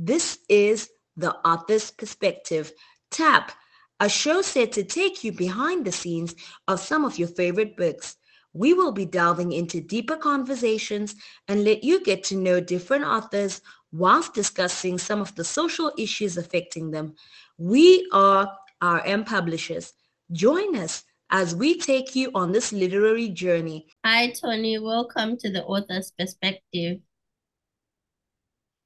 This 0.00 0.38
is 0.48 0.90
The 1.16 1.34
Author's 1.44 1.90
Perspective. 1.90 2.70
TAP, 3.10 3.50
a 3.98 4.08
show 4.08 4.42
set 4.42 4.70
to 4.72 4.84
take 4.84 5.24
you 5.24 5.32
behind 5.32 5.84
the 5.84 5.90
scenes 5.90 6.36
of 6.68 6.78
some 6.78 7.04
of 7.04 7.18
your 7.18 7.26
favorite 7.26 7.76
books. 7.76 8.14
We 8.52 8.74
will 8.74 8.92
be 8.92 9.06
delving 9.06 9.50
into 9.50 9.80
deeper 9.80 10.16
conversations 10.16 11.16
and 11.48 11.64
let 11.64 11.82
you 11.82 12.04
get 12.04 12.22
to 12.24 12.36
know 12.36 12.60
different 12.60 13.06
authors 13.06 13.60
whilst 13.90 14.34
discussing 14.34 14.98
some 14.98 15.20
of 15.20 15.34
the 15.34 15.42
social 15.42 15.90
issues 15.98 16.36
affecting 16.36 16.92
them. 16.92 17.16
We 17.56 18.08
are 18.12 18.56
RM 18.80 19.24
Publishers. 19.24 19.94
Join 20.30 20.76
us 20.76 21.02
as 21.30 21.56
we 21.56 21.76
take 21.76 22.14
you 22.14 22.30
on 22.36 22.52
this 22.52 22.72
literary 22.72 23.30
journey. 23.30 23.88
Hi, 24.04 24.30
Tony. 24.30 24.78
Welcome 24.78 25.38
to 25.38 25.50
the 25.50 25.64
author's 25.64 26.12
perspective. 26.16 27.00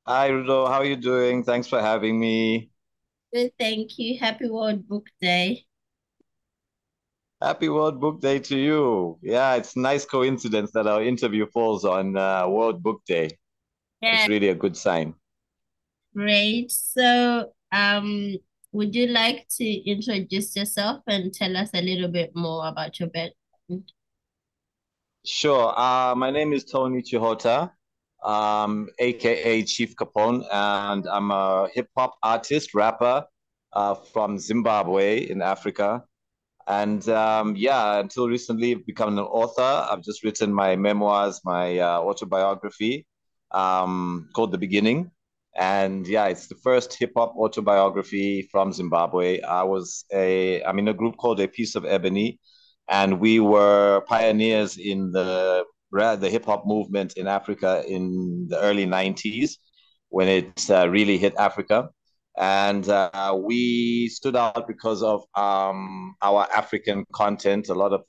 Hi, 0.04 0.30
Rudo. 0.30 0.66
How 0.66 0.80
are 0.80 0.84
you 0.84 0.96
doing? 0.96 1.44
Thanks 1.44 1.68
for 1.68 1.80
having 1.80 2.18
me. 2.18 2.70
Good, 3.32 3.52
thank 3.56 3.98
you. 3.98 4.18
Happy 4.18 4.48
World 4.48 4.88
Book 4.88 5.06
Day. 5.20 5.64
Happy 7.40 7.68
World 7.68 8.00
Book 8.00 8.20
Day 8.20 8.40
to 8.40 8.56
you. 8.56 9.18
Yeah, 9.22 9.54
it's 9.54 9.76
nice 9.76 10.04
coincidence 10.04 10.72
that 10.72 10.88
our 10.88 11.02
interview 11.04 11.46
falls 11.46 11.84
on 11.84 12.16
uh, 12.16 12.48
World 12.48 12.82
Book 12.82 13.02
Day. 13.06 13.30
Yeah. 14.00 14.20
It's 14.20 14.28
really 14.28 14.48
a 14.48 14.56
good 14.56 14.76
sign. 14.76 15.14
Great. 16.14 16.72
So, 16.72 17.52
um, 17.70 18.36
would 18.72 18.96
you 18.96 19.06
like 19.06 19.46
to 19.58 19.64
introduce 19.64 20.56
yourself 20.56 21.02
and 21.06 21.32
tell 21.32 21.56
us 21.56 21.70
a 21.74 21.80
little 21.80 22.08
bit 22.08 22.34
more 22.34 22.66
about 22.66 22.98
your 22.98 23.08
background? 23.08 23.92
Sure. 25.24 25.72
Uh, 25.78 26.14
my 26.16 26.32
name 26.32 26.52
is 26.52 26.64
Tony 26.64 27.02
Chihota, 27.02 27.70
um, 28.24 28.88
aka 28.98 29.62
Chief 29.62 29.94
Capone, 29.96 30.44
and 30.52 31.06
I'm 31.08 31.30
a 31.30 31.68
hip 31.74 31.88
hop 31.96 32.14
artist, 32.22 32.74
rapper 32.74 33.24
uh, 33.72 33.94
from 33.94 34.38
Zimbabwe 34.38 35.28
in 35.28 35.42
Africa. 35.42 36.04
And 36.66 37.06
um, 37.08 37.56
yeah, 37.56 37.98
until 37.98 38.28
recently, 38.28 38.72
I've 38.72 38.86
become 38.86 39.18
an 39.18 39.24
author. 39.24 39.86
I've 39.90 40.02
just 40.02 40.22
written 40.22 40.52
my 40.52 40.76
memoirs, 40.76 41.40
my 41.44 41.78
uh, 41.78 41.98
autobiography 41.98 43.06
um, 43.50 44.28
called 44.34 44.52
The 44.52 44.58
Beginning. 44.58 45.10
And 45.56 46.06
yeah, 46.06 46.26
it's 46.26 46.46
the 46.46 46.54
first 46.54 46.96
hip 46.98 47.12
hop 47.16 47.34
autobiography 47.36 48.48
from 48.50 48.72
Zimbabwe. 48.72 49.40
I 49.42 49.64
was 49.64 50.04
a, 50.12 50.62
I'm 50.62 50.78
in 50.78 50.88
a 50.88 50.94
group 50.94 51.16
called 51.16 51.40
A 51.40 51.48
Piece 51.48 51.74
of 51.74 51.84
Ebony, 51.84 52.38
and 52.88 53.20
we 53.20 53.40
were 53.40 54.02
pioneers 54.06 54.78
in 54.78 55.12
the 55.12 55.64
the 55.92 56.28
hip 56.30 56.44
hop 56.44 56.66
movement 56.66 57.14
in 57.16 57.26
Africa 57.26 57.84
in 57.86 58.46
the 58.48 58.58
early 58.60 58.86
90s 58.86 59.56
when 60.08 60.28
it 60.28 60.70
uh, 60.70 60.88
really 60.88 61.18
hit 61.18 61.34
Africa. 61.38 61.90
And 62.38 62.88
uh, 62.88 63.36
we 63.38 64.08
stood 64.08 64.36
out 64.36 64.66
because 64.66 65.02
of 65.02 65.22
um, 65.34 66.14
our 66.22 66.48
African 66.54 67.04
content. 67.12 67.68
A 67.68 67.74
lot 67.74 67.92
of, 67.92 68.04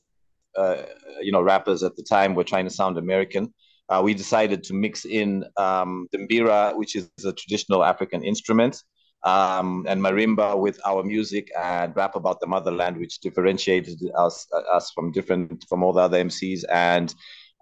uh, 0.58 0.84
you 1.22 1.32
know, 1.32 1.42
rappers 1.42 1.84
at 1.84 1.96
the 1.98 2.04
time 2.04 2.34
were 2.34 2.46
trying 2.46 2.66
to 2.66 2.72
sound 2.72 2.98
American 2.98 3.54
uh, 3.90 4.02
we 4.04 4.14
decided 4.14 4.64
to 4.64 4.74
mix 4.74 5.06
in 5.06 5.46
um, 5.58 6.08
the 6.12 6.18
mbira, 6.18 6.76
which 6.76 6.96
is 6.96 7.10
a 7.26 7.34
traditional 7.34 7.84
African 7.84 8.24
instrument, 8.24 8.82
um, 9.24 9.86
and 9.88 10.02
marimba 10.02 10.58
with 10.58 10.80
our 10.86 11.04
music 11.04 11.50
and 11.58 11.96
rap 11.96 12.16
about 12.16 12.40
the 12.40 12.48
motherland, 12.48 12.98
which 12.98 13.20
differentiated 13.20 14.00
us 14.18 14.48
us 14.72 14.92
from 14.92 15.12
different 15.12 15.66
from 15.68 15.84
all 15.84 15.94
the 15.94 16.02
other 16.02 16.24
MCs 16.24 16.64
and 16.72 17.14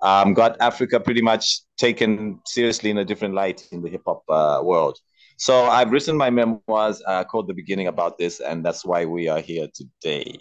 um, 0.01 0.33
got 0.33 0.57
Africa 0.59 0.99
pretty 0.99 1.21
much 1.21 1.61
taken 1.77 2.39
seriously 2.45 2.89
in 2.89 2.97
a 2.97 3.05
different 3.05 3.33
light 3.33 3.67
in 3.71 3.81
the 3.81 3.89
hip 3.89 4.01
hop 4.05 4.23
uh, 4.29 4.61
world. 4.63 4.97
So 5.37 5.65
I've 5.65 5.91
written 5.91 6.17
my 6.17 6.29
memoirs 6.29 7.01
uh, 7.07 7.23
called 7.23 7.47
The 7.47 7.53
Beginning 7.53 7.87
about 7.87 8.17
this, 8.17 8.39
and 8.39 8.63
that's 8.63 8.85
why 8.85 9.05
we 9.05 9.27
are 9.27 9.39
here 9.39 9.67
today. 9.73 10.37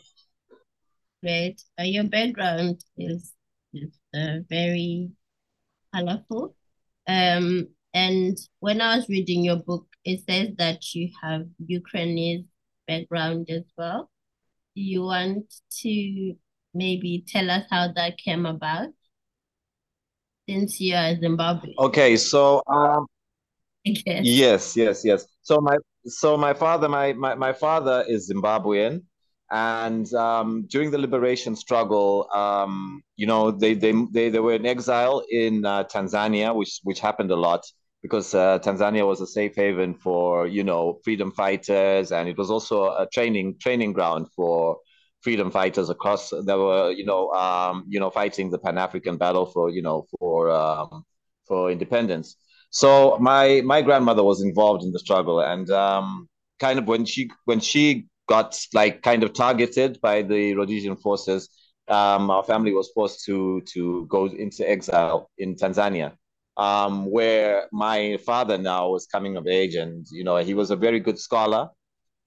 Great. 1.22 1.62
Uh, 1.78 1.84
your 1.84 2.04
background 2.04 2.82
is, 2.98 3.32
is 3.72 3.98
uh, 4.14 4.38
very 4.48 5.10
colorful. 5.94 6.54
Um, 7.06 7.68
and 7.92 8.38
when 8.60 8.80
I 8.80 8.96
was 8.96 9.08
reading 9.08 9.42
your 9.44 9.56
book, 9.56 9.86
it 10.04 10.22
says 10.28 10.50
that 10.58 10.94
you 10.94 11.10
have 11.22 11.46
Ukrainian 11.66 12.48
background 12.86 13.48
as 13.50 13.64
well. 13.76 14.10
Do 14.76 14.82
you 14.82 15.02
want 15.02 15.52
to 15.80 16.34
maybe 16.72 17.24
tell 17.26 17.50
us 17.50 17.64
how 17.70 17.92
that 17.92 18.16
came 18.18 18.46
about? 18.46 18.90
Since 20.50 20.80
you 20.80 20.96
are 20.96 21.14
Zimbabwe. 21.16 21.74
Okay, 21.78 22.16
so 22.16 22.60
um, 22.66 23.06
yes, 23.84 24.76
yes, 24.76 25.04
yes. 25.04 25.24
So 25.42 25.60
my 25.60 25.76
so 26.06 26.36
my 26.36 26.54
father, 26.54 26.88
my 26.88 27.12
my, 27.12 27.36
my 27.36 27.52
father 27.52 28.04
is 28.08 28.28
Zimbabwean, 28.28 29.02
and 29.52 30.12
um, 30.14 30.66
during 30.68 30.90
the 30.90 30.98
liberation 30.98 31.54
struggle, 31.54 32.28
um, 32.34 33.00
you 33.14 33.26
know, 33.26 33.52
they, 33.52 33.74
they 33.74 33.92
they 34.10 34.28
they 34.28 34.40
were 34.40 34.54
in 34.54 34.66
exile 34.66 35.22
in 35.30 35.64
uh, 35.64 35.84
Tanzania, 35.84 36.52
which 36.52 36.80
which 36.82 36.98
happened 36.98 37.30
a 37.30 37.36
lot 37.36 37.64
because 38.02 38.34
uh, 38.34 38.58
Tanzania 38.58 39.06
was 39.06 39.20
a 39.20 39.26
safe 39.28 39.54
haven 39.54 39.94
for 39.94 40.48
you 40.48 40.64
know 40.64 40.98
freedom 41.04 41.30
fighters, 41.30 42.10
and 42.10 42.28
it 42.28 42.36
was 42.36 42.50
also 42.50 42.86
a 42.86 43.06
training 43.12 43.56
training 43.60 43.92
ground 43.92 44.26
for 44.34 44.78
freedom 45.22 45.50
fighters 45.50 45.90
across. 45.90 46.30
That 46.30 46.58
were 46.58 46.90
you 46.92 47.04
know 47.04 47.30
um, 47.32 47.84
you 47.88 48.00
know 48.00 48.10
fighting 48.10 48.50
the 48.50 48.58
Pan 48.58 48.78
African 48.78 49.16
battle 49.16 49.46
for 49.46 49.70
you 49.70 49.82
know 49.82 50.06
for 50.18 50.50
um, 50.50 51.04
for 51.46 51.70
independence. 51.70 52.36
So 52.70 53.18
my 53.20 53.62
my 53.64 53.82
grandmother 53.82 54.22
was 54.22 54.42
involved 54.42 54.84
in 54.84 54.92
the 54.92 54.98
struggle, 54.98 55.40
and 55.40 55.68
um, 55.70 56.28
kind 56.58 56.78
of 56.78 56.86
when 56.86 57.04
she 57.04 57.30
when 57.44 57.60
she 57.60 58.06
got 58.28 58.56
like 58.72 59.02
kind 59.02 59.24
of 59.24 59.32
targeted 59.32 60.00
by 60.00 60.22
the 60.22 60.54
Rhodesian 60.54 60.96
forces. 60.96 61.48
Um, 61.88 62.30
our 62.30 62.44
family 62.44 62.72
was 62.72 62.88
forced 62.94 63.24
to 63.24 63.60
to 63.72 64.06
go 64.06 64.26
into 64.26 64.68
exile 64.70 65.28
in 65.38 65.56
Tanzania, 65.56 66.12
um, 66.56 67.10
where 67.10 67.66
my 67.72 68.16
father 68.24 68.56
now 68.58 68.90
was 68.90 69.06
coming 69.06 69.36
of 69.36 69.48
age, 69.48 69.74
and 69.74 70.06
you 70.12 70.22
know 70.22 70.36
he 70.36 70.54
was 70.54 70.70
a 70.70 70.76
very 70.76 71.00
good 71.00 71.18
scholar, 71.18 71.68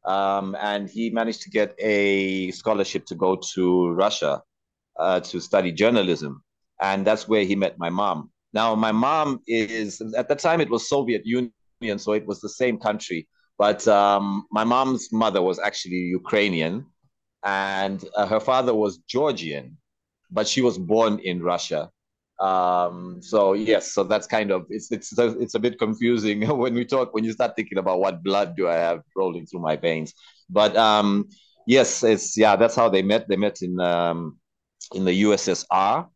um, 0.06 0.56
and 0.60 0.90
he 0.90 1.10
managed 1.10 1.42
to 1.44 1.50
get 1.50 1.76
a 1.80 2.52
scholarship 2.52 3.06
to 3.08 3.16
go 3.16 3.36
to 3.54 3.92
Russia 3.92 4.42
uh, 5.00 5.20
to 5.22 5.40
study 5.40 5.72
journalism, 5.72 6.44
and 6.82 7.06
that's 7.06 7.28
where 7.28 7.44
he 7.44 7.56
met 7.56 7.78
my 7.78 7.90
mom. 7.90 8.32
Now 8.54 8.76
my 8.76 8.92
mom 8.92 9.40
is 9.48 10.02
at 10.16 10.28
the 10.28 10.36
time 10.36 10.62
it 10.62 10.70
was 10.70 10.90
Soviet 10.90 11.26
Union, 11.26 11.52
so 11.98 12.14
it 12.14 12.26
was 12.26 12.42
the 12.42 12.50
same 12.50 12.78
country 12.78 13.28
but 13.58 13.88
um, 13.88 14.46
my 14.52 14.64
mom's 14.64 15.12
mother 15.12 15.42
was 15.42 15.60
actually 15.60 16.04
Ukrainian, 16.22 16.86
and 17.44 18.04
uh, 18.16 18.26
her 18.26 18.40
father 18.40 18.74
was 18.74 18.98
Georgian, 19.08 19.78
but 20.32 20.48
she 20.48 20.62
was 20.62 20.78
born 20.78 21.20
in 21.20 21.42
Russia. 21.42 21.90
Um, 22.40 23.22
so 23.22 23.54
yes, 23.54 23.92
so 23.94 24.04
that's 24.04 24.28
kind 24.28 24.52
of 24.52 24.66
it's 24.70 24.92
it's 24.92 25.18
it's 25.18 25.56
a 25.56 25.60
bit 25.60 25.80
confusing 25.80 26.48
when 26.58 26.74
we 26.74 26.86
talk 26.86 27.14
when 27.14 27.24
you 27.24 27.32
start 27.32 27.56
thinking 27.56 27.78
about 27.78 28.00
what 28.00 28.24
blood 28.24 28.56
do 28.56 28.68
I 28.68 28.76
have 28.76 29.02
rolling 29.16 29.46
through 29.46 29.62
my 29.62 29.76
veins. 29.76 30.14
But 30.50 30.76
um, 30.76 31.30
yes, 31.68 32.04
it's 32.04 32.38
yeah, 32.38 32.56
that's 32.56 32.76
how 32.76 32.90
they 32.90 33.02
met. 33.02 33.28
They 33.28 33.38
met 33.38 33.62
in 33.62 33.80
um, 33.80 34.40
in 34.94 35.06
the 35.06 35.24
USSR, 35.24 36.08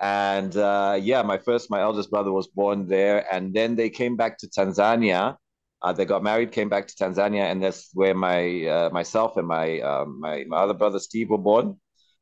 and 0.00 0.56
uh, 0.56 0.98
yeah, 1.00 1.22
my 1.22 1.38
first 1.38 1.70
my 1.70 1.80
eldest 1.80 2.10
brother 2.10 2.32
was 2.32 2.48
born 2.48 2.88
there, 2.88 3.26
and 3.32 3.54
then 3.54 3.76
they 3.76 3.90
came 3.90 4.16
back 4.16 4.38
to 4.38 4.48
Tanzania 4.48 5.36
uh, 5.84 5.92
they 5.92 6.06
got 6.06 6.22
married, 6.22 6.50
came 6.50 6.70
back 6.70 6.88
to 6.88 6.94
Tanzania, 6.94 7.42
and 7.52 7.62
that's 7.62 7.90
where 7.92 8.14
my 8.14 8.64
uh, 8.64 8.90
myself 8.90 9.36
and 9.36 9.46
my, 9.46 9.80
uh, 9.80 10.06
my 10.06 10.44
my 10.48 10.56
other 10.56 10.72
brother 10.72 10.98
Steve 10.98 11.28
were 11.28 11.36
born. 11.36 11.78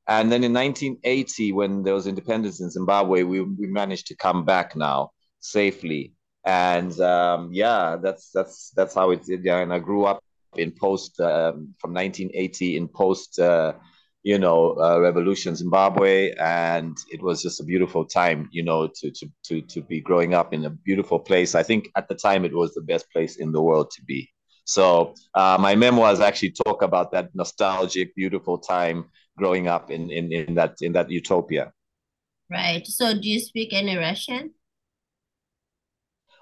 And 0.08 0.32
then 0.32 0.44
in 0.44 0.52
1980, 0.52 1.52
when 1.52 1.82
there 1.82 1.94
was 1.94 2.06
independence 2.06 2.60
in 2.60 2.70
Zimbabwe, 2.70 3.22
we 3.22 3.40
we 3.40 3.66
managed 3.66 4.08
to 4.08 4.16
come 4.16 4.44
back 4.44 4.74
now 4.74 5.10
safely. 5.40 6.12
And 6.44 6.98
um, 7.00 7.50
yeah, 7.52 7.96
that's 8.02 8.30
that's 8.30 8.70
that's 8.76 8.94
how 8.94 9.10
it 9.10 9.24
did. 9.24 9.44
Yeah, 9.44 9.58
and 9.58 9.72
I 9.72 9.78
grew 9.78 10.04
up 10.04 10.22
in 10.56 10.72
post 10.72 11.20
um, 11.20 11.74
from 11.78 11.94
1980 11.94 12.76
in 12.76 12.88
post 12.88 13.38
uh, 13.38 13.74
you 14.22 14.38
know, 14.38 14.76
uh, 14.80 15.00
revolution 15.00 15.56
Zimbabwe, 15.56 16.32
and 16.38 16.96
it 17.10 17.20
was 17.22 17.42
just 17.42 17.60
a 17.60 17.64
beautiful 17.64 18.04
time, 18.04 18.48
you 18.52 18.62
know, 18.62 18.86
to 18.86 19.10
to 19.10 19.26
to 19.44 19.62
to 19.62 19.82
be 19.82 20.00
growing 20.00 20.32
up 20.32 20.54
in 20.54 20.64
a 20.64 20.70
beautiful 20.70 21.18
place. 21.18 21.54
I 21.54 21.62
think 21.62 21.90
at 21.96 22.08
the 22.08 22.14
time 22.14 22.44
it 22.44 22.54
was 22.54 22.72
the 22.74 22.82
best 22.82 23.10
place 23.10 23.36
in 23.36 23.50
the 23.52 23.62
world 23.62 23.90
to 23.92 24.02
be. 24.04 24.30
So 24.64 25.14
uh, 25.34 25.58
my 25.60 25.74
memoirs 25.74 26.20
actually 26.20 26.52
talk 26.52 26.82
about 26.82 27.12
that 27.12 27.34
nostalgic, 27.34 28.14
beautiful 28.14 28.58
time 28.58 29.06
growing 29.36 29.66
up 29.68 29.90
in 29.90 30.10
in 30.10 30.32
in 30.32 30.54
that 30.54 30.76
in 30.80 30.92
that 30.92 31.10
utopia. 31.10 31.72
Right. 32.50 32.86
So 32.86 33.14
do 33.14 33.28
you 33.28 33.40
speak 33.40 33.72
any 33.72 33.96
Russian? 33.96 34.52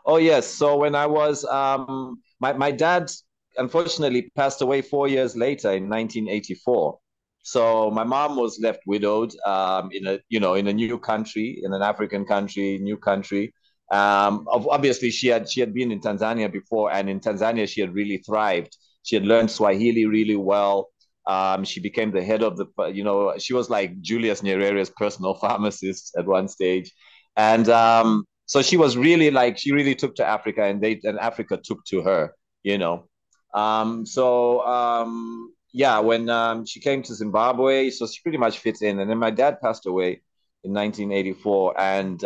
Oh 0.05 0.17
yes. 0.17 0.47
So 0.47 0.77
when 0.77 0.95
I 0.95 1.07
was 1.07 1.45
um 1.45 2.21
my 2.41 2.53
my 2.53 2.71
dad 2.71 3.11
unfortunately 3.57 4.31
passed 4.37 4.63
away 4.63 4.83
four 4.83 5.09
years 5.09 5.37
later 5.37 5.73
in 5.73 5.89
1984 5.89 6.99
so 7.43 7.91
my 7.91 8.05
mom 8.05 8.37
was 8.37 8.61
left 8.61 8.83
widowed 8.87 9.33
um, 9.47 9.91
in 9.93 10.07
a 10.07 10.19
you 10.29 10.41
know 10.41 10.55
in 10.55 10.67
a 10.69 10.73
new 10.73 10.99
country, 10.99 11.61
in 11.63 11.73
an 11.73 11.83
African 11.83 12.25
country, 12.25 12.79
new 12.79 12.97
country, 12.97 13.55
Um, 13.91 14.47
obviously, 14.49 15.11
she 15.11 15.29
had 15.29 15.51
she 15.51 15.61
had 15.61 15.75
been 15.75 15.91
in 15.91 16.01
Tanzania 16.01 16.51
before, 16.51 16.93
and 16.93 17.11
in 17.11 17.21
Tanzania 17.21 17.69
she 17.69 17.81
had 17.81 17.95
really 17.95 18.19
thrived. 18.19 18.77
She 19.03 19.17
had 19.17 19.25
learned 19.25 19.51
Swahili 19.51 20.07
really 20.07 20.37
well. 20.37 20.91
Um, 21.27 21.65
she 21.65 21.81
became 21.81 22.11
the 22.11 22.23
head 22.23 22.43
of 22.43 22.57
the, 22.57 22.67
you 22.93 23.05
know, 23.05 23.35
she 23.39 23.53
was 23.53 23.71
like 23.71 24.01
Julius 24.01 24.43
Nyerere's 24.43 24.91
personal 24.91 25.35
pharmacist 25.43 26.15
at 26.17 26.27
one 26.27 26.49
stage, 26.49 26.93
and 27.37 27.69
um, 27.69 28.25
so 28.47 28.63
she 28.63 28.77
was 28.77 28.97
really 28.97 29.31
like 29.31 29.59
she 29.59 29.73
really 29.73 29.95
took 29.95 30.15
to 30.17 30.27
Africa, 30.27 30.65
and 30.65 30.81
they 30.81 31.01
and 31.05 31.19
Africa 31.19 31.59
took 31.63 31.85
to 31.87 32.03
her, 32.03 32.35
you 32.63 32.79
know. 32.79 33.09
Um, 33.55 34.07
so 34.07 34.65
um, 34.67 35.53
yeah, 35.73 35.99
when 35.99 36.29
um, 36.29 36.67
she 36.67 36.81
came 36.81 37.03
to 37.03 37.15
Zimbabwe, 37.15 37.91
so 37.91 38.07
she 38.07 38.21
pretty 38.23 38.39
much 38.39 38.59
fits 38.59 38.83
in. 38.83 38.99
And 39.01 39.11
then 39.11 39.19
my 39.19 39.31
dad 39.31 39.61
passed 39.61 39.87
away 39.87 40.23
in 40.65 40.73
1984, 40.73 41.81
and 41.81 42.25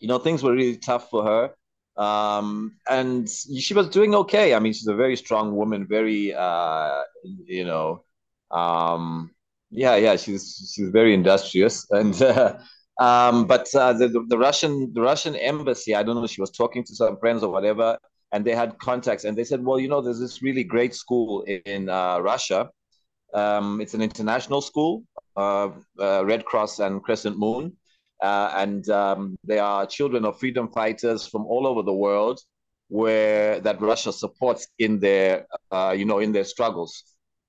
you 0.00 0.08
know 0.08 0.18
things 0.18 0.42
were 0.42 0.52
really 0.54 0.76
tough 0.76 1.10
for 1.10 1.24
her. 1.24 1.50
Um, 1.96 2.76
and 2.90 3.28
she 3.30 3.72
was 3.72 3.88
doing 3.88 4.14
okay. 4.16 4.54
I 4.54 4.58
mean, 4.58 4.72
she's 4.72 4.88
a 4.88 4.94
very 4.96 5.16
strong 5.16 5.54
woman, 5.54 5.86
very 5.88 6.34
uh, 6.34 7.02
you 7.46 7.64
know, 7.64 8.04
um, 8.50 9.30
yeah, 9.70 9.96
yeah, 9.96 10.16
she's 10.16 10.72
she's 10.74 10.90
very 10.90 11.14
industrious, 11.14 11.86
and 11.90 12.20
uh, 12.22 12.58
um, 13.00 13.46
but 13.46 13.72
uh, 13.74 13.92
the, 13.92 14.08
the 14.28 14.38
Russian 14.38 14.92
the 14.94 15.00
Russian 15.00 15.36
embassy, 15.36 15.94
I 15.94 16.02
don't 16.02 16.16
know, 16.16 16.26
she 16.26 16.40
was 16.40 16.50
talking 16.50 16.84
to 16.84 16.94
some 16.94 17.18
friends 17.18 17.42
or 17.42 17.50
whatever, 17.50 17.98
and 18.32 18.44
they 18.44 18.54
had 18.54 18.78
contacts, 18.78 19.24
and 19.24 19.36
they 19.36 19.44
said, 19.44 19.64
well, 19.64 19.78
you 19.80 19.88
know, 19.88 20.00
there's 20.00 20.20
this 20.20 20.42
really 20.42 20.64
great 20.64 20.94
school 20.94 21.42
in, 21.42 21.60
in 21.66 21.88
uh, 21.88 22.18
Russia. 22.18 22.70
Um, 23.32 23.80
it's 23.80 23.94
an 23.94 24.02
international 24.02 24.60
school, 24.60 25.02
uh, 25.36 25.70
uh, 26.00 26.24
Red 26.24 26.44
Cross 26.44 26.78
and 26.78 27.02
Crescent 27.02 27.36
Moon, 27.36 27.76
uh, 28.24 28.50
and 28.56 28.88
um, 28.88 29.36
they 29.44 29.58
are 29.58 29.84
children 29.84 30.24
of 30.24 30.38
freedom 30.38 30.66
fighters 30.72 31.26
from 31.26 31.44
all 31.44 31.66
over 31.66 31.82
the 31.82 31.92
world, 31.92 32.40
where 32.88 33.60
that 33.60 33.82
Russia 33.82 34.12
supports 34.12 34.66
in 34.78 34.98
their, 34.98 35.46
uh, 35.70 35.94
you 35.96 36.06
know, 36.06 36.20
in 36.20 36.32
their 36.32 36.44
struggles. 36.44 37.04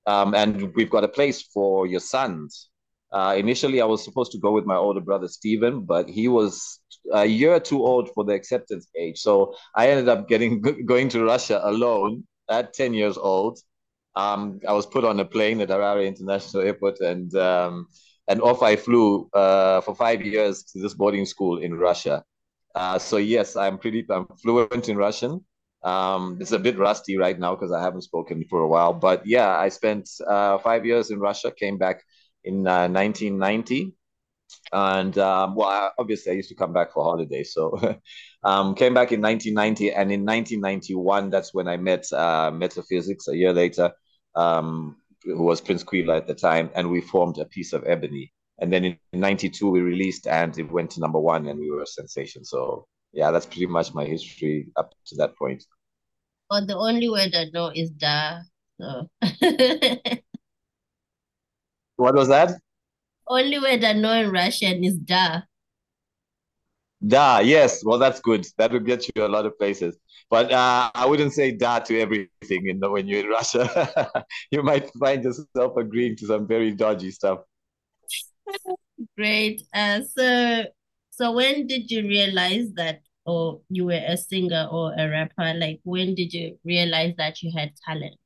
Um, 0.06 0.34
and 0.34 0.74
we've 0.74 0.90
got 0.90 1.02
a 1.02 1.08
place 1.08 1.40
for 1.40 1.86
your 1.86 2.00
sons. 2.00 2.68
Uh, 3.10 3.34
initially, 3.38 3.80
I 3.80 3.86
was 3.86 4.04
supposed 4.04 4.32
to 4.32 4.38
go 4.38 4.52
with 4.52 4.66
my 4.66 4.76
older 4.76 5.00
brother 5.00 5.28
Stephen, 5.28 5.80
but 5.80 6.10
he 6.10 6.28
was 6.28 6.80
a 7.10 7.24
year 7.24 7.58
too 7.58 7.82
old 7.82 8.10
for 8.12 8.24
the 8.24 8.34
acceptance 8.34 8.86
age. 8.98 9.18
So 9.18 9.54
I 9.74 9.88
ended 9.88 10.10
up 10.10 10.28
getting 10.28 10.60
going 10.92 11.08
to 11.10 11.24
Russia 11.24 11.58
alone 11.64 12.24
at 12.50 12.74
10 12.74 12.92
years 12.92 13.16
old. 13.16 13.58
Um, 14.14 14.60
I 14.68 14.74
was 14.74 14.84
put 14.84 15.04
on 15.04 15.20
a 15.20 15.24
plane 15.24 15.62
at 15.62 15.70
Harare 15.70 16.06
International 16.06 16.64
Airport, 16.64 17.00
and 17.00 17.34
um, 17.36 17.86
and 18.28 18.40
off 18.42 18.62
I 18.62 18.76
flew 18.76 19.28
uh, 19.32 19.80
for 19.80 19.94
five 19.94 20.22
years 20.22 20.64
to 20.72 20.80
this 20.80 20.94
boarding 20.94 21.26
school 21.26 21.58
in 21.58 21.74
Russia. 21.74 22.24
Uh, 22.74 22.98
so 22.98 23.16
yes, 23.16 23.56
I'm 23.56 23.78
pretty 23.78 24.04
I'm 24.10 24.26
fluent 24.42 24.88
in 24.88 24.96
Russian. 24.96 25.44
Um, 25.82 26.38
it's 26.40 26.52
a 26.52 26.58
bit 26.58 26.78
rusty 26.78 27.16
right 27.16 27.38
now 27.38 27.54
because 27.54 27.72
I 27.72 27.80
haven't 27.82 28.02
spoken 28.02 28.44
for 28.50 28.60
a 28.60 28.68
while. 28.68 28.92
But 28.92 29.26
yeah, 29.26 29.56
I 29.56 29.68
spent 29.68 30.08
uh, 30.26 30.58
five 30.58 30.84
years 30.84 31.10
in 31.10 31.20
Russia. 31.20 31.52
Came 31.52 31.78
back 31.78 32.02
in 32.44 32.62
1990 32.62 33.96
uh, 34.72 34.76
and 34.76 35.18
um, 35.18 35.54
well 35.54 35.92
obviously 35.98 36.32
i 36.32 36.34
used 36.34 36.48
to 36.48 36.54
come 36.54 36.72
back 36.72 36.92
for 36.92 37.02
holidays 37.02 37.52
so 37.52 37.76
um, 38.44 38.74
came 38.74 38.94
back 38.94 39.12
in 39.12 39.20
1990 39.20 39.90
and 39.90 40.12
in 40.12 40.24
1991 40.24 41.30
that's 41.30 41.52
when 41.52 41.68
i 41.68 41.76
met 41.76 42.10
uh, 42.12 42.50
metaphysics 42.52 43.28
a 43.28 43.36
year 43.36 43.52
later 43.52 43.92
um, 44.34 44.96
who 45.26 45.42
was 45.42 45.60
prince 45.60 45.84
Kwila 45.84 46.16
at 46.16 46.26
the 46.26 46.34
time 46.34 46.70
and 46.74 46.90
we 46.90 47.00
formed 47.00 47.38
a 47.38 47.44
piece 47.44 47.72
of 47.72 47.84
ebony 47.86 48.32
and 48.58 48.72
then 48.72 48.84
in 48.84 48.98
92 49.12 49.68
we 49.68 49.80
released 49.80 50.26
and 50.26 50.56
it 50.58 50.70
went 50.70 50.90
to 50.92 51.00
number 51.00 51.18
one 51.18 51.46
and 51.48 51.58
we 51.58 51.70
were 51.70 51.82
a 51.82 51.86
sensation 51.86 52.44
so 52.44 52.86
yeah 53.12 53.30
that's 53.30 53.46
pretty 53.46 53.66
much 53.66 53.92
my 53.94 54.04
history 54.04 54.68
up 54.76 54.94
to 55.06 55.16
that 55.16 55.36
point 55.36 55.64
well 56.50 56.64
the 56.64 56.76
only 56.76 57.08
word 57.08 57.34
i 57.34 57.44
know 57.52 57.70
is 57.74 57.90
da 57.90 58.38
so 58.80 59.08
What 61.96 62.14
was 62.14 62.28
that? 62.28 62.52
Only 63.26 63.58
word 63.58 63.82
I 63.82 63.94
know 63.94 64.12
in 64.12 64.30
Russian 64.30 64.84
is 64.84 64.98
da. 64.98 65.42
Da, 67.06 67.38
yes. 67.40 67.84
Well, 67.84 67.98
that's 67.98 68.20
good. 68.20 68.46
That 68.58 68.72
will 68.72 68.80
get 68.80 69.06
you 69.14 69.24
a 69.24 69.28
lot 69.28 69.46
of 69.46 69.58
places. 69.58 69.96
But 70.30 70.50
uh, 70.50 70.90
I 70.94 71.06
wouldn't 71.06 71.32
say 71.34 71.52
da 71.52 71.78
to 71.80 72.00
everything 72.00 72.64
You 72.64 72.74
know, 72.74 72.90
when 72.92 73.06
you're 73.06 73.20
in 73.20 73.28
Russia. 73.28 74.24
you 74.50 74.62
might 74.62 74.90
find 74.94 75.22
yourself 75.22 75.76
agreeing 75.76 76.16
to 76.16 76.26
some 76.26 76.46
very 76.46 76.72
dodgy 76.72 77.10
stuff. 77.10 77.40
Great. 79.16 79.62
Uh, 79.74 80.00
so, 80.16 80.64
so 81.10 81.32
when 81.32 81.66
did 81.66 81.90
you 81.90 82.02
realize 82.02 82.72
that, 82.74 83.00
or 83.24 83.60
you 83.68 83.84
were 83.86 84.02
a 84.06 84.16
singer 84.16 84.68
or 84.70 84.94
a 84.96 85.08
rapper? 85.08 85.54
Like, 85.54 85.80
when 85.84 86.14
did 86.14 86.32
you 86.32 86.58
realize 86.64 87.14
that 87.18 87.42
you 87.42 87.52
had 87.56 87.72
talent? 87.86 88.16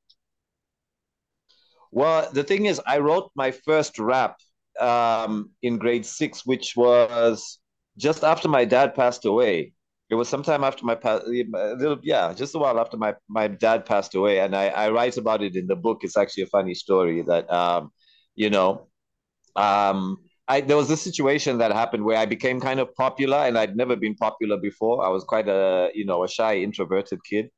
Well, 1.90 2.30
the 2.32 2.44
thing 2.44 2.66
is, 2.66 2.80
I 2.86 2.98
wrote 2.98 3.30
my 3.34 3.50
first 3.50 3.98
rap 3.98 4.36
um, 4.78 5.50
in 5.62 5.76
grade 5.76 6.06
six, 6.06 6.46
which 6.46 6.76
was 6.76 7.58
just 7.96 8.24
after 8.24 8.48
my 8.48 8.64
dad 8.64 8.94
passed 8.94 9.24
away. 9.24 9.74
It 10.10 10.16
was 10.16 10.28
sometime 10.28 10.64
after 10.64 10.84
my 10.84 10.98
little 11.26 11.98
yeah, 12.02 12.32
just 12.34 12.54
a 12.56 12.58
while 12.58 12.80
after 12.80 12.96
my 12.96 13.14
my 13.28 13.46
dad 13.48 13.86
passed 13.86 14.14
away, 14.16 14.40
and 14.40 14.56
I 14.56 14.68
I 14.68 14.90
write 14.90 15.16
about 15.16 15.42
it 15.42 15.54
in 15.56 15.66
the 15.68 15.76
book. 15.76 16.00
It's 16.02 16.16
actually 16.16 16.44
a 16.44 16.46
funny 16.48 16.74
story 16.74 17.22
that 17.22 17.50
um, 17.52 17.92
you 18.34 18.50
know, 18.50 18.88
um, 19.56 20.18
I 20.48 20.60
there 20.62 20.76
was 20.76 20.90
a 20.90 20.96
situation 20.96 21.58
that 21.58 21.72
happened 21.72 22.04
where 22.04 22.18
I 22.18 22.26
became 22.26 22.60
kind 22.60 22.80
of 22.80 22.94
popular, 22.94 23.38
and 23.38 23.58
I'd 23.58 23.76
never 23.76 23.96
been 23.96 24.14
popular 24.16 24.56
before. 24.58 25.04
I 25.04 25.08
was 25.10 25.24
quite 25.24 25.48
a 25.48 25.90
you 25.94 26.04
know 26.06 26.24
a 26.24 26.28
shy, 26.28 26.56
introverted 26.58 27.20
kid, 27.24 27.50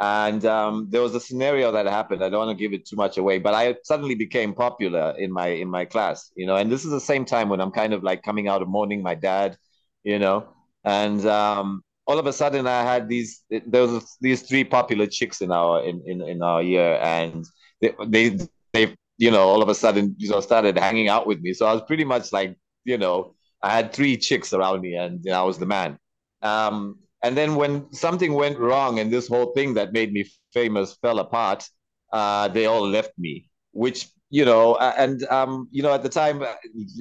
and 0.00 0.44
um, 0.46 0.88
there 0.90 1.02
was 1.02 1.14
a 1.14 1.20
scenario 1.20 1.72
that 1.72 1.86
happened. 1.86 2.24
I 2.24 2.28
don't 2.28 2.46
want 2.46 2.58
to 2.58 2.62
give 2.62 2.72
it 2.72 2.86
too 2.86 2.96
much 2.96 3.18
away, 3.18 3.38
but 3.38 3.54
I 3.54 3.76
suddenly 3.84 4.14
became 4.16 4.54
popular 4.54 5.14
in 5.18 5.32
my 5.32 5.48
in 5.48 5.68
my 5.68 5.84
class, 5.84 6.30
you 6.36 6.46
know. 6.46 6.56
And 6.56 6.70
this 6.72 6.84
is 6.84 6.90
the 6.90 7.00
same 7.00 7.24
time 7.24 7.48
when 7.48 7.60
I'm 7.60 7.72
kind 7.72 7.92
of 7.94 8.02
like 8.02 8.22
coming 8.22 8.48
out 8.48 8.62
of 8.62 8.68
mourning 8.68 9.02
my 9.02 9.14
dad, 9.14 9.56
you 10.04 10.18
know. 10.18 10.48
And 10.84 11.24
um, 11.26 11.82
all 12.06 12.18
of 12.18 12.26
a 12.26 12.32
sudden, 12.32 12.66
I 12.66 12.82
had 12.82 13.08
these 13.08 13.42
there 13.50 13.82
was 13.82 14.16
these 14.20 14.42
three 14.42 14.64
popular 14.64 15.06
chicks 15.06 15.40
in 15.40 15.52
our 15.52 15.82
in 15.82 16.02
in, 16.06 16.22
in 16.22 16.42
our 16.42 16.62
year, 16.62 16.98
and 17.00 17.44
they, 17.80 17.94
they 18.06 18.38
they 18.72 18.94
you 19.18 19.30
know 19.30 19.48
all 19.48 19.62
of 19.62 19.68
a 19.68 19.74
sudden 19.74 20.14
you 20.18 20.30
know 20.30 20.40
started 20.40 20.78
hanging 20.78 21.08
out 21.08 21.26
with 21.26 21.40
me. 21.40 21.52
So 21.52 21.66
I 21.66 21.72
was 21.72 21.82
pretty 21.82 22.04
much 22.04 22.32
like 22.32 22.56
you 22.84 22.98
know 22.98 23.34
I 23.62 23.70
had 23.70 23.92
three 23.92 24.16
chicks 24.16 24.52
around 24.52 24.80
me, 24.82 24.94
and 24.94 25.24
you 25.24 25.30
know, 25.30 25.40
I 25.40 25.44
was 25.44 25.58
the 25.58 25.66
man. 25.66 25.98
Um, 26.42 26.98
and 27.22 27.36
then 27.36 27.54
when 27.54 27.92
something 27.92 28.32
went 28.32 28.58
wrong 28.58 28.98
and 28.98 29.12
this 29.12 29.28
whole 29.28 29.52
thing 29.52 29.74
that 29.74 29.92
made 29.92 30.12
me 30.12 30.28
famous 30.52 30.94
fell 30.94 31.20
apart, 31.20 31.64
uh, 32.12 32.48
they 32.48 32.66
all 32.66 32.86
left 32.86 33.12
me, 33.16 33.48
which, 33.70 34.08
you 34.32 34.46
know, 34.46 34.76
and, 34.76 35.24
um, 35.24 35.68
you 35.70 35.82
know, 35.82 35.92
at 35.92 36.02
the 36.02 36.08
time, 36.08 36.42
uh, 36.42 36.54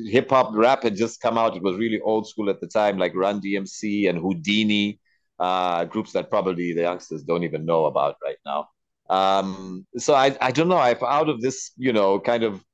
hip 0.10 0.30
hop 0.30 0.54
rap 0.54 0.84
had 0.84 0.98
just 0.98 1.22
come 1.22 1.38
out. 1.38 1.56
It 1.56 1.64
was 1.64 1.78
really 1.78 2.02
old 2.02 2.28
school 2.28 2.50
at 2.50 2.60
the 2.60 2.68
time, 2.68 2.98
like 2.98 3.16
Run 3.16 3.40
DMC 3.40 4.10
and 4.10 4.20
Whodini, 4.20 5.00
uh, 5.40 5.86
groups 5.86 6.12
that 6.12 6.30
probably 6.30 6.74
the 6.74 6.82
youngsters 6.82 7.24
don't 7.24 7.46
even 7.46 7.66
know 7.66 7.86
about 7.86 8.18
right 8.22 8.36
now. 8.46 8.68
Um, 9.10 9.88
so 9.96 10.14
I, 10.14 10.36
I 10.42 10.52
don't 10.52 10.68
know. 10.68 10.76
I've 10.76 11.02
out 11.04 11.30
of 11.30 11.40
this, 11.40 11.72
you 11.78 11.94
know, 11.94 12.20
kind 12.20 12.44
of, 12.44 12.66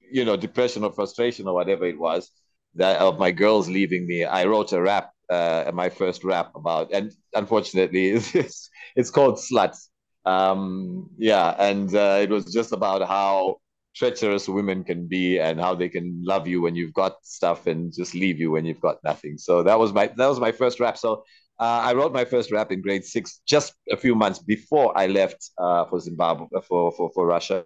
you 0.00 0.24
know, 0.24 0.34
depression 0.34 0.82
or 0.82 0.92
frustration 0.92 1.46
or 1.46 1.52
whatever 1.52 1.84
it 1.84 1.98
was 1.98 2.30
that 2.76 3.00
of 3.00 3.18
my 3.18 3.30
girls 3.30 3.68
leaving 3.68 4.06
me, 4.06 4.24
I 4.24 4.46
wrote 4.46 4.72
a 4.72 4.80
rap 4.80 5.10
uh, 5.28 5.70
my 5.74 5.90
first 5.90 6.24
rap 6.24 6.52
about, 6.54 6.90
and 6.92 7.12
unfortunately, 7.34 8.10
it's 8.34 8.70
it's 8.96 9.10
called 9.10 9.38
Sluts. 9.38 9.88
Um, 10.24 11.10
yeah, 11.18 11.54
and 11.58 11.94
uh, 11.94 12.18
it 12.22 12.30
was 12.30 12.50
just 12.50 12.72
about 12.72 13.06
how 13.06 13.58
treacherous 13.94 14.48
women 14.48 14.84
can 14.84 15.06
be 15.06 15.38
and 15.38 15.60
how 15.60 15.74
they 15.74 15.88
can 15.88 16.22
love 16.24 16.46
you 16.46 16.60
when 16.62 16.74
you've 16.74 16.94
got 16.94 17.16
stuff 17.22 17.66
and 17.66 17.92
just 17.92 18.14
leave 18.14 18.38
you 18.38 18.50
when 18.50 18.64
you've 18.64 18.80
got 18.80 18.98
nothing. 19.04 19.36
So 19.38 19.62
that 19.62 19.78
was 19.78 19.92
my 19.92 20.06
that 20.16 20.26
was 20.26 20.40
my 20.40 20.52
first 20.52 20.80
rap. 20.80 20.96
So 20.96 21.24
uh, 21.58 21.82
I 21.84 21.92
wrote 21.92 22.12
my 22.12 22.24
first 22.24 22.50
rap 22.50 22.72
in 22.72 22.80
grade 22.80 23.04
six, 23.04 23.40
just 23.46 23.74
a 23.90 23.96
few 23.96 24.14
months 24.14 24.38
before 24.38 24.96
I 24.96 25.06
left 25.06 25.50
uh, 25.58 25.84
for 25.86 26.00
Zimbabwe 26.00 26.46
for 26.66 26.92
for 26.92 27.10
for 27.14 27.26
Russia. 27.26 27.64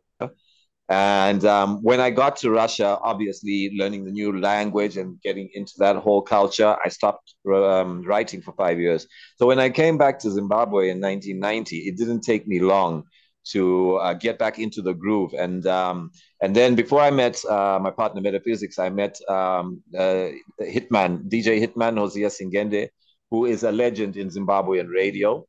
And 0.89 1.45
um, 1.47 1.79
when 1.83 2.01
I 2.01 2.11
got 2.11 2.37
to 2.39 2.51
Russia, 2.51 2.99
obviously 3.03 3.73
learning 3.79 4.05
the 4.05 4.11
new 4.11 4.39
language 4.39 4.99
and 4.99 5.19
getting 5.23 5.49
into 5.55 5.73
that 5.79 5.97
whole 5.97 6.21
culture, 6.21 6.77
I 6.85 6.91
stopped 6.91 7.35
um, 7.49 8.03
writing 8.03 8.43
for 8.43 8.53
five 8.53 8.79
years. 8.79 9.07
So 9.39 9.47
when 9.47 9.59
I 9.59 9.71
came 9.71 9.97
back 9.97 10.19
to 10.21 10.31
Zimbabwe 10.31 10.91
in 10.91 11.01
1990, 11.01 11.89
it 11.89 11.97
didn't 11.97 12.21
take 12.21 12.47
me 12.47 12.61
long 12.61 13.05
to 13.53 13.97
uh, 13.97 14.15
get 14.15 14.39
back 14.39 14.59
into 14.59 14.83
the 14.83 14.95
groove. 14.95 15.35
And 15.35 15.67
um, 15.67 16.11
and 16.43 16.55
then 16.55 16.75
before 16.75 17.01
I 17.01 17.11
met 17.11 17.45
uh, 17.45 17.79
my 17.83 17.91
partner 17.91 18.21
Metaphysics, 18.21 18.79
I 18.79 18.91
met 18.91 19.19
um, 19.29 19.83
uh, 19.97 20.29
Hitman, 20.61 21.29
DJ 21.29 21.61
Hitman 21.65 21.99
Hosea 21.99 22.29
Singende, 22.29 22.89
who 23.31 23.47
is 23.47 23.63
a 23.63 23.73
legend 23.73 24.17
in 24.17 24.29
Zimbabwean 24.29 24.89
radio 24.93 25.47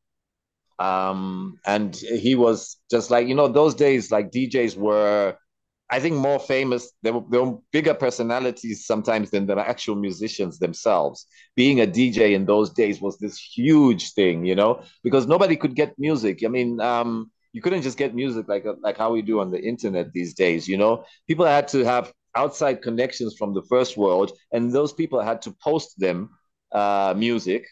um, 0.80 1.58
and 1.66 1.96
he 1.96 2.36
was 2.36 2.78
just 2.92 3.10
like 3.10 3.28
you 3.28 3.36
know 3.36 3.48
those 3.48 3.76
days 3.76 4.12
like 4.12 4.32
DJs 4.32 4.76
were 4.78 5.36
I 5.90 6.00
think 6.00 6.16
more 6.16 6.40
famous. 6.40 6.92
They 7.04 7.12
were, 7.12 7.22
they 7.30 7.38
were 7.38 7.58
bigger 7.72 7.94
personalities 7.94 8.88
sometimes 8.88 9.30
than 9.30 9.46
the 9.46 9.56
actual 9.58 9.96
musicians 9.96 10.58
themselves. 10.58 11.28
Being 11.56 11.80
a 11.80 11.86
DJ 11.86 12.34
in 12.34 12.46
those 12.46 12.72
days 12.72 13.00
was 13.02 13.20
this 13.20 13.38
huge 13.40 14.14
thing, 14.14 14.46
you 14.46 14.56
know, 14.56 14.82
because 15.04 15.28
nobody 15.28 15.56
could 15.56 15.76
get 15.76 15.94
music. 16.00 16.40
I 16.44 16.48
mean, 16.48 16.82
um, 16.82 17.32
you 17.56 17.62
couldn't 17.62 17.84
just 17.84 17.98
get 17.98 18.14
music 18.14 18.48
like 18.50 18.66
like 18.82 18.98
how 18.98 19.12
we 19.14 19.22
do 19.22 19.40
on 19.40 19.50
the 19.52 19.62
internet 19.62 20.12
these 20.14 20.34
days. 20.34 20.68
You 20.68 20.78
know, 20.78 21.06
people 21.28 21.46
had 21.46 21.68
to 21.70 21.86
have 21.86 22.14
outside 22.36 22.82
connections 22.82 23.36
from 23.40 23.54
the 23.54 23.64
first 23.64 23.98
world, 23.98 24.32
and 24.52 24.72
those 24.72 24.94
people 24.94 25.22
had 25.22 25.42
to 25.44 25.52
post 25.64 25.98
them 26.00 26.30
uh, 26.72 27.14
music 27.18 27.66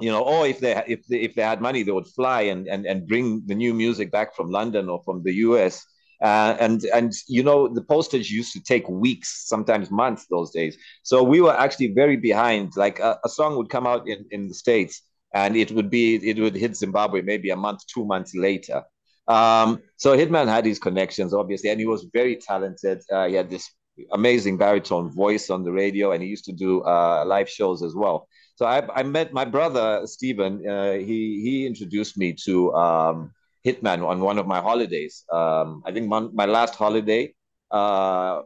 you 0.00 0.10
know, 0.10 0.22
or 0.22 0.46
if 0.46 0.58
they 0.60 0.72
if 0.88 1.06
they, 1.06 1.20
if 1.20 1.34
they 1.34 1.42
had 1.42 1.60
money, 1.60 1.82
they 1.82 1.92
would 1.92 2.06
fly 2.08 2.42
and, 2.42 2.66
and 2.66 2.86
and 2.86 3.06
bring 3.06 3.42
the 3.46 3.54
new 3.54 3.74
music 3.74 4.10
back 4.10 4.34
from 4.34 4.50
London 4.50 4.88
or 4.88 5.02
from 5.04 5.22
the 5.22 5.32
US. 5.46 5.84
Uh, 6.22 6.56
and 6.60 6.84
and 6.94 7.12
you 7.28 7.42
know 7.42 7.68
the 7.68 7.82
postage 7.82 8.30
used 8.30 8.52
to 8.52 8.62
take 8.62 8.88
weeks, 8.88 9.46
sometimes 9.48 9.90
months 9.90 10.26
those 10.30 10.50
days. 10.52 10.76
So 11.02 11.22
we 11.22 11.40
were 11.40 11.56
actually 11.56 11.92
very 11.94 12.16
behind. 12.16 12.72
Like 12.76 12.98
a, 13.00 13.18
a 13.24 13.28
song 13.28 13.56
would 13.56 13.68
come 13.70 13.86
out 13.86 14.08
in, 14.08 14.24
in 14.30 14.48
the 14.48 14.54
states, 14.54 15.02
and 15.34 15.56
it 15.56 15.70
would 15.72 15.90
be 15.90 16.16
it 16.16 16.38
would 16.38 16.54
hit 16.56 16.76
Zimbabwe 16.76 17.22
maybe 17.22 17.50
a 17.50 17.56
month, 17.56 17.80
two 17.86 18.04
months 18.04 18.34
later. 18.34 18.82
Um, 19.28 19.82
so 19.96 20.16
Hitman 20.16 20.48
had 20.48 20.66
his 20.66 20.78
connections, 20.78 21.32
obviously, 21.32 21.70
and 21.70 21.78
he 21.80 21.86
was 21.86 22.06
very 22.12 22.36
talented. 22.36 23.02
Uh, 23.10 23.28
he 23.28 23.34
had 23.34 23.50
this 23.50 23.70
amazing 24.12 24.56
baritone 24.56 25.10
voice 25.10 25.50
on 25.50 25.64
the 25.64 25.72
radio, 25.72 26.12
and 26.12 26.22
he 26.22 26.28
used 26.28 26.44
to 26.46 26.52
do 26.52 26.82
uh, 26.82 27.24
live 27.26 27.48
shows 27.48 27.82
as 27.82 27.94
well. 27.94 28.28
So 28.56 28.66
I, 28.66 28.86
I 28.94 29.02
met 29.02 29.32
my 29.32 29.44
brother 29.44 30.02
Stephen. 30.06 30.66
Uh, 30.66 30.94
he 30.94 31.40
he 31.42 31.66
introduced 31.66 32.18
me 32.18 32.34
to 32.44 32.72
um, 32.74 33.32
Hitman 33.64 34.06
on 34.06 34.20
one 34.20 34.38
of 34.38 34.46
my 34.46 34.60
holidays. 34.60 35.24
Um, 35.32 35.82
I 35.86 35.92
think 35.92 36.08
my, 36.08 36.20
my 36.20 36.46
last 36.46 36.74
holiday 36.74 37.34
uh, 37.70 38.42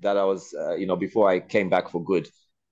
that 0.00 0.16
I 0.16 0.24
was, 0.24 0.54
uh, 0.58 0.74
you 0.74 0.86
know, 0.86 0.96
before 0.96 1.28
I 1.28 1.40
came 1.40 1.68
back 1.68 1.90
for 1.90 2.02
good. 2.02 2.28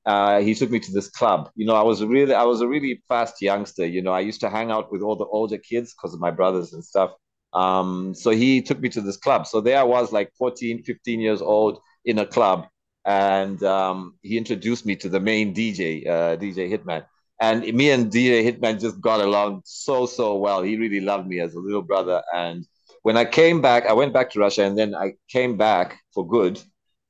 Uh, 0.06 0.40
he 0.40 0.54
took 0.54 0.70
me 0.70 0.80
to 0.80 0.92
this 0.92 1.10
club. 1.10 1.50
You 1.54 1.66
know, 1.66 1.74
I 1.74 1.82
was 1.82 2.02
really, 2.02 2.32
I 2.32 2.44
was 2.44 2.62
a 2.62 2.68
really 2.68 3.02
fast 3.08 3.42
youngster. 3.42 3.84
You 3.84 4.00
know, 4.00 4.12
I 4.12 4.20
used 4.20 4.40
to 4.40 4.48
hang 4.48 4.70
out 4.70 4.90
with 4.90 5.02
all 5.02 5.16
the 5.16 5.26
older 5.26 5.58
kids 5.58 5.92
because 5.94 6.14
of 6.14 6.20
my 6.20 6.30
brothers 6.30 6.72
and 6.72 6.82
stuff. 6.82 7.12
Um, 7.52 8.14
so 8.14 8.30
he 8.30 8.62
took 8.62 8.80
me 8.80 8.88
to 8.90 9.00
this 9.00 9.16
club. 9.16 9.46
So 9.46 9.60
there 9.60 9.78
I 9.78 9.84
was, 9.84 10.12
like 10.12 10.32
14, 10.38 10.82
15 10.82 11.20
years 11.20 11.42
old 11.42 11.80
in 12.04 12.18
a 12.18 12.26
club 12.26 12.66
and 13.08 13.62
um, 13.62 14.18
he 14.22 14.36
introduced 14.36 14.84
me 14.84 14.94
to 14.96 15.08
the 15.08 15.18
main 15.18 15.54
DJ, 15.54 16.06
uh, 16.06 16.36
DJ 16.36 16.70
Hitman. 16.70 17.06
And 17.40 17.62
me 17.74 17.90
and 17.90 18.12
DJ 18.12 18.44
Hitman 18.44 18.78
just 18.80 19.00
got 19.00 19.20
along 19.20 19.62
so 19.64 20.04
so 20.04 20.36
well. 20.36 20.62
He 20.62 20.76
really 20.76 21.00
loved 21.00 21.26
me 21.26 21.40
as 21.40 21.54
a 21.54 21.60
little 21.60 21.80
brother. 21.80 22.22
And 22.34 22.66
when 23.02 23.16
I 23.16 23.24
came 23.24 23.62
back, 23.62 23.86
I 23.86 23.94
went 23.94 24.12
back 24.12 24.30
to 24.30 24.40
Russia, 24.40 24.64
and 24.64 24.76
then 24.76 24.94
I 24.94 25.14
came 25.30 25.56
back 25.56 26.00
for 26.12 26.26
good 26.26 26.60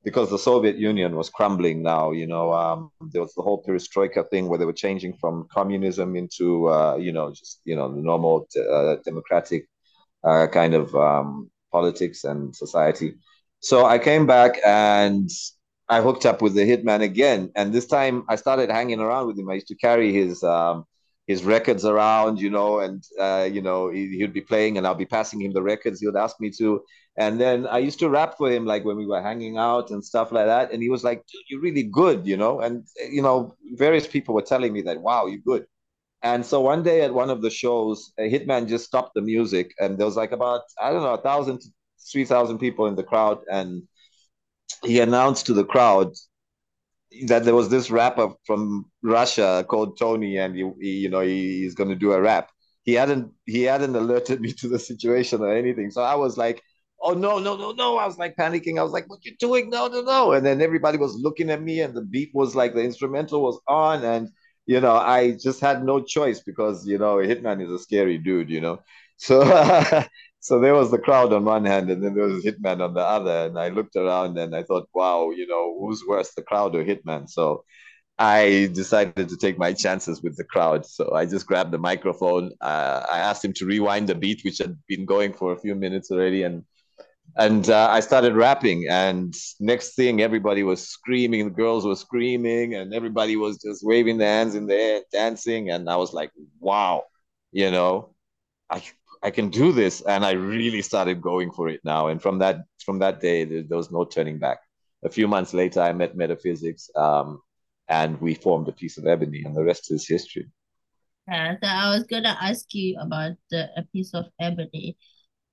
because 0.03 0.29
the 0.29 0.39
Soviet 0.39 0.77
Union 0.77 1.17
was 1.17 1.29
crumbling. 1.29 1.83
Now, 1.83 2.11
you 2.11 2.27
know, 2.27 2.53
um, 2.53 2.91
there 3.01 3.21
was 3.21 3.33
the 3.33 3.41
whole 3.41 3.61
perestroika 3.61 4.29
thing 4.29 4.47
where 4.47 4.57
they 4.57 4.65
were 4.65 4.71
changing 4.71 5.17
from 5.19 5.47
communism 5.51 6.15
into, 6.15 6.69
uh, 6.69 6.95
you 6.95 7.11
know, 7.11 7.31
just 7.31 7.59
you 7.65 7.75
know 7.75 7.93
the 7.93 8.01
normal 8.01 8.47
uh, 8.71 8.95
democratic 9.03 9.67
uh, 10.23 10.47
kind 10.47 10.73
of 10.73 10.95
um, 10.95 11.49
politics 11.71 12.23
and 12.23 12.55
society. 12.55 13.15
So 13.59 13.85
I 13.85 13.99
came 13.99 14.25
back 14.25 14.59
and 14.65 15.29
I 15.89 16.01
hooked 16.01 16.25
up 16.25 16.41
with 16.41 16.53
the 16.53 16.61
hitman 16.61 17.01
again, 17.01 17.51
and 17.55 17.73
this 17.73 17.87
time 17.87 18.23
I 18.29 18.35
started 18.35 18.69
hanging 18.69 18.99
around 18.99 19.27
with 19.27 19.39
him. 19.39 19.49
I 19.49 19.55
used 19.55 19.67
to 19.67 19.75
carry 19.75 20.13
his 20.13 20.43
um, 20.43 20.85
his 21.27 21.43
records 21.43 21.85
around, 21.85 22.39
you 22.39 22.49
know, 22.49 22.79
and 22.79 23.03
uh, 23.19 23.49
you 23.51 23.61
know 23.61 23.89
he, 23.89 24.17
would 24.21 24.33
be 24.33 24.41
playing, 24.41 24.77
and 24.77 24.85
I'll 24.85 24.95
be 24.95 25.05
passing 25.05 25.41
him 25.41 25.51
the 25.51 25.63
records. 25.63 25.99
He 25.99 26.07
would 26.07 26.15
ask 26.15 26.39
me 26.39 26.51
to, 26.59 26.81
and 27.17 27.39
then 27.39 27.67
I 27.67 27.79
used 27.79 27.99
to 27.99 28.09
rap 28.09 28.35
for 28.37 28.51
him, 28.51 28.65
like 28.65 28.85
when 28.85 28.97
we 28.97 29.05
were 29.07 29.21
hanging 29.21 29.57
out 29.57 29.89
and 29.91 30.03
stuff 30.05 30.31
like 30.31 30.45
that. 30.45 30.71
And 30.71 30.81
he 30.81 30.89
was 30.89 31.03
like, 31.03 31.23
"You're 31.49 31.61
really 31.61 31.83
good," 31.83 32.25
you 32.27 32.37
know. 32.37 32.61
And 32.61 32.85
you 33.11 33.21
know, 33.21 33.55
various 33.75 34.07
people 34.07 34.35
were 34.35 34.41
telling 34.53 34.73
me 34.73 34.81
that, 34.83 35.01
"Wow, 35.01 35.27
you're 35.27 35.39
good." 35.45 35.65
And 36.21 36.45
so 36.45 36.59
one 36.61 36.83
day 36.83 37.01
at 37.01 37.13
one 37.13 37.29
of 37.29 37.41
the 37.41 37.49
shows, 37.49 38.11
a 38.17 38.29
hitman 38.29 38.67
just 38.67 38.85
stopped 38.85 39.13
the 39.15 39.21
music, 39.21 39.73
and 39.79 39.97
there 39.97 40.05
was 40.05 40.17
like 40.17 40.31
about 40.33 40.61
I 40.81 40.91
don't 40.91 41.03
know 41.03 41.13
a 41.13 41.21
thousand, 41.21 41.61
three 42.11 42.25
thousand 42.25 42.59
people 42.59 42.87
in 42.87 42.95
the 42.95 43.03
crowd, 43.03 43.39
and 43.51 43.83
he 44.83 44.99
announced 44.99 45.45
to 45.47 45.53
the 45.53 45.65
crowd 45.65 46.13
that 47.27 47.43
there 47.43 47.55
was 47.55 47.69
this 47.69 47.89
rapper 47.89 48.29
from 48.45 48.85
Russia 49.01 49.65
called 49.67 49.97
Tony, 49.97 50.37
and 50.37 50.55
he, 50.55 50.69
he 50.79 50.91
you 50.99 51.09
know, 51.09 51.21
he, 51.21 51.61
he's 51.61 51.75
going 51.75 51.89
to 51.89 51.95
do 51.95 52.13
a 52.13 52.21
rap. 52.21 52.49
He 52.83 52.93
hadn't 52.93 53.31
he 53.45 53.63
hadn't 53.63 53.95
alerted 53.95 54.41
me 54.45 54.53
to 54.53 54.67
the 54.67 54.79
situation 54.79 55.41
or 55.41 55.53
anything, 55.53 55.91
so 55.91 56.01
I 56.01 56.15
was 56.15 56.37
like, 56.37 56.61
"Oh 57.01 57.13
no, 57.13 57.39
no, 57.39 57.55
no, 57.57 57.71
no!" 57.71 57.97
I 57.97 58.05
was 58.05 58.17
like 58.17 58.35
panicking. 58.35 58.79
I 58.79 58.83
was 58.83 58.91
like, 58.91 59.09
"What 59.09 59.25
you 59.25 59.35
doing? 59.39 59.69
No, 59.69 59.87
no, 59.87 60.01
no!" 60.01 60.33
And 60.33 60.45
then 60.45 60.61
everybody 60.61 60.97
was 60.97 61.15
looking 61.15 61.49
at 61.49 61.61
me, 61.61 61.81
and 61.81 61.93
the 61.95 62.03
beat 62.03 62.31
was 62.33 62.55
like 62.55 62.73
the 62.73 62.83
instrumental 62.83 63.41
was 63.41 63.59
on, 63.67 64.03
and 64.03 64.29
you 64.65 64.79
know, 64.81 64.95
I 64.95 65.31
just 65.31 65.61
had 65.61 65.83
no 65.83 66.01
choice 66.01 66.39
because 66.41 66.85
you 66.87 66.97
know, 66.97 67.17
Hitman 67.17 67.63
is 67.63 67.71
a 67.71 67.79
scary 67.79 68.17
dude, 68.17 68.49
you 68.49 68.61
know. 68.61 68.79
So 69.17 69.43
so 70.39 70.59
there 70.59 70.73
was 70.73 70.91
the 70.91 70.99
crowd 70.99 71.33
on 71.33 71.45
one 71.45 71.65
hand 71.65 71.89
and 71.89 72.03
then 72.03 72.15
there 72.15 72.25
was 72.25 72.43
hitman 72.43 72.81
on 72.81 72.93
the 72.93 73.01
other 73.01 73.45
and 73.47 73.59
i 73.59 73.67
looked 73.69 73.95
around 73.95 74.37
and 74.37 74.55
i 74.55 74.63
thought 74.63 74.87
wow 74.93 75.31
you 75.31 75.45
know 75.45 75.77
who's 75.79 76.03
worse 76.07 76.33
the 76.33 76.41
crowd 76.41 76.75
or 76.75 76.83
hitman? 76.83 77.29
So 77.29 77.63
i 78.17 78.69
decided 78.73 79.29
to 79.29 79.37
take 79.37 79.57
my 79.57 79.73
chances 79.73 80.21
with 80.23 80.37
the 80.37 80.43
crowd. 80.43 80.85
So 80.85 81.13
i 81.13 81.25
just 81.25 81.45
grabbed 81.45 81.71
the 81.71 81.77
microphone. 81.77 82.51
Uh, 82.61 83.05
i 83.11 83.19
asked 83.19 83.43
him 83.43 83.53
to 83.53 83.65
rewind 83.65 84.07
the 84.07 84.15
beat 84.15 84.41
which 84.43 84.57
had 84.59 84.77
been 84.87 85.05
going 85.05 85.33
for 85.33 85.53
a 85.53 85.59
few 85.59 85.75
minutes 85.75 86.11
already 86.11 86.43
and 86.43 86.63
and 87.37 87.69
uh, 87.69 87.87
i 87.91 87.99
started 87.99 88.35
rapping 88.35 88.87
and 88.89 89.33
next 89.59 89.95
thing 89.95 90.21
everybody 90.21 90.63
was 90.63 90.87
screaming 90.87 91.45
the 91.45 91.51
girls 91.51 91.85
were 91.85 91.95
screaming 91.95 92.75
and 92.75 92.93
everybody 92.93 93.35
was 93.35 93.61
just 93.61 93.85
waving 93.85 94.17
their 94.17 94.29
hands 94.29 94.55
in 94.55 94.65
the 94.65 94.75
air 94.75 95.01
dancing 95.11 95.69
and 95.69 95.89
i 95.89 95.95
was 95.95 96.13
like 96.13 96.31
wow 96.59 97.03
you 97.51 97.69
know 97.71 98.13
I 98.69 98.83
I 99.21 99.31
can 99.31 99.49
do 99.49 99.71
this, 99.71 100.01
and 100.01 100.23
I 100.23 100.31
really 100.31 100.81
started 100.81 101.21
going 101.21 101.51
for 101.51 101.67
it 101.67 101.81
now. 101.83 102.07
And 102.07 102.21
from 102.21 102.39
that 102.39 102.63
from 102.85 102.99
that 102.99 103.19
day, 103.19 103.43
there, 103.43 103.63
there 103.63 103.77
was 103.77 103.91
no 103.91 104.05
turning 104.05 104.39
back. 104.39 104.59
A 105.03 105.09
few 105.09 105.27
months 105.27 105.53
later, 105.53 105.81
I 105.81 105.93
met 105.93 106.15
Metaphysics, 106.15 106.89
um, 106.95 107.41
and 107.87 108.19
we 108.21 108.33
formed 108.35 108.67
a 108.67 108.71
piece 108.71 108.97
of 108.97 109.07
ebony, 109.07 109.43
and 109.43 109.55
the 109.55 109.63
rest 109.63 109.91
is 109.91 110.07
history. 110.07 110.49
Yeah, 111.27 111.55
so 111.61 111.67
I 111.67 111.89
was 111.89 112.03
gonna 112.03 112.37
ask 112.39 112.73
you 112.73 112.97
about 112.99 113.33
the, 113.51 113.69
a 113.75 113.83
piece 113.93 114.13
of 114.13 114.25
ebony. 114.39 114.97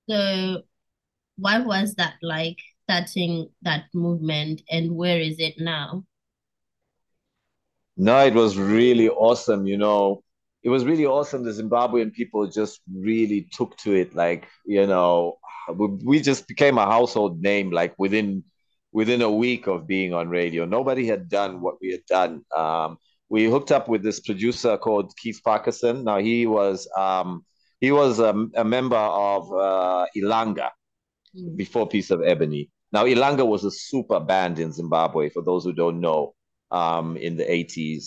So, 0.09 0.63
what 1.37 1.67
was 1.67 1.95
that 1.95 2.15
like 2.23 2.59
starting 2.85 3.49
that 3.63 3.85
movement, 3.95 4.63
and 4.71 4.95
where 4.95 5.21
is 5.21 5.37
it 5.39 5.55
now? 5.59 6.05
No, 7.97 8.25
it 8.25 8.35
was 8.35 8.59
really 8.59 9.09
awesome. 9.09 9.67
You 9.67 9.79
know, 9.79 10.23
it 10.63 10.69
was 10.69 10.85
really 10.85 11.07
awesome. 11.07 11.45
The 11.45 11.51
Zimbabwean 11.51 12.13
people 12.13 12.47
just 12.47 12.81
really 12.93 13.49
took 13.53 13.77
to 13.79 13.95
it. 13.95 14.15
Like, 14.15 14.49
you 14.65 14.87
know, 14.87 15.39
we, 15.75 16.21
just 16.21 16.47
became 16.47 16.79
a 16.79 16.85
household 16.85 17.41
name 17.41 17.71
like 17.71 17.95
within 17.99 18.45
within 18.93 19.23
a 19.23 19.31
week 19.31 19.67
of 19.67 19.87
being 19.87 20.15
on 20.15 20.29
radio. 20.29 20.65
Nobody 20.65 21.07
had 21.07 21.29
done 21.29 21.61
what 21.61 21.77
we 21.81 21.91
had 21.91 22.05
done. 22.07 22.43
Um, 22.57 22.99
we 23.29 23.45
hooked 23.45 23.73
up 23.73 23.89
with 23.89 24.03
this 24.03 24.21
producer 24.21 24.77
called 24.77 25.13
Keith 25.17 25.41
Farquharson. 25.45 26.05
Now 26.05 26.19
he 26.19 26.47
was 26.47 26.89
um, 26.97 27.45
he 27.81 27.93
was 27.93 28.21
a, 28.21 28.35
a 28.55 28.65
member 28.65 28.97
of 28.97 29.53
uh, 29.53 30.07
Ilanga 30.17 30.71
mm. 31.37 31.57
before 31.57 31.89
Piece 31.89 32.11
of 32.11 32.23
Ebony. 32.23 32.71
Now 32.93 33.05
Ilanga 33.05 33.47
was 33.47 33.65
a 33.65 33.71
super 33.71 34.21
band 34.21 34.59
in 34.59 34.73
Zimbabwe. 34.73 35.31
For 35.31 35.43
those 35.43 35.65
who 35.65 35.73
don't 35.73 36.01
know, 36.01 36.35
um, 36.71 37.17
in 37.17 37.37
the 37.37 37.45
80s 37.45 38.05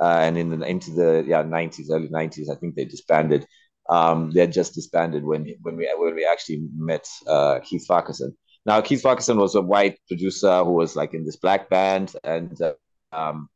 uh, 0.00 0.20
and 0.22 0.38
in 0.38 0.58
the 0.58 0.66
into 0.66 0.90
the 0.92 1.24
yeah 1.26 1.42
90s, 1.42 1.90
early 1.90 2.08
90s, 2.08 2.50
I 2.50 2.58
think 2.58 2.74
they 2.74 2.84
disbanded. 2.84 3.46
Um, 3.88 4.30
they 4.30 4.40
had 4.40 4.52
just 4.52 4.74
disbanded 4.74 5.24
when 5.24 5.46
when 5.62 5.76
we 5.76 5.92
when 5.98 6.14
we 6.14 6.26
actually 6.26 6.68
met 6.74 7.06
uh, 7.26 7.60
Keith 7.60 7.86
Farquharson. 7.86 8.36
Now 8.64 8.80
Keith 8.80 9.02
Farquharson 9.02 9.38
was 9.38 9.54
a 9.54 9.60
white 9.60 9.98
producer 10.08 10.64
who 10.64 10.72
was 10.72 10.96
like 10.96 11.14
in 11.14 11.24
this 11.24 11.36
black 11.36 11.68
band, 11.68 12.14
and 12.24 12.60
uh, 12.62 12.72
um, 13.12 13.48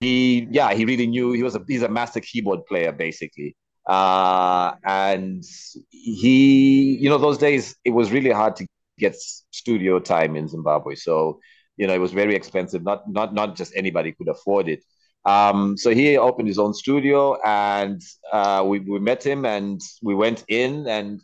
he 0.00 0.46
yeah 0.50 0.74
he 0.74 0.84
really 0.84 1.06
knew 1.06 1.32
he 1.32 1.42
was 1.42 1.54
a 1.54 1.64
he's 1.66 1.82
a 1.82 1.88
master 1.88 2.20
keyboard 2.20 2.66
player 2.66 2.92
basically. 2.92 3.56
Uh, 3.86 4.72
and 4.84 5.44
he 5.90 6.98
you 7.00 7.08
know 7.08 7.18
those 7.18 7.38
days 7.38 7.76
it 7.84 7.90
was 7.90 8.10
really 8.12 8.30
hard 8.30 8.56
to 8.56 8.66
get 8.98 9.14
studio 9.50 9.98
time 9.98 10.36
in 10.36 10.48
Zimbabwe, 10.48 10.94
so 10.96 11.40
you 11.76 11.86
know 11.86 11.94
it 11.94 12.00
was 12.00 12.12
very 12.12 12.34
expensive. 12.34 12.82
Not 12.82 13.02
not 13.10 13.34
not 13.34 13.56
just 13.56 13.72
anybody 13.76 14.12
could 14.12 14.28
afford 14.28 14.68
it. 14.68 14.82
Um, 15.24 15.76
so 15.76 15.90
he 15.90 16.16
opened 16.16 16.48
his 16.48 16.58
own 16.58 16.74
studio, 16.74 17.36
and 17.44 18.00
uh, 18.32 18.64
we 18.66 18.80
we 18.80 18.98
met 18.98 19.24
him, 19.24 19.44
and 19.44 19.80
we 20.02 20.14
went 20.14 20.44
in, 20.48 20.86
and 20.86 21.20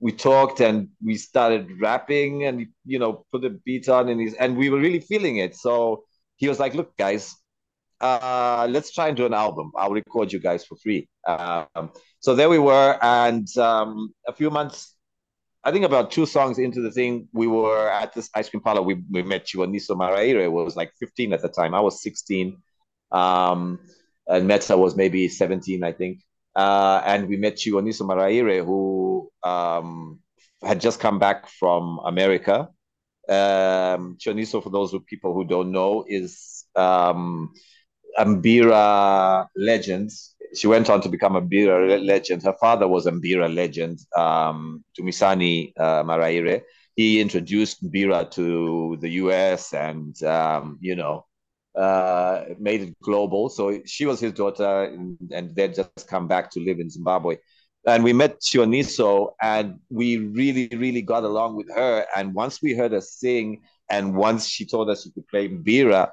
we 0.00 0.12
talked, 0.12 0.60
and 0.60 0.88
we 1.04 1.16
started 1.16 1.80
rapping, 1.80 2.44
and 2.44 2.66
you 2.84 2.98
know, 2.98 3.24
put 3.32 3.42
the 3.42 3.50
beat 3.64 3.88
on, 3.88 4.08
and 4.08 4.20
he's, 4.20 4.34
and 4.34 4.56
we 4.56 4.70
were 4.70 4.78
really 4.80 5.00
feeling 5.00 5.36
it. 5.38 5.54
So 5.56 6.04
he 6.36 6.48
was 6.48 6.58
like, 6.58 6.74
"Look, 6.74 6.96
guys, 6.96 7.34
uh, 8.00 8.66
let's 8.70 8.92
try 8.92 9.08
and 9.08 9.16
do 9.16 9.26
an 9.26 9.34
album. 9.34 9.72
I'll 9.76 9.90
record 9.90 10.32
you 10.32 10.40
guys 10.40 10.64
for 10.64 10.76
free." 10.76 11.08
Um, 11.26 11.90
so 12.20 12.34
there 12.34 12.48
we 12.48 12.58
were, 12.58 12.98
and 13.02 13.46
um, 13.58 14.12
a 14.26 14.32
few 14.32 14.50
months 14.50 14.96
I 15.62 15.72
think 15.72 15.84
about 15.84 16.10
two 16.10 16.24
songs 16.24 16.58
into 16.58 16.80
the 16.80 16.90
thing, 16.90 17.28
we 17.32 17.46
were 17.46 17.88
at 17.90 18.14
this 18.14 18.30
ice 18.34 18.48
cream 18.48 18.62
parlor. 18.62 18.80
We, 18.80 19.02
we 19.10 19.22
met 19.22 19.46
Chiwoniso 19.46 19.90
Maraire 19.90 20.50
was 20.50 20.74
like 20.74 20.92
15 20.98 21.34
at 21.34 21.42
the 21.42 21.48
time. 21.48 21.74
I 21.74 21.80
was 21.80 22.02
16. 22.02 22.56
Um, 23.12 23.78
and 24.26 24.46
Meta 24.46 24.76
was 24.76 24.96
maybe 24.96 25.28
17, 25.28 25.84
I 25.84 25.92
think. 25.92 26.20
Uh, 26.56 27.02
and 27.04 27.28
we 27.28 27.36
met 27.36 27.56
Chiwoniso 27.56 28.02
Maraire, 28.02 28.64
who 28.64 29.30
um, 29.42 30.20
had 30.62 30.80
just 30.80 30.98
come 30.98 31.18
back 31.18 31.48
from 31.48 32.00
America. 32.06 32.70
Um, 33.28 34.16
Chiwoniso, 34.18 34.62
for 34.62 34.70
those 34.70 34.94
people 35.06 35.34
who 35.34 35.44
don't 35.44 35.72
know, 35.72 36.06
is 36.08 36.64
um, 38.18 38.42
Mbira 38.42 39.46
legend. 39.56 40.10
She 40.54 40.66
went 40.66 40.90
on 40.90 41.00
to 41.02 41.08
become 41.08 41.36
a 41.36 41.42
Mbira 41.42 42.04
legend. 42.04 42.42
Her 42.42 42.54
father 42.60 42.88
was 42.88 43.06
a 43.06 43.12
legend, 43.12 44.00
um, 44.16 44.84
Dumisani 44.98 45.72
uh, 45.78 46.02
Maraire. 46.02 46.62
He 46.96 47.20
introduced 47.20 47.84
Mbira 47.84 48.30
to 48.32 48.98
the 49.00 49.08
US 49.10 49.72
and, 49.72 50.20
um, 50.24 50.78
you 50.80 50.96
know, 50.96 51.24
uh, 51.76 52.44
made 52.58 52.82
it 52.82 53.00
global. 53.00 53.48
So 53.48 53.80
she 53.84 54.06
was 54.06 54.20
his 54.20 54.32
daughter, 54.32 54.84
and, 54.84 55.16
and 55.32 55.54
they'd 55.54 55.74
just 55.74 56.08
come 56.08 56.26
back 56.26 56.50
to 56.52 56.60
live 56.60 56.80
in 56.80 56.90
Zimbabwe. 56.90 57.36
And 57.86 58.04
we 58.04 58.12
met 58.12 58.40
Chiwoniso, 58.40 59.34
and 59.40 59.78
we 59.88 60.18
really, 60.18 60.68
really 60.76 61.02
got 61.02 61.24
along 61.24 61.56
with 61.56 61.70
her. 61.74 62.06
And 62.14 62.34
once 62.34 62.60
we 62.60 62.74
heard 62.74 62.92
her 62.92 63.00
sing, 63.00 63.62
and 63.88 64.14
once 64.14 64.46
she 64.46 64.66
told 64.66 64.90
us 64.90 65.04
she 65.04 65.10
could 65.12 65.26
play 65.28 65.48
Mbira, 65.48 66.10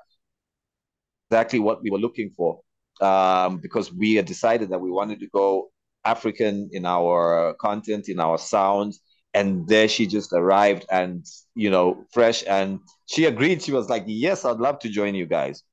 exactly 1.29 1.59
what 1.59 1.81
we 1.83 1.89
were 1.89 1.99
looking 1.99 2.29
for, 2.29 2.61
um, 3.01 3.57
because 3.57 3.93
we 3.93 4.15
had 4.15 4.25
decided 4.25 4.69
that 4.69 4.79
we 4.79 4.91
wanted 4.91 5.19
to 5.19 5.27
go 5.27 5.69
African 6.05 6.69
in 6.71 6.85
our 6.85 7.53
content, 7.59 8.09
in 8.09 8.19
our 8.19 8.37
sound, 8.37 8.93
and 9.33 9.67
there 9.67 9.87
she 9.87 10.07
just 10.07 10.33
arrived 10.33 10.85
and 10.91 11.25
you 11.55 11.69
know 11.69 12.05
fresh 12.11 12.43
and 12.47 12.79
she 13.05 13.25
agreed. 13.25 13.61
She 13.61 13.71
was 13.71 13.89
like 13.89 14.03
yes 14.07 14.45
i'd 14.45 14.57
love 14.57 14.79
to 14.79 14.89
join 14.89 15.15
you 15.15 15.25
guys. 15.27 15.63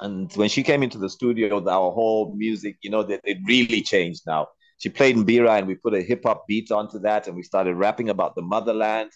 And 0.00 0.32
when 0.34 0.48
she 0.48 0.62
came 0.62 0.82
into 0.82 0.98
the 0.98 1.10
studio 1.10 1.56
our 1.68 1.90
whole 1.90 2.34
music 2.36 2.76
you 2.82 2.90
know 2.90 3.02
that 3.02 3.20
it 3.24 3.38
really 3.46 3.82
changed 3.82 4.22
now. 4.26 4.48
She 4.78 4.88
played 4.88 5.16
mbira 5.16 5.58
and 5.58 5.66
we 5.66 5.74
put 5.74 5.94
a 5.94 6.02
hip-hop 6.02 6.46
beat 6.46 6.70
onto 6.70 6.98
that 7.00 7.26
and 7.26 7.36
we 7.36 7.42
started 7.42 7.74
rapping 7.76 8.08
about 8.10 8.34
the 8.34 8.42
motherland. 8.42 9.10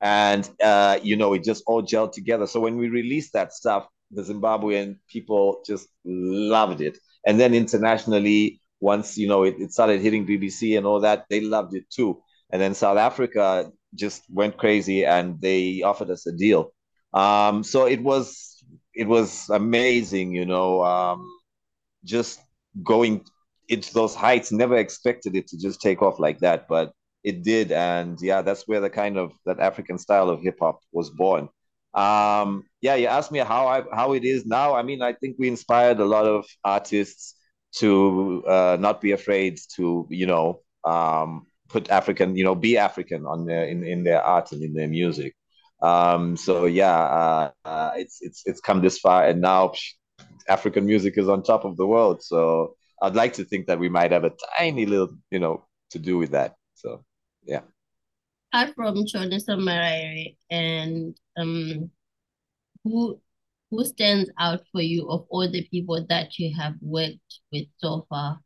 And 0.00 0.48
uh, 0.62 0.98
you 1.02 1.16
know 1.16 1.32
it 1.34 1.42
just 1.44 1.62
all 1.66 1.82
gelled 1.82 2.12
together. 2.12 2.46
So 2.46 2.60
when 2.60 2.76
we 2.76 2.88
released 2.88 3.32
that 3.32 3.52
stuff 3.52 3.86
the 4.10 4.22
zimbabwean 4.22 4.96
people 5.08 5.62
just 5.66 5.88
loved 6.04 6.80
it 6.80 6.98
and 7.26 7.40
then 7.40 7.54
internationally 7.54 8.60
once 8.80 9.16
you 9.18 9.26
know 9.26 9.42
it, 9.42 9.56
it 9.58 9.72
started 9.72 10.00
hitting 10.00 10.26
bbc 10.26 10.76
and 10.76 10.86
all 10.86 11.00
that 11.00 11.24
they 11.30 11.40
loved 11.40 11.74
it 11.74 11.88
too 11.90 12.20
and 12.50 12.60
then 12.60 12.74
South 12.74 12.98
Africa 12.98 13.70
just 13.94 14.22
went 14.30 14.56
crazy 14.56 15.04
and 15.04 15.40
they 15.40 15.82
offered 15.82 16.10
us 16.10 16.26
a 16.26 16.32
deal. 16.32 16.72
Um, 17.12 17.64
so 17.64 17.86
it 17.86 18.02
was 18.02 18.64
it 18.94 19.08
was 19.08 19.48
amazing, 19.50 20.34
you 20.34 20.46
know, 20.46 20.82
um, 20.82 21.28
just 22.04 22.40
going 22.82 23.24
into 23.68 23.92
those 23.92 24.14
heights. 24.14 24.52
Never 24.52 24.76
expected 24.76 25.34
it 25.36 25.48
to 25.48 25.58
just 25.58 25.80
take 25.80 26.02
off 26.02 26.18
like 26.18 26.38
that, 26.40 26.68
but 26.68 26.92
it 27.24 27.42
did, 27.42 27.72
and 27.72 28.20
yeah, 28.20 28.42
that's 28.42 28.68
where 28.68 28.80
the 28.80 28.90
kind 28.90 29.18
of 29.18 29.32
that 29.46 29.58
African 29.60 29.98
style 29.98 30.30
of 30.30 30.42
hip 30.42 30.58
hop 30.60 30.80
was 30.92 31.10
born. 31.10 31.48
Um, 31.94 32.64
yeah, 32.86 32.94
you 32.94 33.08
asked 33.08 33.32
me 33.32 33.40
how 33.40 33.66
I 33.66 33.78
how 34.00 34.08
it 34.18 34.24
is 34.24 34.46
now. 34.46 34.68
I 34.80 34.82
mean, 34.88 35.00
I 35.02 35.12
think 35.12 35.32
we 35.38 35.48
inspired 35.48 35.98
a 36.00 36.04
lot 36.16 36.26
of 36.36 36.46
artists 36.62 37.34
to 37.80 38.44
uh, 38.56 38.76
not 38.86 39.00
be 39.00 39.12
afraid 39.12 39.58
to, 39.74 40.06
you 40.08 40.26
know, 40.26 40.60
um, 40.84 41.46
put 41.68 41.90
African, 41.90 42.36
you 42.38 42.44
know, 42.44 42.54
be 42.54 42.78
African 42.78 43.26
on 43.26 43.44
their 43.48 43.64
in, 43.72 43.78
in 43.84 44.04
their 44.04 44.22
art 44.22 44.52
and 44.52 44.62
in 44.62 44.72
their 44.72 44.88
music. 44.88 45.34
Um, 45.82 46.36
so 46.36 46.66
yeah, 46.66 46.98
uh, 47.20 47.50
uh, 47.64 47.90
it's 47.96 48.18
it's 48.26 48.40
it's 48.46 48.60
come 48.60 48.80
this 48.82 48.98
far, 48.98 49.26
and 49.28 49.40
now 49.40 49.62
psh, 49.74 49.88
African 50.48 50.86
music 50.86 51.14
is 51.18 51.28
on 51.28 51.42
top 51.42 51.64
of 51.64 51.76
the 51.76 51.86
world. 51.86 52.22
So 52.22 52.76
I'd 53.02 53.18
like 53.22 53.34
to 53.34 53.44
think 53.44 53.66
that 53.66 53.80
we 53.80 53.88
might 53.88 54.12
have 54.12 54.24
a 54.24 54.32
tiny 54.58 54.86
little, 54.86 55.10
you 55.34 55.40
know, 55.40 55.66
to 55.90 55.98
do 55.98 56.18
with 56.22 56.30
that. 56.30 56.54
So 56.74 57.04
yeah. 57.42 57.62
Apart 58.52 58.74
from 58.76 58.94
Chiwoniso 59.10 59.58
Maraire 59.58 60.36
and 60.50 61.18
um, 61.36 61.90
who 62.88 63.20
who 63.70 63.84
stands 63.84 64.30
out 64.38 64.60
for 64.72 64.80
you 64.80 65.08
of 65.08 65.26
all 65.30 65.50
the 65.50 65.66
people 65.68 66.04
that 66.08 66.38
you 66.38 66.54
have 66.56 66.74
worked 66.80 67.40
with 67.52 67.66
so 67.78 68.06
far? 68.08 68.40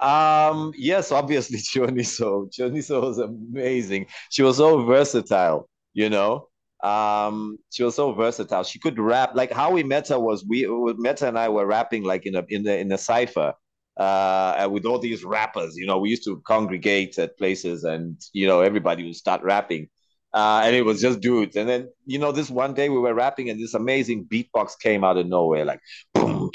Um, 0.00 0.72
yes, 0.76 1.12
obviously 1.12 1.58
Chiwoniso. 1.58 2.52
Chiwoniso 2.52 3.02
was 3.02 3.18
amazing. 3.18 4.06
She 4.30 4.42
was 4.42 4.56
so 4.56 4.84
versatile, 4.84 5.68
you 5.94 6.10
know. 6.10 6.48
Um, 6.82 7.58
she 7.70 7.84
was 7.84 7.94
so 7.94 8.12
versatile. 8.12 8.64
She 8.64 8.80
could 8.80 8.98
rap. 8.98 9.32
Like 9.34 9.52
how 9.52 9.70
we 9.70 9.84
met 9.84 10.08
her 10.08 10.18
was 10.18 10.44
we 10.48 10.66
Meta 10.98 11.28
and 11.28 11.38
I 11.38 11.48
were 11.48 11.66
rapping 11.66 12.02
like 12.02 12.26
in 12.26 12.34
a 12.34 12.44
in 12.48 12.64
the 12.64 12.76
in 12.78 12.90
a 12.92 12.98
cipher 12.98 13.54
uh 13.98 14.68
with 14.72 14.84
all 14.86 14.98
these 14.98 15.22
rappers. 15.24 15.76
You 15.76 15.86
know, 15.86 15.98
we 15.98 16.10
used 16.10 16.24
to 16.24 16.42
congregate 16.46 17.18
at 17.18 17.38
places 17.38 17.84
and 17.84 18.20
you 18.32 18.48
know 18.48 18.60
everybody 18.62 19.04
would 19.04 19.14
start 19.16 19.42
rapping. 19.42 19.88
Uh, 20.34 20.62
and 20.64 20.74
it 20.74 20.84
was 20.84 21.00
just 21.00 21.20
dudes. 21.20 21.56
And 21.56 21.68
then, 21.68 21.88
you 22.06 22.18
know, 22.18 22.32
this 22.32 22.50
one 22.50 22.74
day 22.74 22.88
we 22.88 22.98
were 22.98 23.14
rapping 23.14 23.50
and 23.50 23.60
this 23.60 23.74
amazing 23.74 24.24
beatbox 24.26 24.78
came 24.80 25.04
out 25.04 25.18
of 25.18 25.26
nowhere, 25.26 25.64
like 25.64 25.80
boom, 26.14 26.50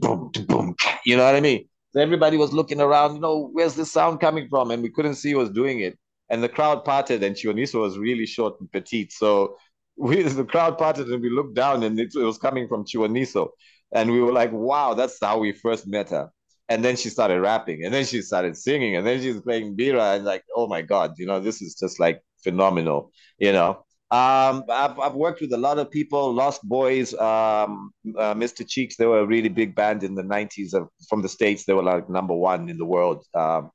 boom, 0.00 0.30
boom, 0.46 0.76
you 1.04 1.16
know 1.16 1.24
what 1.24 1.34
I 1.34 1.40
mean? 1.40 1.66
So 1.92 2.00
everybody 2.00 2.36
was 2.36 2.52
looking 2.52 2.80
around, 2.80 3.14
you 3.14 3.20
know, 3.20 3.48
where's 3.52 3.74
the 3.74 3.86
sound 3.86 4.20
coming 4.20 4.48
from? 4.48 4.70
And 4.70 4.82
we 4.82 4.90
couldn't 4.90 5.14
see 5.14 5.32
who 5.32 5.38
was 5.38 5.50
doing 5.50 5.80
it. 5.80 5.98
And 6.28 6.42
the 6.42 6.48
crowd 6.48 6.84
parted, 6.84 7.22
and 7.22 7.34
Chiwoniso 7.34 7.80
was 7.80 7.96
really 7.96 8.26
short 8.26 8.60
and 8.60 8.70
petite. 8.70 9.12
So 9.12 9.56
we, 9.96 10.22
the 10.40 10.44
crowd 10.44 10.76
parted, 10.76 11.08
and 11.08 11.22
we 11.22 11.30
looked 11.30 11.54
down, 11.54 11.82
and 11.82 11.98
it, 11.98 12.12
it 12.14 12.22
was 12.22 12.36
coming 12.36 12.68
from 12.68 12.84
Chiwoniso. 12.84 13.48
And 13.92 14.12
we 14.12 14.20
were 14.20 14.32
like, 14.32 14.52
wow, 14.52 14.92
that's 14.92 15.16
how 15.20 15.38
we 15.38 15.52
first 15.52 15.86
met 15.86 16.10
her. 16.10 16.30
And 16.68 16.84
then 16.84 16.96
she 16.96 17.08
started 17.08 17.40
rapping, 17.40 17.84
and 17.84 17.94
then 17.94 18.04
she 18.04 18.20
started 18.20 18.54
singing, 18.54 18.96
and 18.96 19.06
then 19.06 19.22
she's 19.22 19.40
playing 19.40 19.74
Mbira, 19.74 20.16
and 20.16 20.26
like, 20.26 20.44
oh 20.54 20.66
my 20.66 20.82
God, 20.82 21.14
you 21.16 21.24
know, 21.24 21.40
this 21.40 21.62
is 21.62 21.74
just 21.74 21.98
like 21.98 22.20
phenomenal, 22.42 23.12
you 23.38 23.52
know. 23.52 23.84
Um, 24.10 24.64
I've, 24.70 24.98
I've 24.98 25.14
worked 25.14 25.42
with 25.42 25.52
a 25.52 25.58
lot 25.58 25.78
of 25.78 25.90
people, 25.90 26.32
Lost 26.32 26.66
Boyz, 26.66 27.12
um, 27.20 27.90
uh, 28.16 28.34
Mr. 28.34 28.66
Cheeks. 28.66 28.96
They 28.96 29.04
were 29.04 29.20
a 29.20 29.26
really 29.26 29.50
big 29.50 29.74
band 29.74 30.02
in 30.02 30.14
the 30.14 30.22
90s 30.22 30.72
of, 30.72 30.88
from 31.08 31.20
the 31.20 31.28
States. 31.28 31.64
They 31.64 31.74
were 31.74 31.82
like 31.82 32.08
number 32.08 32.34
one 32.34 32.70
in 32.70 32.78
the 32.78 32.86
world. 32.86 33.24
Um, 33.34 33.70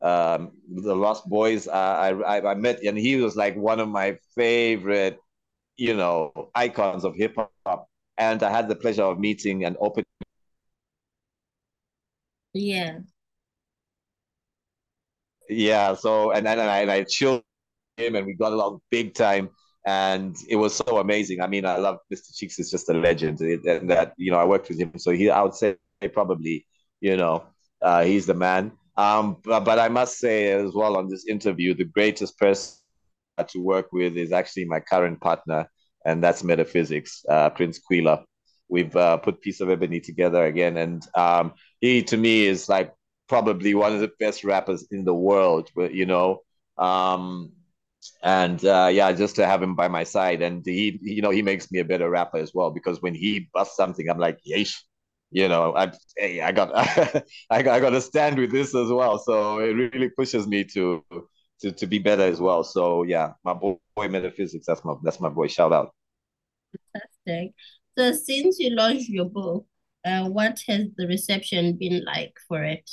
um, 0.00 0.52
the 0.72 0.94
Lost 0.94 1.28
Boyz, 1.28 1.68
uh, 1.68 1.70
I, 1.70 2.38
I, 2.38 2.52
I 2.52 2.54
met, 2.54 2.82
and 2.82 2.96
he 2.96 3.16
was 3.16 3.36
like 3.36 3.56
one 3.56 3.78
of 3.78 3.88
my 3.88 4.18
favorite, 4.34 5.18
you 5.76 5.94
know, 5.94 6.50
icons 6.54 7.04
of 7.04 7.14
hip 7.14 7.36
hop. 7.66 7.88
And 8.16 8.42
I 8.42 8.50
had 8.50 8.68
the 8.68 8.76
pleasure 8.76 9.02
of 9.02 9.18
meeting 9.18 9.64
and 9.64 9.76
opening. 9.80 10.06
Yeah. 12.54 13.00
Yeah. 15.48 15.94
So, 15.94 16.30
and 16.30 16.46
then 16.46 16.58
I, 16.58 16.80
and 16.80 16.90
I 16.90 17.04
chilled 17.04 17.42
him 17.96 18.14
and 18.14 18.26
we 18.26 18.34
got 18.34 18.52
along 18.52 18.80
big 18.90 19.14
time 19.14 19.50
and 19.86 20.36
it 20.48 20.56
was 20.56 20.74
so 20.74 20.98
amazing. 20.98 21.40
I 21.40 21.46
mean, 21.46 21.66
I 21.66 21.76
love 21.76 21.98
Mr. 22.12 22.34
Cheeks 22.34 22.58
is 22.58 22.70
just 22.70 22.88
a 22.88 22.94
legend, 22.94 23.40
and 23.40 23.90
that 23.90 24.14
you 24.16 24.30
know 24.30 24.38
I 24.38 24.44
worked 24.44 24.68
with 24.68 24.78
him, 24.78 24.98
so 24.98 25.10
he 25.10 25.28
I 25.30 25.42
would 25.42 25.54
say 25.54 25.76
probably 26.12 26.66
you 27.00 27.16
know 27.16 27.44
uh, 27.82 28.02
he's 28.02 28.26
the 28.26 28.34
man. 28.34 28.72
Um, 28.96 29.38
but, 29.44 29.64
but 29.64 29.78
I 29.78 29.88
must 29.88 30.18
say 30.18 30.52
as 30.52 30.72
well 30.72 30.96
on 30.96 31.08
this 31.08 31.26
interview, 31.26 31.74
the 31.74 31.84
greatest 31.84 32.38
person 32.38 32.78
to 33.46 33.58
work 33.58 33.92
with 33.92 34.16
is 34.16 34.32
actually 34.32 34.64
my 34.64 34.80
current 34.80 35.20
partner, 35.20 35.68
and 36.06 36.22
that's 36.22 36.44
Metaphysics, 36.44 37.24
uh, 37.28 37.50
Prince 37.50 37.80
Quila. 37.80 38.24
We've 38.68 38.94
uh, 38.96 39.18
put 39.18 39.42
Piece 39.42 39.60
of 39.60 39.68
Ebony 39.68 40.00
together 40.00 40.46
again, 40.46 40.78
and 40.78 41.06
um, 41.14 41.52
he 41.82 42.02
to 42.04 42.16
me 42.16 42.46
is 42.46 42.70
like 42.70 42.94
probably 43.28 43.74
one 43.74 43.92
of 43.92 44.00
the 44.00 44.12
best 44.18 44.44
rappers 44.44 44.86
in 44.90 45.04
the 45.04 45.14
world. 45.14 45.68
But 45.76 45.92
you 45.92 46.06
know, 46.06 46.40
um, 46.78 47.52
and 48.22 48.64
uh, 48.64 48.88
yeah, 48.92 49.12
just 49.12 49.36
to 49.36 49.46
have 49.46 49.62
him 49.62 49.74
by 49.74 49.88
my 49.88 50.04
side, 50.04 50.42
and 50.42 50.64
he, 50.64 50.98
you 51.02 51.22
know, 51.22 51.30
he 51.30 51.42
makes 51.42 51.70
me 51.70 51.78
a 51.80 51.84
better 51.84 52.10
rapper 52.10 52.38
as 52.38 52.52
well 52.54 52.70
because 52.70 53.02
when 53.02 53.14
he 53.14 53.48
busts 53.54 53.76
something, 53.76 54.08
I'm 54.08 54.18
like, 54.18 54.38
yeesh, 54.48 54.74
you 55.30 55.48
know, 55.48 55.74
I, 55.76 55.92
hey, 56.16 56.40
I 56.40 56.52
got, 56.52 56.70
I 57.50 57.62
got, 57.62 57.74
I 57.74 57.80
got 57.80 57.90
to 57.90 58.00
stand 58.00 58.38
with 58.38 58.50
this 58.52 58.74
as 58.74 58.88
well. 58.90 59.18
So 59.18 59.58
it 59.58 59.72
really 59.72 60.10
pushes 60.10 60.46
me 60.46 60.64
to, 60.74 61.04
to, 61.62 61.72
to 61.72 61.86
be 61.86 61.98
better 61.98 62.22
as 62.22 62.40
well. 62.40 62.64
So 62.64 63.02
yeah, 63.02 63.32
my 63.44 63.54
boy 63.54 63.76
Metaphysics, 63.96 64.66
that's 64.66 64.84
my, 64.84 64.94
that's 65.02 65.20
my 65.20 65.28
boy. 65.28 65.48
Shout 65.48 65.72
out. 65.72 65.94
Fantastic. 66.92 67.54
So 67.96 68.12
since 68.12 68.58
you 68.58 68.70
launched 68.74 69.08
your 69.08 69.26
book, 69.26 69.66
uh, 70.04 70.28
what 70.28 70.60
has 70.68 70.86
the 70.96 71.06
reception 71.06 71.76
been 71.76 72.04
like 72.04 72.34
for 72.48 72.62
it? 72.62 72.88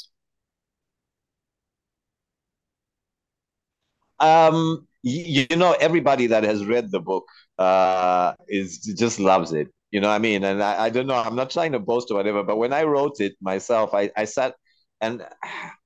Um, 4.19 4.87
you, 5.03 5.45
you 5.49 5.55
know 5.57 5.73
everybody 5.79 6.27
that 6.27 6.43
has 6.43 6.65
read 6.65 6.91
the 6.91 6.99
book 6.99 7.25
uh 7.57 8.33
is 8.47 8.79
just 8.79 9.19
loves 9.19 9.53
it 9.53 9.67
you 9.91 9.99
know 9.99 10.07
what 10.09 10.15
i 10.15 10.19
mean 10.19 10.43
and 10.43 10.61
I, 10.63 10.85
I 10.85 10.89
don't 10.89 11.07
know 11.07 11.15
i'm 11.15 11.35
not 11.35 11.49
trying 11.49 11.71
to 11.73 11.79
boast 11.79 12.11
or 12.11 12.15
whatever 12.15 12.43
but 12.43 12.57
when 12.57 12.73
i 12.73 12.83
wrote 12.83 13.19
it 13.19 13.33
myself 13.41 13.93
i 13.93 14.11
i 14.15 14.25
sat 14.25 14.55
and 15.01 15.25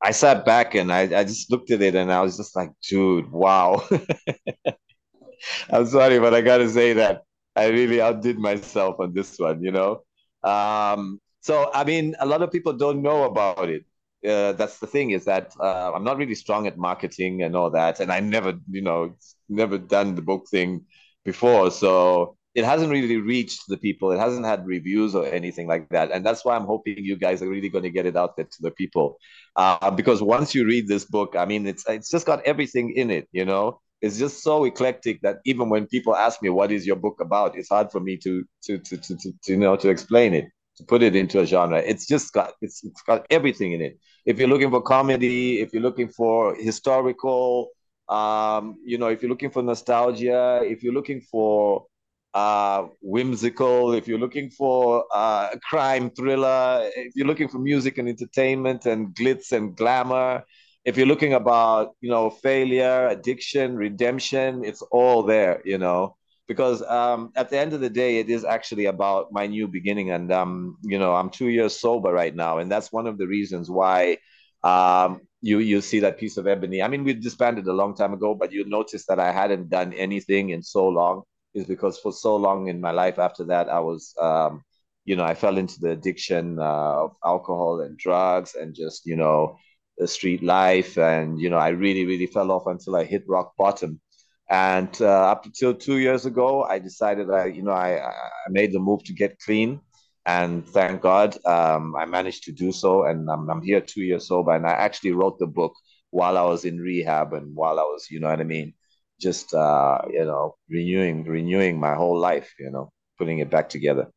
I 0.04 0.12
sat 0.12 0.46
back 0.46 0.76
and 0.76 0.92
I, 0.92 1.04
I 1.04 1.24
just 1.24 1.50
looked 1.50 1.72
at 1.72 1.82
it 1.82 1.96
and 1.96 2.12
I 2.12 2.22
was 2.22 2.36
just 2.36 2.54
like, 2.54 2.72
dude, 2.88 3.32
wow. 3.32 3.82
I'm 5.70 5.86
sorry, 5.86 6.20
but 6.20 6.34
I 6.34 6.42
gotta 6.42 6.70
say 6.70 6.94
that 6.94 7.24
I 7.56 7.68
really 7.68 8.02
outdid 8.02 8.38
myself 8.38 9.00
on 9.00 9.14
this 9.14 9.38
one, 9.40 9.64
you 9.64 9.72
know. 9.72 10.04
Um, 10.44 11.20
so 11.42 11.70
I 11.74 11.84
mean, 11.84 12.16
a 12.20 12.26
lot 12.26 12.42
of 12.42 12.52
people 12.52 12.74
don't 12.74 13.02
know 13.02 13.24
about 13.24 13.70
it. 13.70 13.86
Uh, 14.26 14.54
that's 14.54 14.80
the 14.80 14.88
thing 14.88 15.12
is 15.12 15.26
that 15.26 15.54
uh, 15.60 15.92
I'm 15.94 16.04
not 16.04 16.18
really 16.18 16.36
strong 16.36 16.68
at 16.68 16.78
marketing 16.78 17.44
and 17.44 17.56
all 17.56 17.70
that, 17.72 18.00
and 18.00 18.12
I 18.12 18.20
never, 18.20 18.54
you 18.70 18.82
know, 18.82 19.16
never 19.50 19.78
done 19.78 20.16
the 20.16 20.22
book 20.22 20.48
thing 20.50 20.86
before, 21.24 21.72
so 21.72 22.38
it 22.56 22.64
hasn't 22.64 22.92
really 22.92 23.18
reached 23.18 23.64
the 23.68 23.78
people. 23.78 24.12
It 24.12 24.20
hasn't 24.20 24.46
had 24.46 24.66
reviews 24.66 25.14
or 25.16 25.26
anything 25.28 25.68
like 25.68 25.90
that, 25.90 26.12
and 26.12 26.26
that's 26.26 26.46
why 26.46 26.56
I'm 26.56 26.66
hoping 26.66 26.98
you 27.00 27.18
guys 27.18 27.42
are 27.42 27.50
really 27.50 27.70
going 27.70 27.84
to 27.84 27.90
get 27.90 28.06
it 28.06 28.16
out 28.16 28.36
there 28.38 28.46
to 28.46 28.62
the 28.62 28.72
people, 28.72 29.18
uh, 29.56 29.92
because 29.92 30.22
once 30.22 30.56
you 30.56 30.66
read 30.66 30.88
this 30.88 31.06
book, 31.06 31.36
I 31.38 31.46
mean, 31.46 31.68
it's 31.68 31.84
it's 31.88 32.10
just 32.10 32.26
got 32.26 32.42
everything 32.46 32.94
in 32.96 33.12
it, 33.12 33.28
you 33.32 33.46
know. 33.46 33.80
It's 34.02 34.20
just 34.20 34.44
so 34.44 34.66
eclectic 34.66 35.22
that 35.22 35.38
even 35.46 35.70
when 35.70 35.88
people 35.88 36.16
ask 36.16 36.42
me 36.42 36.50
what 36.50 36.72
is 36.72 36.86
your 36.86 36.96
book 36.98 37.20
about, 37.22 37.58
it's 37.58 37.70
hard 37.70 37.92
for 37.92 38.00
me 38.00 38.18
to 38.18 38.44
to 38.66 38.78
to 38.78 38.98
to, 38.98 39.18
to, 39.18 39.32
to 39.44 39.52
you 39.54 39.58
know 39.58 39.76
to 39.78 39.90
explain 39.90 40.34
it 40.34 40.46
to 40.78 40.84
put 40.84 41.02
it 41.04 41.16
into 41.16 41.40
a 41.40 41.46
genre. 41.46 41.80
It's 41.80 42.06
just 42.08 42.34
got 42.34 42.54
it's, 42.62 42.84
it's 42.84 43.02
got 43.04 43.26
everything 43.30 43.72
in 43.74 43.82
it. 43.82 43.98
If 44.26 44.40
you're 44.40 44.48
looking 44.48 44.72
for 44.72 44.82
comedy, 44.82 45.60
if 45.62 45.74
you're 45.74 45.82
looking 45.84 46.10
for 46.10 46.56
historical, 46.56 47.70
um, 48.10 48.76
you 48.86 48.98
know, 48.98 49.08
if 49.08 49.22
you're 49.22 49.30
looking 49.30 49.52
for 49.52 49.62
nostalgia, 49.64 50.62
if 50.64 50.84
you're 50.84 50.94
looking 50.94 51.22
for 51.22 51.86
uh, 52.34 52.88
whimsical, 53.02 53.94
if 53.94 54.08
you're 54.08 54.20
looking 54.20 54.50
for 54.50 55.06
uh, 55.14 55.50
crime 55.70 56.10
thriller, 56.12 56.90
if 56.96 57.14
you're 57.16 57.28
looking 57.28 57.48
for 57.48 57.60
music 57.60 57.98
and 57.98 58.10
entertainment 58.10 58.86
and 58.86 59.16
glitz 59.16 59.52
and 59.52 59.76
glamour, 59.76 60.44
if 60.84 60.98
you're 60.98 61.08
looking 61.08 61.34
about 61.34 61.96
you 62.02 62.10
know 62.10 62.30
failure, 62.30 63.08
addiction, 63.08 63.76
redemption, 63.76 64.64
it's 64.64 64.82
all 64.92 65.24
there. 65.24 65.62
You 65.66 65.78
know, 65.78 66.16
because 66.48 66.82
um, 66.84 67.32
at 67.36 67.50
the 67.50 67.58
end 67.58 67.74
of 67.74 67.82
the 67.82 67.90
day, 67.90 68.20
it 68.20 68.30
is 68.30 68.46
actually 68.46 68.86
about 68.86 69.32
my 69.32 69.48
new 69.48 69.68
beginning. 69.68 70.12
And, 70.12 70.32
um, 70.32 70.78
you 70.84 71.00
know, 71.00 71.16
I'm 71.16 71.30
two 71.30 71.50
years 71.50 71.80
sober 71.80 72.12
right 72.12 72.36
now. 72.36 72.60
And 72.60 72.72
that's 72.72 72.92
one 72.92 73.08
of 73.08 73.18
the 73.18 73.28
reasons 73.28 73.70
why 73.70 74.18
um, 74.64 75.22
you, 75.42 75.60
you 75.60 75.82
see 75.82 76.00
that 76.02 76.20
piece 76.20 76.38
of 76.38 76.48
ebony. 76.48 76.82
I 76.82 76.88
mean, 76.88 77.04
we 77.04 77.14
disbanded 77.14 77.68
a 77.68 77.74
long 77.74 77.96
time 77.96 78.14
ago, 78.14 78.36
but 78.36 78.52
you 78.52 78.66
notice 78.68 79.06
that 79.08 79.20
I 79.20 79.32
hadn't 79.32 79.70
done 79.70 79.94
anything 79.94 80.52
in 80.52 80.62
so 80.62 80.88
long 80.88 81.24
is 81.56 81.66
because 81.66 81.98
for 81.98 82.12
so 82.12 82.36
long 82.36 82.68
in 82.68 82.82
my 82.82 82.92
life 82.92 83.18
after 83.18 83.46
that, 83.46 83.70
I 83.70 83.80
was, 83.80 84.14
um, 84.22 84.62
you 85.06 85.16
know, 85.16 85.24
I 85.24 85.36
fell 85.36 85.58
into 85.58 85.80
the 85.80 85.92
addiction 85.92 86.60
uh, 86.60 87.06
of 87.06 87.16
alcohol 87.24 87.82
and 87.82 87.98
drugs 87.98 88.56
and 88.56 88.76
just, 88.76 89.06
you 89.06 89.16
know, 89.16 89.58
the 89.98 90.08
street 90.08 90.44
life. 90.44 90.98
And, 90.98 91.40
you 91.40 91.50
know, 91.50 91.58
I 91.58 91.70
really, 91.70 92.06
really 92.06 92.26
fell 92.28 92.52
off 92.52 92.68
until 92.68 92.96
I 92.96 93.06
hit 93.06 93.24
rock 93.28 93.54
bottom 93.58 94.02
and 94.50 94.90
uh, 95.02 95.32
up 95.32 95.46
until 95.46 95.74
two 95.74 95.98
years 95.98 96.26
ago, 96.26 96.64
I 96.64 96.80
decided 96.80 97.32
I, 97.32 97.46
you 97.46 97.64
know, 97.64 97.72
I, 97.72 98.00
I 98.08 98.50
made 98.50 98.72
the 98.72 98.80
move 98.80 99.04
to 99.06 99.14
get 99.14 99.40
clean. 99.40 99.82
And 100.28 100.68
thank 100.68 101.02
God 101.02 101.38
um, 101.46 101.96
I 101.96 102.06
managed 102.06 102.44
to 102.44 102.52
do 102.52 102.72
so. 102.72 103.06
And 103.06 103.30
I'm, 103.30 103.50
I'm 103.50 103.62
here 103.62 103.82
two 103.82 104.02
years 104.02 104.28
sober. 104.28 104.56
And 104.56 104.66
I 104.66 104.72
actually 104.72 105.12
wrote 105.12 105.40
the 105.40 105.48
book 105.48 105.74
while 106.12 106.38
I 106.38 106.44
was 106.44 106.66
in 106.66 106.80
rehab 106.80 107.34
and 107.34 107.56
while 107.56 107.80
I 107.80 107.84
was, 107.84 108.08
you 108.10 108.20
know 108.20 108.30
what 108.30 108.40
I 108.40 108.44
mean? 108.44 108.74
Just, 109.20 109.54
uh, 109.54 110.02
you 110.12 110.26
know, 110.26 110.56
renewing, 110.70 111.24
renewing 111.24 111.80
my 111.80 111.96
whole 111.96 112.18
life, 112.18 112.54
you 112.60 112.70
know, 112.70 112.92
putting 113.18 113.40
it 113.40 113.50
back 113.50 113.70
together. 113.70 114.08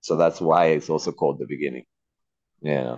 So 0.00 0.16
that's 0.16 0.40
why 0.40 0.66
it's 0.66 0.90
also 0.90 1.12
called 1.12 1.38
the 1.38 1.46
beginning. 1.46 1.84
Yeah. 2.60 2.96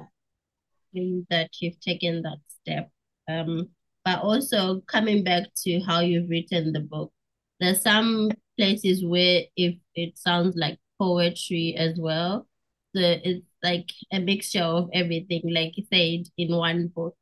That 1.31 1.51
you've 1.61 1.81
taken 1.81 2.23
that 2.23 2.39
step. 2.49 2.91
Um, 3.29 3.71
but 4.05 4.21
also 4.23 4.81
coming 4.83 5.25
back 5.25 5.45
to 5.65 5.81
how 5.81 6.01
you've 6.01 6.31
written 6.31 6.73
the 6.73 6.81
book, 6.81 7.13
there's 7.61 7.83
some 7.83 8.31
places 8.59 9.05
where 9.05 9.43
if 9.57 9.77
it 9.95 10.19
sounds 10.19 10.57
like 10.57 10.79
poetry 10.99 11.75
as 11.79 11.99
well. 11.99 12.47
So 12.95 13.03
it's 13.03 13.47
like 13.63 13.91
a 14.13 14.19
mixture 14.21 14.63
of 14.63 14.91
everything, 14.93 15.43
like 15.53 15.77
you 15.77 15.85
said, 15.93 16.31
in 16.37 16.57
one 16.57 16.89
book. 16.89 17.17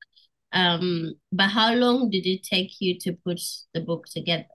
Um, 0.52 1.14
but 1.32 1.48
how 1.48 1.74
long 1.74 2.10
did 2.10 2.26
it 2.26 2.42
take 2.42 2.80
you 2.80 2.98
to 3.00 3.12
put 3.24 3.40
the 3.74 3.80
book 3.80 4.06
together? 4.06 4.46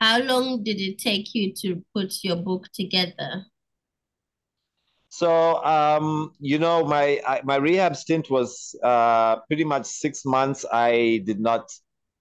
How 0.00 0.20
long 0.20 0.62
did 0.62 0.80
it 0.80 0.98
take 0.98 1.34
you 1.34 1.52
to 1.62 1.82
put 1.94 2.22
your 2.22 2.36
book 2.36 2.68
together? 2.74 3.46
So, 5.08 5.64
um, 5.64 6.32
you 6.40 6.58
know, 6.58 6.84
my 6.84 7.20
I, 7.24 7.40
my 7.44 7.56
rehab 7.56 7.94
stint 7.94 8.28
was 8.28 8.74
uh, 8.82 9.36
pretty 9.46 9.62
much 9.62 9.86
six 9.86 10.24
months. 10.24 10.64
I 10.72 11.22
did 11.24 11.38
not, 11.38 11.70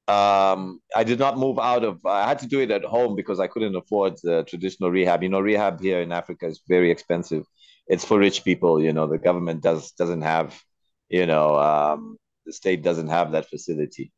um, 0.07 0.79
I 0.95 1.03
did 1.03 1.17
not 1.17 1.39
move 1.39 1.57
out 1.57 1.83
of. 1.83 2.05
I 2.05 2.27
had 2.27 2.37
to 2.39 2.47
do 2.47 2.59
it 2.59 2.69
at 2.69 2.85
home 2.85 3.15
because 3.15 3.39
I 3.39 3.47
couldn't 3.47 3.75
afford 3.75 4.13
the 4.21 4.43
traditional 4.43 4.91
rehab. 4.91 5.23
You 5.23 5.29
know, 5.29 5.41
rehab 5.41 5.81
here 5.81 6.01
in 6.01 6.11
Africa 6.11 6.45
is 6.45 6.61
very 6.67 6.91
expensive. 6.91 7.45
It's 7.87 8.05
for 8.05 8.19
rich 8.19 8.43
people. 8.43 8.79
You 8.81 8.93
know, 8.93 9.07
the 9.07 9.17
government 9.17 9.63
does 9.63 9.91
doesn't 9.93 10.21
have, 10.21 10.61
you 11.09 11.25
know, 11.25 11.55
um, 11.57 12.17
the 12.45 12.53
state 12.53 12.83
doesn't 12.83 13.07
have 13.07 13.31
that 13.31 13.49
facility. 13.49 14.11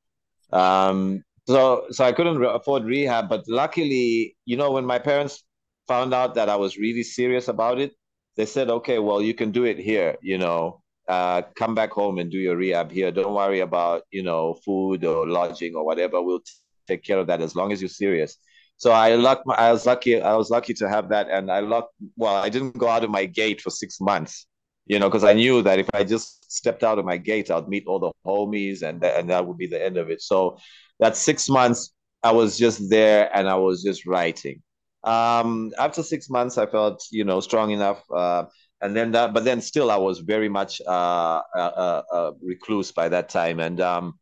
Um, 0.51 1.23
so 1.47 1.85
so 1.91 2.03
I 2.03 2.11
couldn't 2.11 2.43
afford 2.43 2.83
rehab, 2.85 3.29
but 3.29 3.43
luckily, 3.47 4.35
you 4.45 4.57
know, 4.57 4.71
when 4.71 4.85
my 4.85 4.99
parents 4.99 5.43
found 5.87 6.13
out 6.13 6.35
that 6.35 6.49
I 6.49 6.55
was 6.55 6.77
really 6.77 7.03
serious 7.03 7.47
about 7.47 7.79
it, 7.79 7.93
they 8.35 8.45
said, 8.45 8.69
"Okay, 8.69 8.99
well, 8.99 9.21
you 9.21 9.33
can 9.33 9.51
do 9.51 9.65
it 9.65 9.77
here. 9.77 10.17
You 10.21 10.37
know, 10.37 10.81
uh, 11.07 11.43
come 11.55 11.75
back 11.75 11.91
home 11.91 12.17
and 12.17 12.31
do 12.31 12.37
your 12.37 12.55
rehab 12.57 12.91
here. 12.91 13.11
Don't 13.11 13.33
worry 13.33 13.59
about 13.59 14.03
you 14.11 14.23
know 14.23 14.55
food 14.65 15.05
or 15.05 15.27
lodging 15.27 15.75
or 15.75 15.85
whatever. 15.85 16.21
We'll 16.21 16.39
t- 16.39 16.51
take 16.87 17.03
care 17.03 17.19
of 17.19 17.27
that 17.27 17.41
as 17.41 17.55
long 17.55 17.71
as 17.71 17.81
you're 17.81 17.89
serious." 17.89 18.37
So 18.77 18.91
I 18.91 19.15
luck. 19.15 19.43
I 19.49 19.71
was 19.71 19.85
lucky. 19.85 20.21
I 20.21 20.35
was 20.35 20.49
lucky 20.49 20.73
to 20.75 20.89
have 20.89 21.09
that, 21.09 21.29
and 21.29 21.51
I 21.51 21.59
luck. 21.59 21.89
Well, 22.17 22.35
I 22.35 22.49
didn't 22.49 22.77
go 22.77 22.87
out 22.89 23.03
of 23.03 23.09
my 23.11 23.25
gate 23.25 23.61
for 23.61 23.69
six 23.69 24.01
months 24.01 24.47
you 24.85 24.99
know, 24.99 25.09
because 25.09 25.23
I 25.23 25.33
knew 25.33 25.61
that 25.63 25.79
if 25.79 25.87
I 25.93 26.03
just 26.03 26.51
stepped 26.51 26.83
out 26.83 26.99
of 26.99 27.05
my 27.05 27.17
gate, 27.17 27.49
I'd 27.51 27.67
meet 27.67 27.85
all 27.87 27.99
the 27.99 28.11
homies, 28.25 28.81
and 28.83 29.03
and 29.03 29.29
that 29.29 29.45
would 29.47 29.57
be 29.57 29.67
the 29.67 29.83
end 29.83 29.97
of 29.97 30.09
it. 30.09 30.21
So 30.21 30.57
that 30.99 31.15
six 31.17 31.49
months, 31.49 31.93
I 32.23 32.31
was 32.31 32.57
just 32.57 32.89
there 32.89 33.29
and 33.35 33.47
I 33.49 33.55
was 33.55 33.83
just 33.83 34.05
writing. 34.05 34.61
Um, 35.03 35.71
after 35.77 36.01
six 36.03 36.29
months, 36.29 36.57
I 36.57 36.65
felt 36.65 37.03
you 37.11 37.23
know 37.23 37.39
strong 37.39 37.71
enough, 37.71 38.03
uh, 38.11 38.45
and 38.81 38.95
then 38.95 39.11
that, 39.13 39.33
but 39.33 39.43
then 39.43 39.61
still, 39.61 39.91
I 39.91 39.97
was 39.97 40.19
very 40.19 40.49
much 40.49 40.81
uh, 40.87 41.41
a, 41.55 41.59
a, 41.59 42.03
a 42.11 42.31
recluse 42.41 42.91
by 42.91 43.09
that 43.09 43.29
time, 43.29 43.59
and 43.59 43.79
um, 43.81 44.19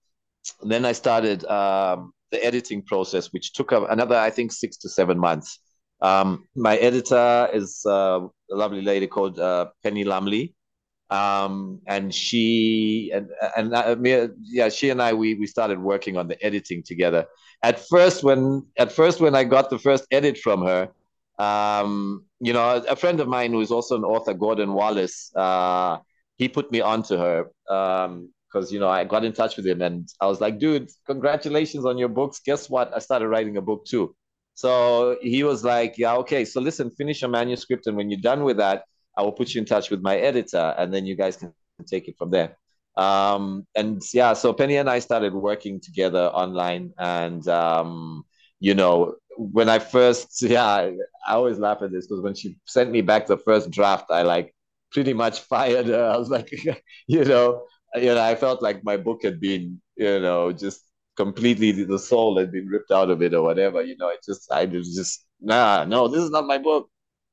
then 0.61 0.85
I 0.85 0.91
started 0.91 1.45
um, 1.45 2.13
the 2.31 2.43
editing 2.43 2.81
process, 2.83 3.31
which 3.31 3.53
took 3.53 3.71
another, 3.71 4.15
I 4.17 4.29
think, 4.29 4.51
six 4.51 4.77
to 4.77 4.89
seven 4.89 5.19
months. 5.19 5.59
Um, 6.03 6.47
my 6.55 6.77
editor 6.77 7.49
is 7.53 7.83
uh, 7.87 8.19
a 8.51 8.55
lovely 8.55 8.81
lady 8.81 9.07
called 9.07 9.39
uh, 9.39 9.67
Penny 9.83 10.03
Lumley. 10.03 10.53
Um, 11.09 11.81
and 11.87 12.13
she 12.13 13.11
and 13.13 13.29
and 13.55 13.73
uh, 13.73 13.95
yeah, 14.41 14.69
she 14.69 14.89
and 14.89 15.01
I 15.01 15.13
we 15.13 15.35
we 15.35 15.47
started 15.47 15.79
working 15.79 16.17
on 16.17 16.27
the 16.27 16.43
editing 16.43 16.83
together. 16.83 17.27
At 17.63 17.79
first, 17.87 18.23
when 18.23 18.65
at 18.77 18.91
first 18.91 19.21
when 19.21 19.35
I 19.35 19.43
got 19.43 19.69
the 19.69 19.79
first 19.79 20.05
edit 20.11 20.37
from 20.39 20.63
her, 20.65 20.89
um, 21.39 22.25
you 22.39 22.53
know, 22.53 22.83
a 22.89 22.95
friend 22.95 23.19
of 23.19 23.27
mine 23.27 23.51
who 23.51 23.61
is 23.61 23.71
also 23.71 23.95
an 23.95 24.03
author, 24.03 24.33
Gordon 24.33 24.73
Wallace, 24.73 25.31
uh, 25.35 25.99
he 26.37 26.49
put 26.49 26.71
me 26.71 26.81
onto 26.81 27.17
her 27.17 27.45
because 27.67 28.07
um, 28.09 28.73
you 28.73 28.79
know 28.79 28.89
I 28.89 29.03
got 29.03 29.23
in 29.23 29.33
touch 29.33 29.55
with 29.55 29.67
him 29.67 29.81
and 29.81 30.07
I 30.19 30.27
was 30.27 30.41
like, 30.41 30.59
dude, 30.59 30.89
congratulations 31.05 31.85
on 31.85 31.97
your 31.99 32.09
books. 32.09 32.39
Guess 32.43 32.69
what? 32.71 32.91
I 32.95 32.99
started 32.99 33.27
writing 33.27 33.57
a 33.57 33.61
book 33.61 33.85
too. 33.85 34.15
So 34.55 35.17
he 35.21 35.43
was 35.43 35.63
like, 35.63 35.97
yeah, 35.97 36.15
okay. 36.17 36.45
So 36.45 36.61
listen, 36.61 36.89
finish 36.91 37.21
your 37.21 37.29
manuscript, 37.29 37.87
and 37.87 37.97
when 37.97 38.09
you're 38.09 38.21
done 38.21 38.43
with 38.43 38.57
that, 38.57 38.83
I 39.17 39.21
will 39.23 39.31
put 39.31 39.53
you 39.53 39.59
in 39.59 39.65
touch 39.65 39.89
with 39.89 40.01
my 40.01 40.17
editor, 40.17 40.75
and 40.77 40.93
then 40.93 41.05
you 41.05 41.15
guys 41.15 41.37
can 41.37 41.53
take 41.85 42.07
it 42.07 42.17
from 42.17 42.31
there. 42.31 42.57
Um, 42.95 43.65
and 43.75 44.01
yeah, 44.13 44.33
so 44.33 44.53
Penny 44.53 44.77
and 44.77 44.89
I 44.89 44.99
started 44.99 45.33
working 45.33 45.79
together 45.79 46.27
online, 46.27 46.93
and 46.97 47.47
um, 47.47 48.25
you 48.59 48.75
know, 48.75 49.15
when 49.37 49.69
I 49.69 49.79
first, 49.79 50.41
yeah, 50.41 50.65
I, 50.65 50.95
always 51.27 51.59
laugh 51.59 51.81
at 51.81 51.91
this 51.91 52.07
because 52.07 52.21
when 52.21 52.35
she 52.35 52.57
sent 52.65 52.91
me 52.91 53.01
back 53.01 53.27
the 53.27 53.37
first 53.37 53.71
draft, 53.71 54.11
I 54.11 54.21
like 54.21 54.53
pretty 54.91 55.13
much 55.13 55.39
fired 55.51 55.87
her. 55.87 56.09
I 56.09 56.17
was 56.17 56.29
like, 56.29 56.51
you 57.07 57.25
know, 57.25 57.65
you 57.95 58.13
know, 58.13 58.21
I 58.21 58.35
felt 58.35 58.61
like 58.61 58.83
my 58.83 58.97
book 58.97 59.23
had 59.23 59.39
been, 59.39 59.81
you 59.95 60.19
know, 60.19 60.51
just 60.51 60.83
completely 61.15 61.71
the 61.71 61.99
soul 61.99 62.37
had 62.37 62.51
been 62.51 62.67
ripped 62.67 62.91
out 62.91 63.09
of 63.09 63.21
it 63.21 63.33
or 63.33 63.43
whatever. 63.43 63.81
You 63.83 63.97
know, 63.97 64.09
it 64.09 64.19
just 64.25 64.51
I 64.51 64.65
was 64.65 64.95
just 64.95 65.25
nah, 65.41 65.85
no, 65.85 66.07
this 66.07 66.23
is 66.23 66.31
not 66.31 66.45
my 66.47 66.57
book. 66.57 66.89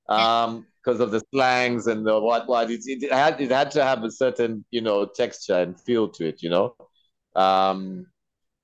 um, 0.09 0.66
because 0.85 1.01
of 1.01 1.11
the 1.12 1.23
slangs 1.35 1.87
and 1.88 2.07
the 2.07 2.19
what 2.21 2.49
what 2.49 2.71
it, 2.71 2.81
it 2.87 3.12
had 3.12 3.40
it 3.40 3.51
had 3.51 3.71
to 3.73 3.85
have 3.85 4.05
a 4.05 4.11
certain 4.11 4.64
you 4.71 4.81
know 4.83 5.07
texture 5.07 5.55
and 5.61 5.81
feel 5.81 6.09
to 6.09 6.29
it, 6.29 6.43
you 6.43 6.51
know. 6.51 6.75
Um, 7.37 8.07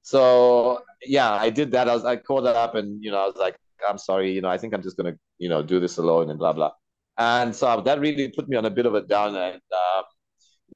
so 0.03 0.83
yeah, 1.05 1.33
I 1.33 1.51
did 1.51 1.73
that. 1.73 1.89
I 1.89 1.95
was 1.95 2.05
I 2.05 2.17
called 2.17 2.47
it 2.47 2.57
up 2.57 2.75
and 2.75 3.03
you 3.05 3.11
know 3.11 3.19
I 3.23 3.27
was 3.27 3.37
like, 3.37 3.57
I'm 3.89 3.99
sorry, 3.99 4.33
you 4.33 4.41
know, 4.43 4.49
I 4.51 4.59
think 4.59 4.75
I'm 4.75 4.83
just 4.83 4.97
gonna 4.97 5.17
you 5.39 5.49
know 5.49 5.63
do 5.63 5.81
this 5.81 5.99
alone 5.99 6.31
and 6.31 6.39
blah 6.39 6.53
blah. 6.53 6.73
And 7.19 7.55
so 7.57 7.81
that 7.83 8.01
really 8.01 8.29
put 8.31 8.49
me 8.49 8.57
on 8.57 8.67
a 8.67 8.71
bit 8.71 8.87
of 8.87 8.95
a 8.95 9.03
down 9.03 9.37
and 9.37 9.61
uh, 9.73 10.03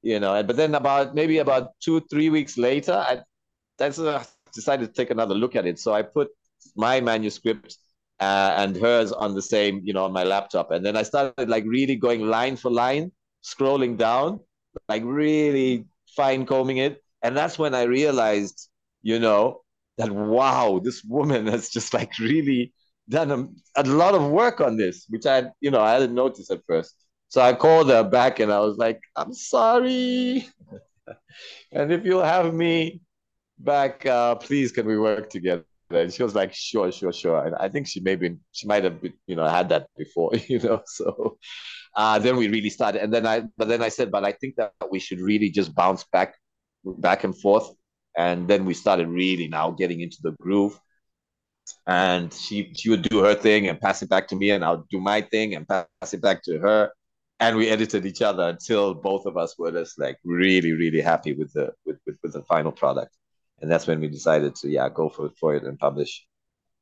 you 0.01 0.19
know, 0.19 0.41
but 0.43 0.55
then 0.57 0.75
about 0.75 1.15
maybe 1.15 1.39
about 1.39 1.71
two 1.83 2.01
three 2.11 2.29
weeks 2.29 2.57
later, 2.57 2.93
I 2.93 3.21
that's 3.81 3.99
uh, 3.99 4.23
decided 4.53 4.87
to 4.87 4.93
take 4.93 5.09
another 5.09 5.33
look 5.33 5.55
at 5.55 5.65
it. 5.65 5.79
So 5.79 5.93
I 5.93 6.03
put 6.03 6.29
my 6.75 7.01
manuscript 7.01 7.77
uh, 8.19 8.53
and 8.57 8.77
hers 8.77 9.11
on 9.11 9.33
the 9.33 9.41
same, 9.41 9.81
you 9.83 9.93
know, 9.93 10.05
on 10.05 10.13
my 10.13 10.23
laptop. 10.23 10.69
And 10.71 10.85
then 10.85 10.95
I 10.95 11.03
started 11.03 11.49
like 11.49 11.65
really 11.65 11.95
going 11.95 12.21
line 12.21 12.55
for 12.55 12.69
line, 12.69 13.11
scrolling 13.43 13.97
down, 13.97 14.39
like 14.87 15.03
really 15.03 15.85
fine 16.15 16.45
combing 16.45 16.77
it. 16.77 17.03
And 17.23 17.35
that's 17.35 17.57
when 17.57 17.73
I 17.73 17.83
realized, 17.83 18.69
you 19.01 19.19
know, 19.19 19.61
that 19.97 20.11
wow, 20.11 20.79
this 20.83 21.03
woman 21.03 21.47
has 21.47 21.69
just 21.69 21.93
like 21.93 22.11
really 22.19 22.73
done 23.09 23.31
a, 23.31 23.81
a 23.81 23.83
lot 23.83 24.13
of 24.13 24.29
work 24.29 24.61
on 24.61 24.77
this, 24.77 25.05
which 25.09 25.25
I, 25.25 25.45
you 25.59 25.71
know, 25.71 25.81
I 25.81 25.93
hadn't 25.93 26.13
noticed 26.13 26.51
at 26.51 26.61
first. 26.67 26.95
So 27.29 27.41
I 27.41 27.53
called 27.53 27.89
her 27.89 28.03
back 28.03 28.39
and 28.39 28.51
I 28.51 28.59
was 28.59 28.77
like, 28.77 28.99
I'm 29.15 29.33
sorry. 29.33 30.47
and 31.71 31.91
if 31.91 32.05
you'll 32.05 32.23
have 32.23 32.53
me 32.53 33.01
back, 33.63 34.05
uh, 34.05 34.35
please, 34.35 34.71
can 34.71 34.85
we 34.85 34.97
work 34.97 35.29
together? 35.29 35.65
And 35.89 36.13
she 36.13 36.23
was 36.23 36.35
like, 36.35 36.53
sure, 36.53 36.91
sure, 36.91 37.11
sure. 37.11 37.45
And 37.45 37.55
I 37.55 37.67
think 37.67 37.87
she 37.87 37.99
maybe 37.99 38.37
she 38.51 38.67
might 38.67 38.83
have 38.83 39.01
been, 39.01 39.13
you 39.27 39.35
know 39.35 39.47
had 39.47 39.69
that 39.69 39.87
before, 39.97 40.31
you 40.47 40.59
know. 40.59 40.81
So 40.85 41.37
uh, 41.95 42.19
then 42.19 42.37
we 42.37 42.47
really 42.47 42.69
started, 42.69 43.01
and 43.01 43.13
then 43.13 43.27
I 43.27 43.43
but 43.57 43.67
then 43.67 43.81
I 43.81 43.89
said, 43.89 44.11
but 44.11 44.23
I 44.23 44.31
think 44.31 44.55
that 44.55 44.73
we 44.89 44.99
should 44.99 45.19
really 45.19 45.49
just 45.49 45.75
bounce 45.75 46.05
back, 46.11 46.35
back 46.85 47.23
and 47.23 47.37
forth, 47.37 47.69
and 48.17 48.47
then 48.47 48.65
we 48.65 48.73
started 48.73 49.09
really 49.09 49.47
now 49.47 49.71
getting 49.71 50.01
into 50.01 50.17
the 50.21 50.31
groove. 50.39 50.79
And 51.87 52.33
she 52.33 52.73
she 52.75 52.89
would 52.89 53.03
do 53.03 53.19
her 53.19 53.35
thing 53.35 53.67
and 53.67 53.79
pass 53.79 54.01
it 54.01 54.09
back 54.09 54.27
to 54.29 54.35
me, 54.35 54.51
and 54.51 54.63
I'll 54.63 54.85
do 54.89 54.99
my 54.99 55.21
thing 55.21 55.55
and 55.55 55.67
pass 55.67 56.13
it 56.13 56.21
back 56.21 56.43
to 56.43 56.59
her. 56.59 56.91
And 57.39 57.57
we 57.57 57.69
edited 57.69 58.05
each 58.05 58.21
other 58.21 58.43
until 58.49 58.93
both 58.93 59.25
of 59.25 59.35
us 59.35 59.57
were 59.57 59.71
just 59.71 59.99
like 59.99 60.17
really, 60.23 60.73
really 60.73 61.01
happy 61.01 61.33
with 61.33 61.51
the 61.53 61.73
with, 61.85 61.97
with, 62.05 62.17
with 62.23 62.33
the 62.33 62.43
final 62.43 62.71
product 62.71 63.11
and 63.61 63.71
that's 63.71 63.87
when 63.87 63.99
we 63.99 64.07
decided 64.07 64.55
to 64.55 64.69
yeah 64.69 64.89
go 64.89 65.09
for 65.09 65.29
for 65.39 65.55
it 65.55 65.63
and 65.63 65.79
publish. 65.79 66.25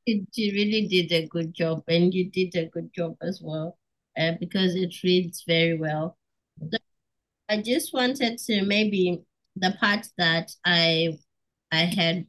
You 0.06 0.26
really 0.36 0.88
did 0.88 1.12
a 1.12 1.28
good 1.28 1.54
job, 1.54 1.84
and 1.88 2.14
you 2.14 2.32
did 2.32 2.56
a 2.56 2.68
good 2.68 2.92
job 2.94 3.16
as 3.22 3.42
well, 3.44 3.78
uh, 4.18 4.34
because 4.40 4.76
it 4.76 4.94
reads 5.04 5.44
very 5.46 5.78
well. 5.78 6.18
So 6.72 6.78
I 7.48 7.62
just 7.62 7.94
wanted 7.94 8.40
to 8.40 8.64
maybe 8.64 9.22
the 9.56 9.76
part 9.80 10.08
that 10.18 10.52
I 10.66 11.18
I 11.72 11.82
had 11.82 12.26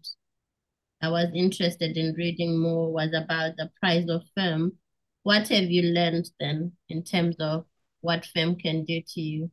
I 1.01 1.09
was 1.09 1.29
interested 1.35 1.97
in 1.97 2.15
reading 2.15 2.59
more 2.59 2.93
was 2.93 3.15
about 3.15 3.57
the 3.57 3.71
price 3.81 4.09
of 4.11 4.23
film. 4.37 4.73
What 5.23 5.49
have 5.49 5.71
you 5.71 5.83
learned 5.83 6.29
then 6.39 6.73
in 6.89 7.03
terms 7.03 7.37
of 7.41 7.65
what 8.01 8.27
film 8.27 8.57
can 8.57 8.85
do 8.85 9.01
to 9.15 9.21
you 9.21 9.51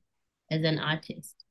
as 0.52 0.64
an 0.64 0.80
artist? 0.80 1.47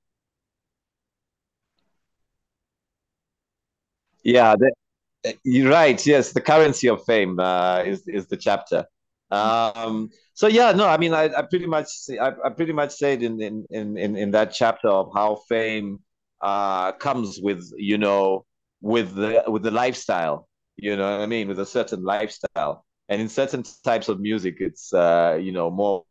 Yeah, 4.26 4.56
the, 4.56 4.72
you're 5.44 5.70
right. 5.70 6.04
Yes, 6.06 6.32
the 6.32 6.40
currency 6.40 6.88
of 6.88 7.04
fame 7.04 7.38
uh, 7.40 7.82
is 7.86 8.08
is 8.08 8.26
the 8.26 8.36
chapter. 8.36 8.86
Um, 9.30 10.10
so 10.34 10.48
yeah, 10.48 10.72
no, 10.72 10.88
I 10.88 10.98
mean, 10.98 11.14
I, 11.14 11.24
I 11.34 11.42
pretty 11.42 11.66
much 11.66 11.88
I, 12.20 12.32
I 12.44 12.50
pretty 12.50 12.72
much 12.72 12.92
said 12.94 13.22
in, 13.22 13.40
in 13.40 13.66
in 13.70 14.16
in 14.16 14.32
that 14.32 14.52
chapter 14.52 14.88
of 14.88 15.12
how 15.14 15.36
fame 15.48 16.00
uh, 16.42 16.92
comes 16.92 17.40
with 17.40 17.70
you 17.76 17.98
know 17.98 18.46
with 18.82 19.14
the 19.14 19.44
with 19.48 19.62
the 19.62 19.70
lifestyle. 19.70 20.48
You 20.76 20.96
know 20.96 21.10
what 21.10 21.22
I 21.22 21.26
mean? 21.26 21.48
With 21.48 21.60
a 21.60 21.66
certain 21.66 22.02
lifestyle, 22.04 22.84
and 23.08 23.20
in 23.22 23.28
certain 23.28 23.64
types 23.84 24.08
of 24.08 24.20
music, 24.20 24.56
it's 24.60 24.92
uh, 24.92 25.38
you 25.40 25.52
know 25.52 25.70
more. 25.70 26.04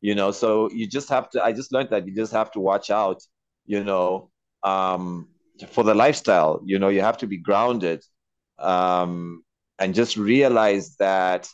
You 0.00 0.14
know, 0.16 0.32
so 0.32 0.70
you 0.70 0.86
just 0.88 1.08
have 1.10 1.30
to. 1.30 1.44
I 1.44 1.52
just 1.52 1.72
learned 1.72 1.90
that 1.90 2.06
you 2.06 2.14
just 2.14 2.32
have 2.32 2.50
to 2.52 2.60
watch 2.60 2.90
out. 2.90 3.22
You 3.66 3.84
know, 3.84 4.30
um, 4.64 5.28
for 5.70 5.84
the 5.84 5.94
lifestyle 5.94 6.60
you 6.64 6.78
know 6.78 6.88
you 6.88 7.00
have 7.00 7.18
to 7.18 7.26
be 7.26 7.36
grounded 7.36 8.02
um, 8.58 9.42
and 9.78 9.94
just 9.94 10.16
realize 10.16 10.96
that 10.96 11.48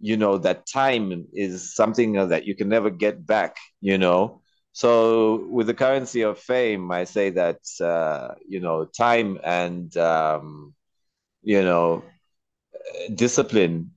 you 0.00 0.16
know 0.16 0.38
that 0.38 0.66
time 0.66 1.26
is 1.32 1.74
something 1.74 2.12
that 2.28 2.44
you 2.46 2.54
can 2.54 2.68
never 2.68 2.90
get 2.90 3.26
back 3.26 3.56
you 3.80 3.98
know? 3.98 4.40
So 4.72 5.46
with 5.50 5.66
the 5.66 5.74
currency 5.74 6.22
of 6.22 6.38
fame 6.38 6.90
i 6.90 7.04
say 7.04 7.30
that 7.30 7.60
uh, 7.80 8.34
you 8.46 8.60
know 8.60 8.84
time 8.86 9.38
and 9.44 9.94
um, 9.96 10.74
you 11.42 11.62
know 11.62 12.02
discipline 13.14 13.90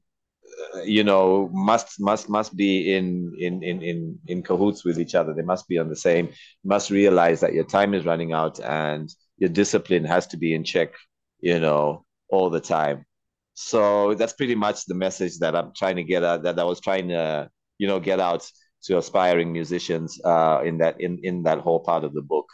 you 0.84 1.04
know 1.04 1.50
must 1.54 2.00
must 2.00 2.30
must 2.30 2.56
be 2.56 2.94
in 2.96 3.34
in 3.40 3.64
in 3.64 3.82
in 3.82 4.20
in 4.28 4.44
cahoots 4.44 4.84
with 4.84 5.00
each 5.00 5.16
other. 5.16 5.34
They 5.34 5.42
must 5.42 5.68
be 5.68 5.78
on 5.78 5.90
the 5.90 5.96
same. 5.96 6.28
You 6.28 6.70
must 6.70 6.90
realize 6.90 7.42
that 7.42 7.54
your 7.54 7.64
time 7.64 7.94
is 7.94 8.06
running 8.06 8.34
out 8.34 8.60
and 8.60 9.10
your 9.38 9.50
discipline 9.50 10.04
has 10.06 10.28
to 10.28 10.38
be 10.38 10.54
in 10.54 10.64
check, 10.64 10.94
you 11.40 11.60
know, 11.60 12.06
all 12.30 12.50
the 12.50 12.60
time. 12.60 13.06
So 13.54 14.14
that's 14.14 14.34
pretty 14.34 14.56
much 14.56 14.86
the 14.86 14.96
message 14.96 15.40
that 15.40 15.56
I'm 15.56 15.72
trying 15.76 15.96
to 15.96 16.04
get 16.04 16.24
out, 16.24 16.44
that 16.44 16.60
I 16.60 16.64
was 16.64 16.80
trying 16.80 17.10
to, 17.10 17.50
you 17.78 17.88
know, 17.88 18.00
get 18.00 18.20
out 18.20 18.50
to 18.84 18.98
aspiring 18.98 19.52
musicians 19.52 20.20
uh, 20.24 20.62
in 20.64 20.78
that 20.80 21.02
in 21.02 21.20
in 21.24 21.44
that 21.44 21.60
whole 21.60 21.80
part 21.80 22.04
of 22.04 22.14
the 22.14 22.22
book. 22.22 22.46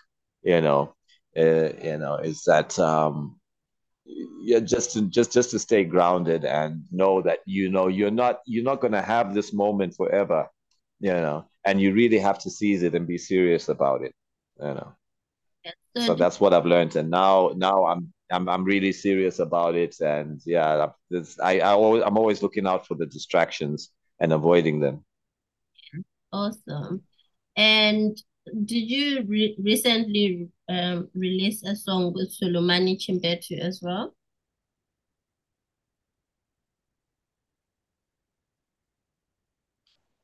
You 0.44 0.62
know, 0.62 0.96
uh, 1.38 1.70
you 1.84 1.98
know, 1.98 2.18
is 2.18 2.44
that 2.44 2.78
um, 2.80 3.40
yeah, 4.06 4.60
just 4.60 4.94
to 4.94 5.02
just 5.04 5.34
just 5.34 5.52
to 5.52 5.60
stay 5.60 5.84
grounded 5.84 6.46
and 6.46 6.84
know 6.92 7.22
that 7.22 7.40
you 7.46 7.70
know 7.70 7.88
you're 7.88 8.12
not 8.12 8.40
you're 8.46 8.64
not 8.64 8.82
gonna 8.82 9.02
have 9.02 9.34
this 9.34 9.54
moment 9.54 9.96
forever, 9.96 10.48
you 11.00 11.14
know, 11.14 11.48
and 11.66 11.82
you 11.82 11.94
really 11.94 12.20
have 12.20 12.40
to 12.40 12.50
seize 12.50 12.84
it 12.84 12.96
and 12.96 13.08
be 13.08 13.18
serious 13.18 13.70
about 13.70 14.04
it, 14.04 14.14
you 14.60 14.74
know 14.74 14.96
so 15.98 16.16
that's 16.16 16.40
what 16.40 16.54
I've 16.54 16.66
learned, 16.66 16.96
and 16.96 17.10
now 17.10 17.52
now 17.56 17.86
I'm 17.86 18.14
I'm 18.32 18.50
I'm 18.50 18.64
really 18.64 18.92
serious 18.92 19.40
about 19.40 19.76
it, 19.76 20.00
and 20.00 20.42
yeah, 20.46 20.88
I 21.42 21.60
I 21.60 21.74
always 21.74 22.04
I'm 22.04 22.18
always 22.18 22.42
looking 22.42 22.66
out 22.68 22.88
for 22.88 22.96
the 22.96 23.06
distractions 23.06 23.92
and 24.20 24.34
avoiding 24.34 24.80
them. 24.80 25.06
Awesome, 26.32 27.04
and 27.56 28.18
did 28.66 28.90
you 28.90 29.24
re 29.28 29.56
recently 29.62 30.50
um 30.70 31.10
release 31.14 31.64
a 31.64 31.76
song 31.76 32.14
with 32.14 32.36
Sulumani 32.36 32.98
Chimbetu 32.98 33.60
as 33.60 33.80
well? 33.82 34.16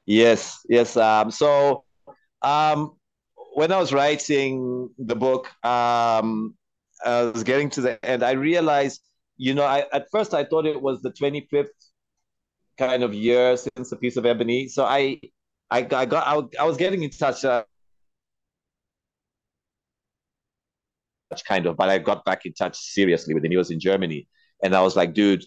Yes, 0.05 0.65
yes. 0.67 0.97
Um, 0.97 1.29
so 1.29 1.83
um, 2.41 2.97
when 3.59 3.73
I 3.73 3.77
was 3.77 3.91
writing 3.91 4.89
the 4.97 5.17
book, 5.17 5.47
um, 5.65 6.55
I 7.05 7.23
was 7.23 7.43
getting 7.43 7.69
to 7.71 7.81
the 7.81 8.05
end. 8.05 8.23
I 8.23 8.31
realized, 8.31 9.01
you 9.35 9.53
know, 9.53 9.65
I 9.65 9.83
at 9.91 10.07
first 10.13 10.33
I 10.33 10.45
thought 10.45 10.65
it 10.65 10.81
was 10.81 11.01
the 11.01 11.11
25th 11.11 11.67
kind 12.77 13.03
of 13.03 13.13
year 13.13 13.57
since 13.57 13.89
the 13.89 13.97
piece 13.97 14.15
of 14.15 14.25
ebony. 14.25 14.69
So 14.69 14.85
I, 14.85 15.19
I, 15.69 15.79
I 15.91 16.05
got, 16.05 16.25
I, 16.25 16.35
I 16.61 16.65
was 16.65 16.77
getting 16.77 17.03
in 17.03 17.09
touch. 17.09 17.43
Uh, 17.43 17.63
kind 21.45 21.65
of, 21.65 21.75
but 21.75 21.89
I 21.89 21.97
got 21.97 22.23
back 22.23 22.45
in 22.45 22.53
touch 22.53 22.77
seriously 22.77 23.33
with 23.33 23.43
him. 23.43 23.51
He 23.51 23.57
was 23.57 23.71
in 23.71 23.81
Germany, 23.81 24.29
and 24.63 24.73
I 24.73 24.81
was 24.81 24.95
like, 24.95 25.13
dude, 25.13 25.43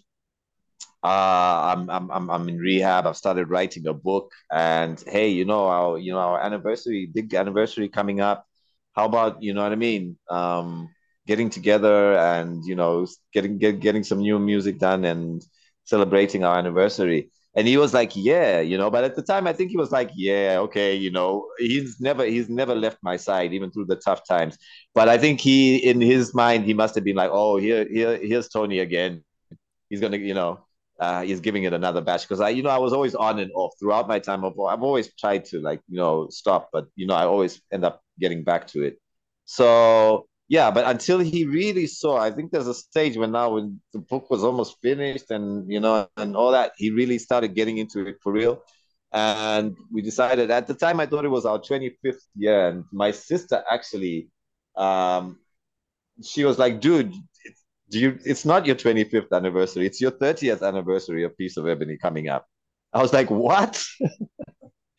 uh, 1.04 1.74
I'm, 1.74 1.90
I'm, 1.90 2.30
I'm, 2.30 2.48
in 2.48 2.58
rehab. 2.58 3.06
I've 3.06 3.16
started 3.16 3.50
writing 3.50 3.86
a 3.88 3.94
book, 3.94 4.32
and 4.52 5.02
hey, 5.06 5.28
you 5.28 5.44
know, 5.44 5.66
our, 5.66 5.98
you 5.98 6.12
know, 6.12 6.18
our 6.18 6.40
anniversary, 6.40 7.10
big 7.12 7.34
anniversary 7.34 7.88
coming 7.88 8.20
up. 8.20 8.46
How 8.94 9.06
about, 9.06 9.42
you 9.42 9.52
know 9.52 9.62
what 9.62 9.72
I 9.72 9.76
mean? 9.76 10.16
Um, 10.30 10.90
getting 11.26 11.50
together 11.50 12.16
and 12.16 12.64
you 12.64 12.74
know, 12.74 13.06
getting 13.32 13.58
get, 13.58 13.80
getting 13.80 14.04
some 14.04 14.18
new 14.18 14.38
music 14.38 14.78
done 14.78 15.04
and 15.04 15.42
celebrating 15.84 16.44
our 16.44 16.58
anniversary. 16.58 17.30
And 17.54 17.66
he 17.68 17.76
was 17.76 17.92
like, 17.92 18.12
yeah, 18.14 18.60
you 18.60 18.78
know. 18.78 18.90
But 18.90 19.04
at 19.04 19.14
the 19.14 19.22
time, 19.22 19.46
I 19.46 19.52
think 19.52 19.70
he 19.70 19.76
was 19.76 19.92
like, 19.92 20.10
yeah, 20.14 20.56
okay, 20.60 20.94
you 20.94 21.10
know. 21.10 21.48
He's 21.58 22.00
never 22.00 22.24
he's 22.24 22.48
never 22.48 22.74
left 22.74 22.98
my 23.02 23.16
side, 23.16 23.52
even 23.52 23.70
through 23.70 23.86
the 23.86 23.96
tough 23.96 24.26
times. 24.26 24.56
But 24.94 25.08
I 25.08 25.18
think 25.18 25.40
he, 25.40 25.76
in 25.76 26.00
his 26.00 26.32
mind, 26.34 26.64
he 26.64 26.74
must 26.74 26.94
have 26.94 27.04
been 27.04 27.16
like, 27.16 27.30
oh, 27.32 27.56
here, 27.58 27.86
here, 27.90 28.16
here's 28.18 28.48
Tony 28.48 28.78
again. 28.78 29.24
He's 29.90 30.00
gonna, 30.00 30.16
you 30.16 30.34
know 30.34 30.64
uh, 31.02 31.22
he's 31.22 31.40
giving 31.40 31.64
it 31.64 31.72
another 31.72 32.00
batch 32.00 32.22
because 32.22 32.40
I, 32.40 32.50
you 32.50 32.62
know, 32.62 32.70
I 32.70 32.78
was 32.78 32.92
always 32.92 33.14
on 33.16 33.40
and 33.40 33.50
off 33.54 33.72
throughout 33.80 34.08
my 34.08 34.20
time 34.20 34.44
of. 34.44 34.58
I've 34.60 34.82
always 34.84 35.12
tried 35.16 35.44
to 35.46 35.60
like, 35.60 35.80
you 35.88 35.98
know, 35.98 36.28
stop, 36.30 36.70
but 36.72 36.86
you 36.96 37.06
know, 37.08 37.14
I 37.14 37.24
always 37.26 37.60
end 37.72 37.84
up 37.84 38.02
getting 38.20 38.44
back 38.44 38.68
to 38.68 38.82
it. 38.82 38.98
So 39.46 40.26
yeah, 40.48 40.70
but 40.70 40.86
until 40.86 41.18
he 41.18 41.44
really 41.46 41.86
saw, 41.88 42.18
I 42.18 42.30
think 42.30 42.52
there's 42.52 42.68
a 42.68 42.74
stage 42.74 43.16
when 43.16 43.32
now 43.32 43.54
when 43.54 43.80
the 43.92 44.00
book 44.00 44.30
was 44.30 44.44
almost 44.44 44.76
finished 44.82 45.30
and 45.30 45.70
you 45.70 45.80
know 45.80 46.08
and 46.16 46.36
all 46.36 46.52
that, 46.52 46.72
he 46.76 46.90
really 46.90 47.18
started 47.18 47.54
getting 47.54 47.78
into 47.78 48.06
it 48.06 48.16
for 48.22 48.32
real. 48.32 48.62
and 49.12 49.76
we 49.92 50.02
decided 50.02 50.50
at 50.50 50.66
the 50.66 50.74
time 50.74 51.00
I 51.00 51.06
thought 51.06 51.24
it 51.24 51.28
was 51.38 51.46
our 51.46 51.58
25th 51.60 52.24
year, 52.36 52.68
and 52.68 52.84
my 52.92 53.10
sister 53.12 53.62
actually, 53.70 54.28
um, 54.76 55.38
she 56.22 56.44
was 56.44 56.58
like, 56.58 56.80
"Dude, 56.80 57.12
you? 58.00 58.18
It's 58.24 58.44
not 58.44 58.66
your 58.66 58.76
25th 58.76 59.32
anniversary; 59.32 59.86
it's 59.86 60.00
your 60.00 60.12
30th 60.12 60.62
anniversary 60.62 61.24
of 61.24 61.36
Piece 61.36 61.56
of 61.56 61.66
Ebony 61.66 61.96
coming 61.98 62.28
up." 62.28 62.46
I 62.92 63.02
was 63.02 63.12
like, 63.12 63.30
"What?" 63.30 63.82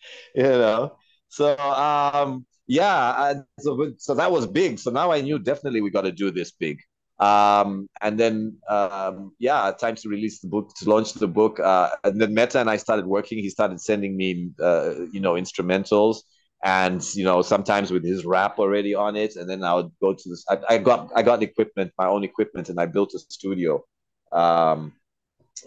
you 0.36 0.44
know. 0.44 0.98
So 1.30 1.58
um, 1.58 2.46
yeah, 2.68 3.34
so 3.60 3.94
so 3.98 4.14
that 4.16 4.32
was 4.32 4.48
big. 4.48 4.80
So 4.80 4.92
now 4.92 5.12
I 5.12 5.22
knew 5.22 5.40
definitely 5.40 5.82
we 5.82 5.90
got 5.90 6.02
to 6.04 6.12
do 6.12 6.32
this 6.32 6.52
big. 6.52 6.80
Um, 7.20 7.88
and 8.02 8.20
then 8.20 8.58
um, 8.70 9.34
yeah, 9.40 9.72
time 9.72 9.96
to 9.96 10.10
release 10.10 10.40
the 10.40 10.48
book, 10.48 10.72
to 10.78 10.90
launch 10.90 11.14
the 11.14 11.28
book. 11.28 11.60
Uh, 11.60 11.92
and 12.04 12.22
then 12.22 12.34
Meta 12.34 12.60
and 12.60 12.70
I 12.70 12.78
started 12.78 13.06
working. 13.06 13.40
He 13.40 13.50
started 13.50 13.82
sending 13.82 14.16
me, 14.18 14.52
uh, 14.62 15.06
you 15.12 15.20
know, 15.20 15.34
instrumentals, 15.34 16.18
and 16.64 17.04
you 17.14 17.26
know, 17.26 17.42
sometimes 17.42 17.92
with 17.92 18.06
his 18.06 18.26
rap 18.26 18.58
already 18.58 18.96
on 18.96 19.16
it. 19.18 19.36
And 19.36 19.50
then 19.50 19.64
I 19.64 19.74
would 19.74 19.92
go 20.02 20.14
to 20.14 20.30
this. 20.30 20.46
I, 20.50 20.58
I 20.70 20.78
got 20.78 21.12
I 21.14 21.22
got 21.22 21.44
equipment, 21.44 21.92
my 21.98 22.08
own 22.08 22.24
equipment, 22.24 22.70
and 22.70 22.80
I 22.80 22.86
built 22.86 23.14
a 23.14 23.20
studio. 23.20 23.84
Um, 24.32 24.94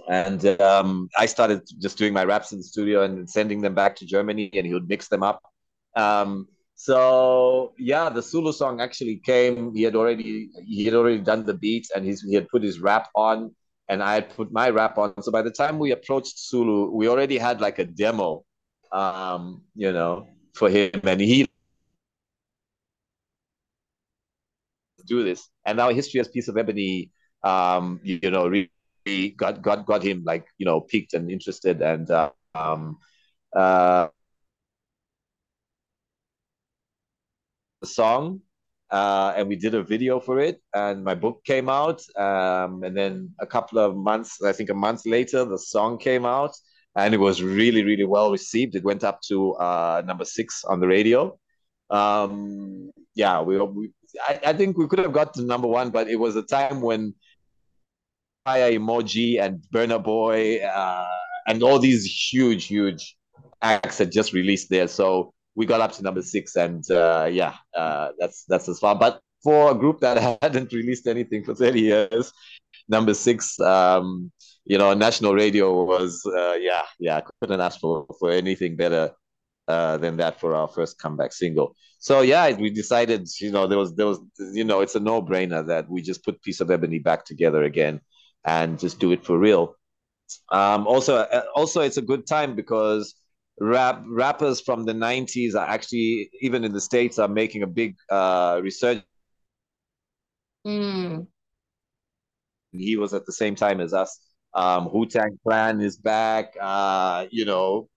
and 0.09 0.45
um, 0.61 1.09
I 1.17 1.27
started 1.27 1.63
just 1.79 1.99
doing 1.99 2.13
my 2.13 2.25
raps 2.25 2.53
in 2.53 2.59
the 2.59 2.65
studio 2.65 3.03
and 3.03 3.29
sending 3.29 3.61
them 3.61 3.75
back 3.75 3.95
to 3.97 4.07
Germany, 4.07 4.51
and 4.55 4.67
he 4.67 4.73
would 4.73 4.89
mix 4.89 5.09
them 5.09 5.23
up. 5.23 5.43
Um, 5.95 6.49
so 6.77 7.75
yeah, 7.79 8.09
the 8.09 8.23
Sulu 8.23 8.53
song 8.53 8.81
actually 8.81 9.17
came. 9.17 9.75
He 9.75 9.83
had 9.83 9.97
already 9.97 10.49
he 10.65 10.87
had 10.87 10.95
already 10.95 11.19
done 11.19 11.45
the 11.45 11.55
beat 11.55 11.89
and 11.95 12.07
he 12.07 12.35
had 12.35 12.49
put 12.49 12.63
his 12.63 12.81
rap 12.81 13.09
on, 13.15 13.55
and 13.91 14.03
I 14.03 14.15
had 14.15 14.35
put 14.35 14.51
my 14.51 14.71
rap 14.71 14.97
on. 14.97 15.23
So 15.23 15.31
by 15.31 15.43
the 15.43 15.51
time 15.51 15.79
we 15.79 15.93
approached 15.93 16.39
Sulu, 16.39 16.91
we 16.91 17.07
already 17.09 17.37
had 17.37 17.61
like 17.61 17.79
a 17.79 17.85
demo, 17.85 18.45
um, 18.93 19.63
you 19.75 19.93
know, 19.93 20.27
for 20.57 20.71
him, 20.71 20.91
and 21.05 21.21
he 21.21 21.47
do 25.07 25.25
this. 25.25 25.49
And 25.65 25.77
now 25.77 25.91
history 25.91 26.21
as 26.21 26.29
piece 26.29 26.49
of 26.49 26.57
ebony, 26.57 27.11
um, 27.43 28.01
you, 28.03 28.19
you 28.23 28.31
know, 28.31 28.49
really 28.49 29.31
got 29.37 29.63
got 29.63 29.87
got 29.87 30.03
him 30.03 30.23
like 30.25 30.47
you 30.59 30.67
know 30.67 30.81
piqued 30.81 31.15
and 31.15 31.31
interested 31.31 31.81
and 31.83 32.11
uh, 32.11 32.31
um, 32.55 32.99
uh, 33.55 34.09
song 37.85 38.41
uh, 38.91 39.33
and 39.37 39.49
we 39.49 39.57
did 39.57 39.75
a 39.75 39.83
video 39.83 40.21
for 40.21 40.41
it 40.41 40.61
and 40.75 41.05
my 41.05 41.15
book 41.15 41.45
came 41.45 41.69
out 41.69 42.03
um, 42.17 42.83
and 42.85 42.97
then 42.97 43.31
a 43.41 43.47
couple 43.47 43.79
of 43.79 43.97
months 43.97 44.43
i 44.43 44.53
think 44.53 44.71
a 44.71 44.75
month 44.75 45.07
later 45.07 45.45
the 45.45 45.59
song 45.59 45.99
came 45.99 46.25
out 46.27 46.53
and 46.97 47.15
it 47.15 47.19
was 47.19 47.43
really 47.43 47.85
really 47.85 48.05
well 48.05 48.31
received. 48.31 48.75
It 48.75 48.85
went 48.85 49.05
up 49.05 49.21
to 49.29 49.55
uh, 49.55 50.03
number 50.05 50.25
six 50.25 50.65
on 50.65 50.81
the 50.81 50.89
radio. 50.89 51.39
Um, 51.89 52.91
yeah 53.15 53.41
we, 53.41 53.59
we 53.61 53.91
I, 54.29 54.41
I, 54.47 54.53
think 54.55 54.77
we 54.77 54.89
could 54.89 54.99
have 54.99 55.13
got 55.13 55.35
to 55.35 55.43
number 55.43 55.69
one 55.69 55.91
but 55.91 56.09
it 56.09 56.17
was 56.17 56.35
a 56.35 56.43
time 56.43 56.81
when 56.81 57.15
fire 58.45 58.73
emoji 58.73 59.41
and 59.41 59.63
Burna 59.73 60.03
Boy 60.03 60.59
uh, 60.65 61.07
and 61.49 61.63
all 61.63 61.79
these 61.79 62.05
huge 62.05 62.67
huge 62.67 63.17
acts 63.61 63.99
had 63.99 64.13
just 64.13 64.33
released 64.33 64.71
there. 64.71 64.89
So 64.89 65.33
we 65.55 65.67
got 65.67 65.81
up 65.81 65.93
to 65.93 66.03
number 66.03 66.23
six, 66.23 66.55
and 66.57 66.89
uh, 66.91 67.29
yeah, 67.31 67.55
uh, 67.75 68.11
that's 68.19 68.45
that's 68.49 68.69
as 68.69 68.79
far. 68.79 68.95
But 68.95 69.21
for 69.43 69.71
a 69.71 69.75
group 69.75 70.01
that 70.01 70.39
hadn't 70.43 70.73
released 70.73 71.07
anything 71.07 71.45
for 71.45 71.55
thirty 71.55 71.81
years, 71.81 72.33
number 72.89 73.15
six, 73.15 73.59
um, 73.61 74.31
you 74.67 74.79
know, 74.79 74.93
national 74.95 75.35
radio 75.35 75.85
was 75.85 76.23
uh, 76.27 76.55
yeah, 76.55 76.83
yeah, 76.99 77.21
couldn't 77.41 77.61
ask 77.61 77.81
for 77.81 78.07
for 78.19 78.31
anything 78.31 78.77
better 78.77 79.13
uh, 79.69 79.97
than 79.99 80.17
that 80.17 80.41
for 80.41 80.55
our 80.55 80.69
first 80.69 80.99
comeback 80.99 81.33
single. 81.33 81.75
So 82.01 82.21
yeah, 82.21 82.53
we 82.53 82.71
decided, 82.71 83.29
you 83.41 83.53
know, 83.53 83.67
there 83.67 83.79
was 83.79 83.95
there 83.95 84.07
was, 84.07 84.21
you 84.53 84.65
know, 84.65 84.81
it's 84.81 84.97
a 84.97 85.01
no 85.01 85.23
brainer 85.23 85.65
that 85.69 85.89
we 85.89 86.03
just 86.03 86.25
put 86.25 86.43
Piece 86.43 86.61
of 86.61 86.71
Ebony 86.71 86.99
back 86.99 87.25
together 87.25 87.63
again 87.63 88.01
and 88.45 88.79
just 88.79 88.99
do 88.99 89.13
it 89.13 89.25
for 89.25 89.39
real. 89.39 89.77
Um, 90.51 90.87
also, 90.89 91.17
uh, 91.17 91.43
also, 91.55 91.81
it's 91.81 91.97
a 91.97 92.03
good 92.03 92.27
time 92.27 92.57
because 92.57 93.15
rap 93.61 94.03
rappers 94.07 94.61
from 94.61 94.85
the 94.85 94.93
90s 94.93 95.55
are 95.55 95.67
actually 95.67 96.31
even 96.43 96.65
in 96.65 96.73
the 96.73 96.81
states 96.81 97.19
are 97.19 97.29
making 97.29 97.63
a 97.63 97.67
big 97.67 97.97
uh 98.11 98.61
research 98.63 99.03
mm. 100.67 101.27
he 102.73 102.99
was 102.99 103.15
at 103.15 103.25
the 103.25 103.33
same 103.33 103.55
time 103.55 103.81
as 103.81 103.95
us 103.95 104.21
um 104.57 104.91
wu-tang 104.93 105.39
clan 105.45 105.81
is 105.81 105.97
back. 105.97 106.55
Uh 106.61 107.27
you 107.31 107.45
know 107.45 107.89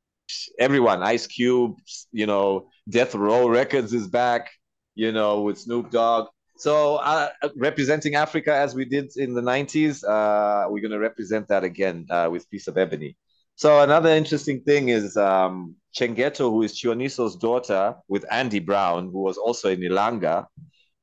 everyone 0.59 1.01
ice 1.03 1.25
cube 1.27 1.77
you 2.11 2.25
know 2.27 2.69
death 2.89 3.15
row 3.15 3.47
records 3.49 3.93
is 3.93 4.07
back 4.07 4.51
you 4.95 5.11
know 5.11 5.41
with 5.41 5.57
snoop 5.57 5.89
dogg. 5.91 6.27
So 6.57 6.97
uh, 6.97 7.29
representing 7.55 8.15
africa 8.15 8.53
as 8.53 8.75
we 8.75 8.85
did 8.85 9.11
in 9.15 9.33
the 9.33 9.41
90s 9.41 10.03
uh 10.03 10.67
we're 10.69 10.81
going 10.81 10.91
to 10.91 10.99
represent 10.99 11.47
that 11.47 11.63
again 11.63 12.05
uh, 12.09 12.29
with 12.31 12.49
piece 12.49 12.67
of 12.67 12.77
ebony. 12.77 13.17
So 13.55 13.81
another 13.81 14.09
interesting 14.11 14.61
thing 14.61 14.87
is 14.87 15.17
um, 15.17 15.75
Chengeto, 15.93 16.49
who 16.49 16.61
is 16.61 16.79
Chiwoniso's 16.79 17.35
daughter, 17.35 17.93
with 18.07 18.23
Andy 18.31 18.59
Brown, 18.59 19.11
who 19.11 19.21
was 19.21 19.37
also 19.37 19.69
in 19.69 19.81
Ilanga, 19.81 20.45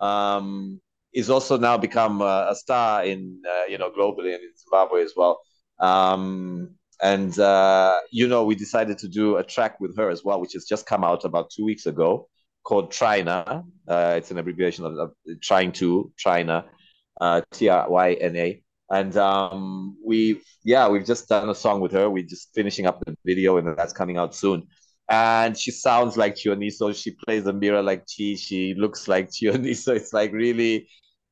um, 0.00 0.80
is 1.12 1.28
also 1.28 1.58
now 1.58 1.76
become 1.76 2.22
a, 2.22 2.48
a 2.50 2.54
star 2.54 3.04
in 3.04 3.42
uh, 3.46 3.64
you 3.66 3.76
know 3.78 3.90
globally 3.90 4.34
and 4.34 4.42
in 4.42 4.52
Zimbabwe 4.56 5.02
as 5.02 5.12
well. 5.16 5.40
Um, 5.78 6.70
and 7.02 7.38
uh, 7.38 7.98
you 8.10 8.26
know 8.28 8.44
we 8.44 8.54
decided 8.54 8.98
to 8.98 9.08
do 9.08 9.36
a 9.36 9.44
track 9.44 9.80
with 9.80 9.96
her 9.96 10.10
as 10.10 10.24
well, 10.24 10.40
which 10.40 10.54
has 10.54 10.64
just 10.64 10.86
come 10.86 11.04
out 11.04 11.24
about 11.24 11.50
two 11.50 11.64
weeks 11.64 11.86
ago, 11.86 12.28
called 12.64 12.92
Tryna. 12.92 13.64
Uh, 13.86 14.14
it's 14.16 14.30
an 14.30 14.38
abbreviation 14.38 14.86
of, 14.86 14.98
of 14.98 15.12
trying 15.42 15.72
to 15.72 16.12
Tryna, 16.24 16.64
uh, 17.20 17.42
T 17.52 17.68
R 17.68 17.88
Y 17.90 18.12
N 18.14 18.36
A 18.36 18.62
and 18.90 19.16
um, 19.16 19.96
we've 20.04 20.44
yeah 20.64 20.88
we've 20.88 21.04
just 21.04 21.28
done 21.28 21.48
a 21.48 21.54
song 21.54 21.80
with 21.80 21.92
her. 21.92 22.08
We're 22.08 22.24
just 22.24 22.54
finishing 22.54 22.86
up 22.86 23.02
the 23.04 23.16
video, 23.24 23.56
and 23.56 23.76
that's 23.76 23.92
coming 23.92 24.16
out 24.16 24.34
soon. 24.34 24.66
And 25.08 25.56
she 25.56 25.70
sounds 25.70 26.16
like 26.16 26.34
Chiwoniso. 26.34 26.94
She 26.94 27.12
plays 27.12 27.44
mbira 27.44 27.84
like 27.84 28.00
Chi. 28.00 28.34
She 28.34 28.74
looks 28.74 29.08
like 29.08 29.30
Chiwoniso. 29.30 29.88
It's 29.96 30.12
like 30.12 30.32
really. 30.32 30.88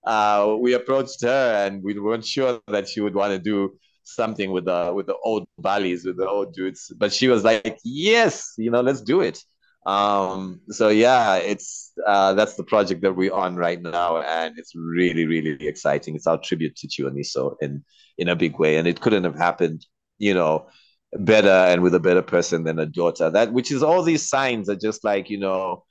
Uh, 0.07 0.57
we 0.61 0.75
approached 0.75 1.23
her, 1.23 1.67
and 1.67 1.83
we 1.83 1.99
weren't 1.99 2.27
sure 2.27 2.61
that 2.69 2.89
she 2.89 3.01
would 3.01 3.15
want 3.15 3.33
to 3.33 3.39
do 3.39 3.75
something 4.05 4.51
with 4.51 4.67
the 4.67 4.93
with 4.95 5.07
the 5.07 5.17
old 5.25 5.47
Balis, 5.61 6.05
with 6.07 6.17
the 6.17 6.29
old 6.29 6.55
dudes. 6.55 6.93
But 6.97 7.13
she 7.13 7.29
was 7.29 7.45
like, 7.45 7.79
"Yes, 7.85 8.55
you 8.59 8.71
know, 8.71 8.81
let's 8.81 9.01
do 9.03 9.21
it." 9.21 9.43
Um, 9.87 10.61
so 10.71 10.89
yeah, 10.89 11.37
it's 11.37 11.93
uh, 12.07 12.33
that's 12.35 12.55
the 12.55 12.65
project 12.65 13.03
that 13.03 13.15
we're 13.15 13.33
on 13.33 13.57
right 13.57 13.81
now, 13.81 14.23
and 14.23 14.59
it's 14.59 14.75
really, 14.75 15.27
really 15.27 15.67
exciting. 15.67 16.17
It's 16.17 16.27
our 16.27 16.39
tribute 16.39 16.77
to 16.77 16.89
Chiwoniso 16.89 17.57
in 17.61 17.85
in 18.19 18.29
a 18.29 18.37
big 18.37 18.59
way, 18.59 18.77
and 18.77 18.89
it 18.89 19.01
couldn't 19.01 19.25
have 19.25 19.37
happened, 19.37 19.85
you 20.19 20.33
know, 20.35 20.69
better 21.13 21.49
and 21.49 21.83
with 21.83 21.95
a 21.95 22.01
better 22.01 22.23
person 22.23 22.65
than 22.65 22.79
a 22.79 22.87
daughter. 22.87 23.31
That 23.31 23.53
which 23.53 23.71
is 23.71 23.83
all 23.83 24.03
these 24.03 24.29
signs 24.29 24.69
are 24.71 24.77
just 24.77 25.05
like 25.05 25.29
you 25.31 25.39
know, 25.39 25.85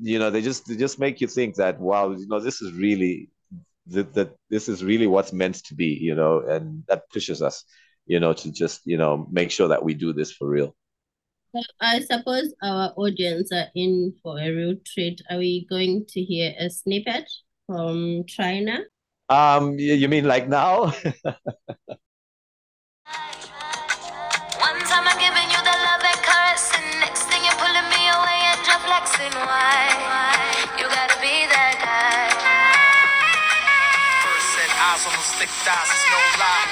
you 0.00 0.18
know, 0.18 0.30
they 0.30 0.42
just 0.42 0.66
they 0.66 0.76
just 0.76 0.98
make 0.98 1.20
you 1.20 1.28
think 1.28 1.56
that 1.56 1.80
wow, 1.80 2.10
you 2.10 2.26
know, 2.28 2.40
this 2.40 2.60
is 2.62 2.72
really 2.72 3.30
that, 3.88 4.14
that 4.14 4.36
this 4.50 4.68
is 4.68 4.84
really 4.84 5.06
what's 5.06 5.32
meant 5.32 5.56
to 5.66 5.74
be, 5.74 5.86
you 6.00 6.14
know, 6.14 6.40
and 6.40 6.84
that 6.88 7.10
pushes 7.10 7.42
us, 7.42 7.64
you 8.06 8.20
know, 8.20 8.32
to 8.32 8.52
just 8.52 8.82
you 8.84 8.96
know 8.96 9.26
make 9.30 9.50
sure 9.50 9.68
that 9.68 9.84
we 9.84 9.94
do 9.94 10.12
this 10.12 10.32
for 10.32 10.48
real. 10.48 10.74
I 11.80 12.00
suppose 12.00 12.54
our 12.62 12.92
audience 12.96 13.52
are 13.52 13.68
in 13.74 14.14
for 14.22 14.38
a 14.38 14.50
real 14.50 14.74
treat. 14.84 15.22
Are 15.30 15.38
we 15.38 15.66
going 15.68 16.04
to 16.10 16.20
hear 16.20 16.54
a 16.58 16.68
snippet 16.68 17.30
from 17.66 18.24
Tryna? 18.24 18.82
Um, 19.30 19.78
you 19.78 20.08
mean 20.08 20.24
like 20.24 20.48
now? 20.48 20.94
thick 35.48 35.84
it's 35.88 36.06
no 36.12 36.20
lie. 36.36 36.66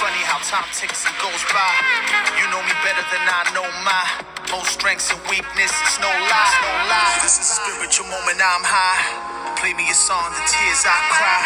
Funny 0.00 0.22
how 0.24 0.40
time 0.44 0.66
ticks 0.72 1.04
and 1.04 1.16
goes 1.20 1.42
by. 1.52 1.72
You 2.40 2.48
know 2.48 2.60
me 2.64 2.74
better 2.84 3.04
than 3.12 3.24
I 3.24 3.42
know 3.52 3.68
my 3.84 4.04
most 4.50 4.76
strengths 4.76 5.12
and 5.12 5.20
weaknesses. 5.28 5.92
No 6.00 6.08
lie, 6.08 6.54
no 6.64 6.72
lie. 6.88 7.20
This 7.22 7.40
is 7.40 7.48
a 7.52 7.56
spiritual 7.60 8.08
moment. 8.08 8.40
I'm 8.40 8.64
high. 8.64 9.54
Play 9.60 9.72
me 9.74 9.88
a 9.88 9.96
song, 9.96 10.32
the 10.32 10.44
tears 10.44 10.82
I 10.84 10.98
cry. 11.12 11.40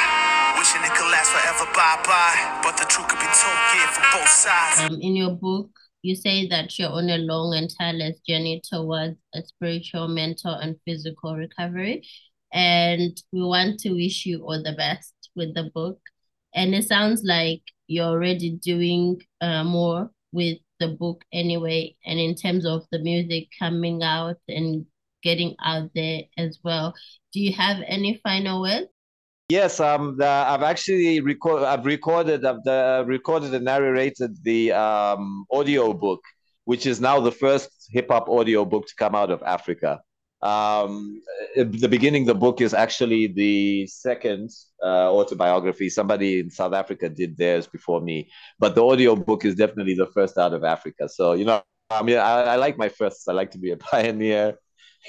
Wishing 0.59 0.83
it 0.83 0.95
could 0.95 1.11
last 1.11 1.31
forever. 1.31 1.67
Bye 1.75 2.03
bye. 2.07 2.39
But 2.63 2.79
the 2.79 2.87
truth 2.87 3.07
could 3.09 3.23
be 3.23 3.31
told, 3.31 3.59
yeah, 3.75 3.91
for 3.95 4.05
both 4.19 4.31
sides. 4.31 4.91
Um, 4.91 4.99
in 5.01 5.15
your 5.15 5.35
book, 5.35 5.71
you 6.03 6.15
say 6.17 6.49
that 6.49 6.79
you're 6.79 6.91
on 6.91 7.11
a 7.11 7.19
long 7.19 7.55
and 7.55 7.71
tireless 7.71 8.19
journey 8.27 8.63
towards 8.65 9.19
a 9.35 9.43
spiritual, 9.43 10.09
mental, 10.09 10.55
and 10.55 10.77
physical 10.87 11.37
recovery. 11.37 12.07
And 12.53 13.15
we 13.33 13.43
want 13.43 13.81
to 13.81 13.93
wish 13.93 14.27
you 14.27 14.43
all 14.43 14.63
the 14.63 14.73
best 14.73 15.13
with 15.37 15.55
the 15.55 15.71
book. 15.75 16.01
And 16.55 16.75
it 16.75 16.87
sounds 16.87 17.23
like 17.25 17.63
you're 17.87 18.07
already 18.07 18.51
doing 18.51 19.21
uh, 19.41 19.65
more 19.65 20.11
with 20.33 20.59
the 20.81 20.89
book 20.89 21.25
anyway, 21.33 21.97
and 22.07 22.19
in 22.19 22.35
terms 22.35 22.65
of 22.65 22.85
the 22.93 23.01
music 23.01 23.49
coming 23.59 24.03
out 24.03 24.37
and 24.49 24.87
getting 25.23 25.57
out 25.65 25.91
there 25.95 26.23
as 26.37 26.59
well. 26.63 26.95
Do 27.33 27.41
you 27.41 27.53
have 27.53 27.79
any 27.87 28.21
final 28.23 28.63
words? 28.63 28.87
Yes, 29.49 29.81
um, 29.81 30.17
the, 30.19 30.27
I've 30.27 30.63
actually 30.63 31.21
record, 31.21 31.63
I've 31.63 31.87
recorded, 31.87 32.45
I've 32.45 32.63
the, 32.65 33.05
recorded 33.07 33.55
and 33.55 33.65
narrated 33.65 34.37
the 34.45 34.73
um, 34.73 35.47
audio 35.51 35.95
book, 35.95 36.21
which 36.65 36.85
is 36.85 37.01
now 37.01 37.19
the 37.21 37.33
first 37.33 37.71
hip 37.91 38.09
hop 38.11 38.29
audio 38.29 38.65
book 38.67 38.87
to 38.87 38.95
come 38.95 39.15
out 39.15 39.31
of 39.31 39.43
Africa. 39.43 40.01
Um, 40.41 41.21
the 41.57 41.89
beginning, 41.89 42.25
the 42.25 42.35
book 42.35 42.61
is 42.61 42.73
actually 42.73 43.27
the 43.27 43.87
second 43.87 44.51
uh, 44.83 45.13
autobiography. 45.13 45.91
Somebody 45.91 46.41
in 46.41 46.51
South 46.51 46.73
Africa 46.73 47.09
did 47.09 47.37
theirs 47.37 47.67
before 47.67 48.01
me, 48.01 48.31
but 48.59 48.75
the 48.75 48.85
audio 48.85 49.17
book 49.17 49.45
is 49.45 49.57
definitely 49.57 49.95
the 49.95 50.07
first 50.07 50.39
out 50.39 50.55
of 50.55 50.65
Africa. 50.65 51.09
So 51.09 51.33
you 51.33 51.45
know, 51.45 51.63
I 51.91 52.03
mean, 52.03 52.19
I, 52.19 52.43
I 52.43 52.57
like 52.57 52.79
my 52.79 52.89
firsts. 52.89 53.29
I 53.29 53.33
like 53.33 53.51
to 53.53 53.59
be 53.59 53.73
a 53.73 53.77
pioneer 53.93 54.59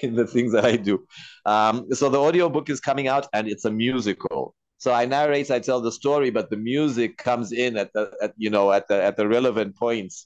in 0.01 0.15
the 0.15 0.27
things 0.27 0.51
that 0.53 0.65
I 0.65 0.75
do. 0.75 1.05
Um, 1.45 1.87
so 1.91 2.09
the 2.09 2.19
audio 2.19 2.49
book 2.49 2.69
is 2.69 2.79
coming 2.79 3.07
out 3.07 3.27
and 3.33 3.47
it's 3.47 3.65
a 3.65 3.71
musical. 3.71 4.55
So 4.77 4.93
I 4.93 5.05
narrate, 5.05 5.51
I 5.51 5.59
tell 5.59 5.81
the 5.81 5.91
story, 5.91 6.29
but 6.29 6.49
the 6.49 6.57
music 6.57 7.17
comes 7.17 7.51
in 7.51 7.75
at 7.77 7.91
the 7.93 8.11
at, 8.21 8.33
you 8.37 8.49
know 8.49 8.71
at 8.71 8.87
the 8.87 9.01
at 9.01 9.17
the 9.17 9.27
relevant 9.27 9.75
points. 9.75 10.25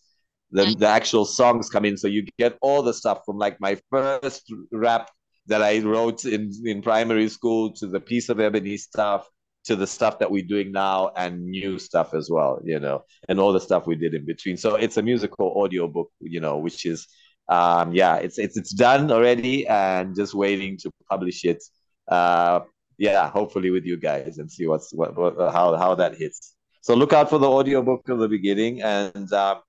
The, 0.53 0.75
the 0.77 0.87
actual 0.87 1.25
songs 1.25 1.69
come 1.69 1.85
in, 1.85 1.97
so 1.97 2.07
you 2.07 2.25
get 2.37 2.57
all 2.61 2.81
the 2.83 2.93
stuff 2.93 3.21
from 3.25 3.37
like 3.37 3.59
my 3.59 3.77
first 3.89 4.51
rap 4.71 5.09
that 5.47 5.61
I 5.61 5.79
wrote 5.79 6.25
in 6.25 6.51
in 6.63 6.81
primary 6.81 7.27
school 7.27 7.73
to 7.73 7.87
the 7.87 7.99
piece 7.99 8.29
of 8.29 8.39
ebony 8.39 8.77
stuff 8.77 9.27
to 9.65 9.75
the 9.75 9.87
stuff 9.87 10.19
that 10.19 10.29
we're 10.29 10.43
doing 10.43 10.71
now 10.71 11.11
and 11.15 11.45
new 11.45 11.79
stuff 11.79 12.13
as 12.13 12.29
well, 12.29 12.59
you 12.63 12.79
know, 12.79 13.03
and 13.29 13.39
all 13.39 13.53
the 13.53 13.59
stuff 13.59 13.87
we 13.87 13.95
did 13.95 14.13
in 14.13 14.25
between. 14.25 14.57
So 14.57 14.75
it's 14.75 14.97
a 14.97 15.01
musical 15.01 15.61
audio 15.61 15.87
book, 15.87 16.11
you 16.19 16.39
know, 16.39 16.57
which 16.57 16.85
is 16.85 17.07
um, 17.49 17.93
yeah, 17.93 18.17
it's 18.17 18.37
it's 18.37 18.57
it's 18.57 18.73
done 18.73 19.11
already 19.11 19.67
and 19.67 20.15
just 20.15 20.33
waiting 20.33 20.77
to 20.77 20.91
publish 21.09 21.43
it. 21.43 21.63
Uh, 22.07 22.61
yeah, 22.97 23.29
hopefully 23.29 23.69
with 23.69 23.85
you 23.85 23.97
guys 23.97 24.37
and 24.37 24.51
see 24.51 24.67
what's 24.67 24.93
what, 24.93 25.15
what 25.17 25.35
how 25.51 25.75
how 25.77 25.95
that 25.95 26.15
hits. 26.15 26.55
So 26.81 26.93
look 26.95 27.13
out 27.13 27.29
for 27.29 27.37
the 27.37 27.49
audio 27.49 27.81
book 27.81 28.07
of 28.09 28.19
the 28.19 28.27
beginning, 28.27 28.81
and 28.81 29.31
uh, 29.31 29.59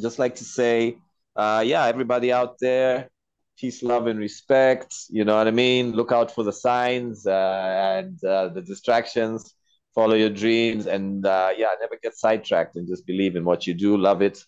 just 0.00 0.18
like 0.18 0.34
to 0.36 0.44
say, 0.44 0.98
uh, 1.36 1.62
yeah, 1.64 1.84
everybody 1.86 2.32
out 2.32 2.56
there, 2.60 3.08
peace, 3.58 3.82
love, 3.82 4.06
and 4.06 4.18
respect. 4.18 4.94
You 5.10 5.24
know 5.24 5.36
what 5.36 5.48
I 5.48 5.52
mean. 5.52 5.92
Look 5.92 6.12
out 6.12 6.30
for 6.30 6.44
the 6.44 6.52
signs 6.52 7.26
uh, 7.26 7.94
and 7.98 8.22
uh, 8.24 8.48
the 8.48 8.62
distractions. 8.62 9.54
Follow 9.94 10.14
your 10.14 10.30
dreams, 10.30 10.86
and 10.86 11.24
uh, 11.24 11.50
yeah, 11.56 11.68
never 11.80 11.96
get 12.02 12.16
sidetracked, 12.16 12.74
and 12.76 12.88
just 12.88 13.06
believe 13.06 13.36
in 13.36 13.44
what 13.44 13.66
you 13.66 13.74
do. 13.74 13.96
Love 13.96 14.22
it 14.22 14.44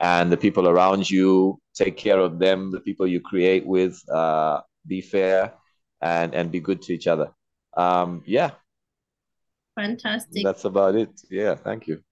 and 0.00 0.30
the 0.30 0.36
people 0.36 0.68
around 0.68 1.08
you 1.08 1.58
take 1.74 1.96
care 1.96 2.18
of 2.18 2.38
them 2.38 2.70
the 2.70 2.80
people 2.80 3.06
you 3.06 3.20
create 3.20 3.66
with 3.66 4.00
uh, 4.10 4.60
be 4.86 5.00
fair 5.00 5.52
and 6.00 6.34
and 6.34 6.50
be 6.50 6.60
good 6.60 6.82
to 6.82 6.92
each 6.92 7.06
other 7.06 7.30
um 7.76 8.22
yeah 8.26 8.50
fantastic 9.74 10.42
that's 10.44 10.64
about 10.64 10.94
it 10.94 11.10
yeah 11.30 11.54
thank 11.54 11.86
you 11.86 12.02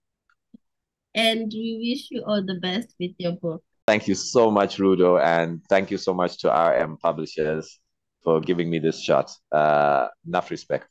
and 1.15 1.51
we 1.53 1.77
wish 1.89 2.11
you 2.11 2.23
all 2.25 2.43
the 2.43 2.59
best 2.61 2.95
with 2.99 3.11
your 3.17 3.33
book? 3.33 3.63
Thank 3.87 4.07
you 4.07 4.15
so 4.15 4.49
much 4.49 4.77
rudo 4.77 5.21
and 5.21 5.61
thank 5.69 5.91
you 5.91 5.97
so 5.97 6.13
much 6.13 6.37
to 6.39 6.47
rm 6.49 6.97
publishers 6.97 7.79
for 8.23 8.39
giving 8.39 8.69
me 8.69 8.79
this 8.79 9.01
shot. 9.01 9.31
Uh 9.51 10.07
enough 10.25 10.49
respect 10.49 10.87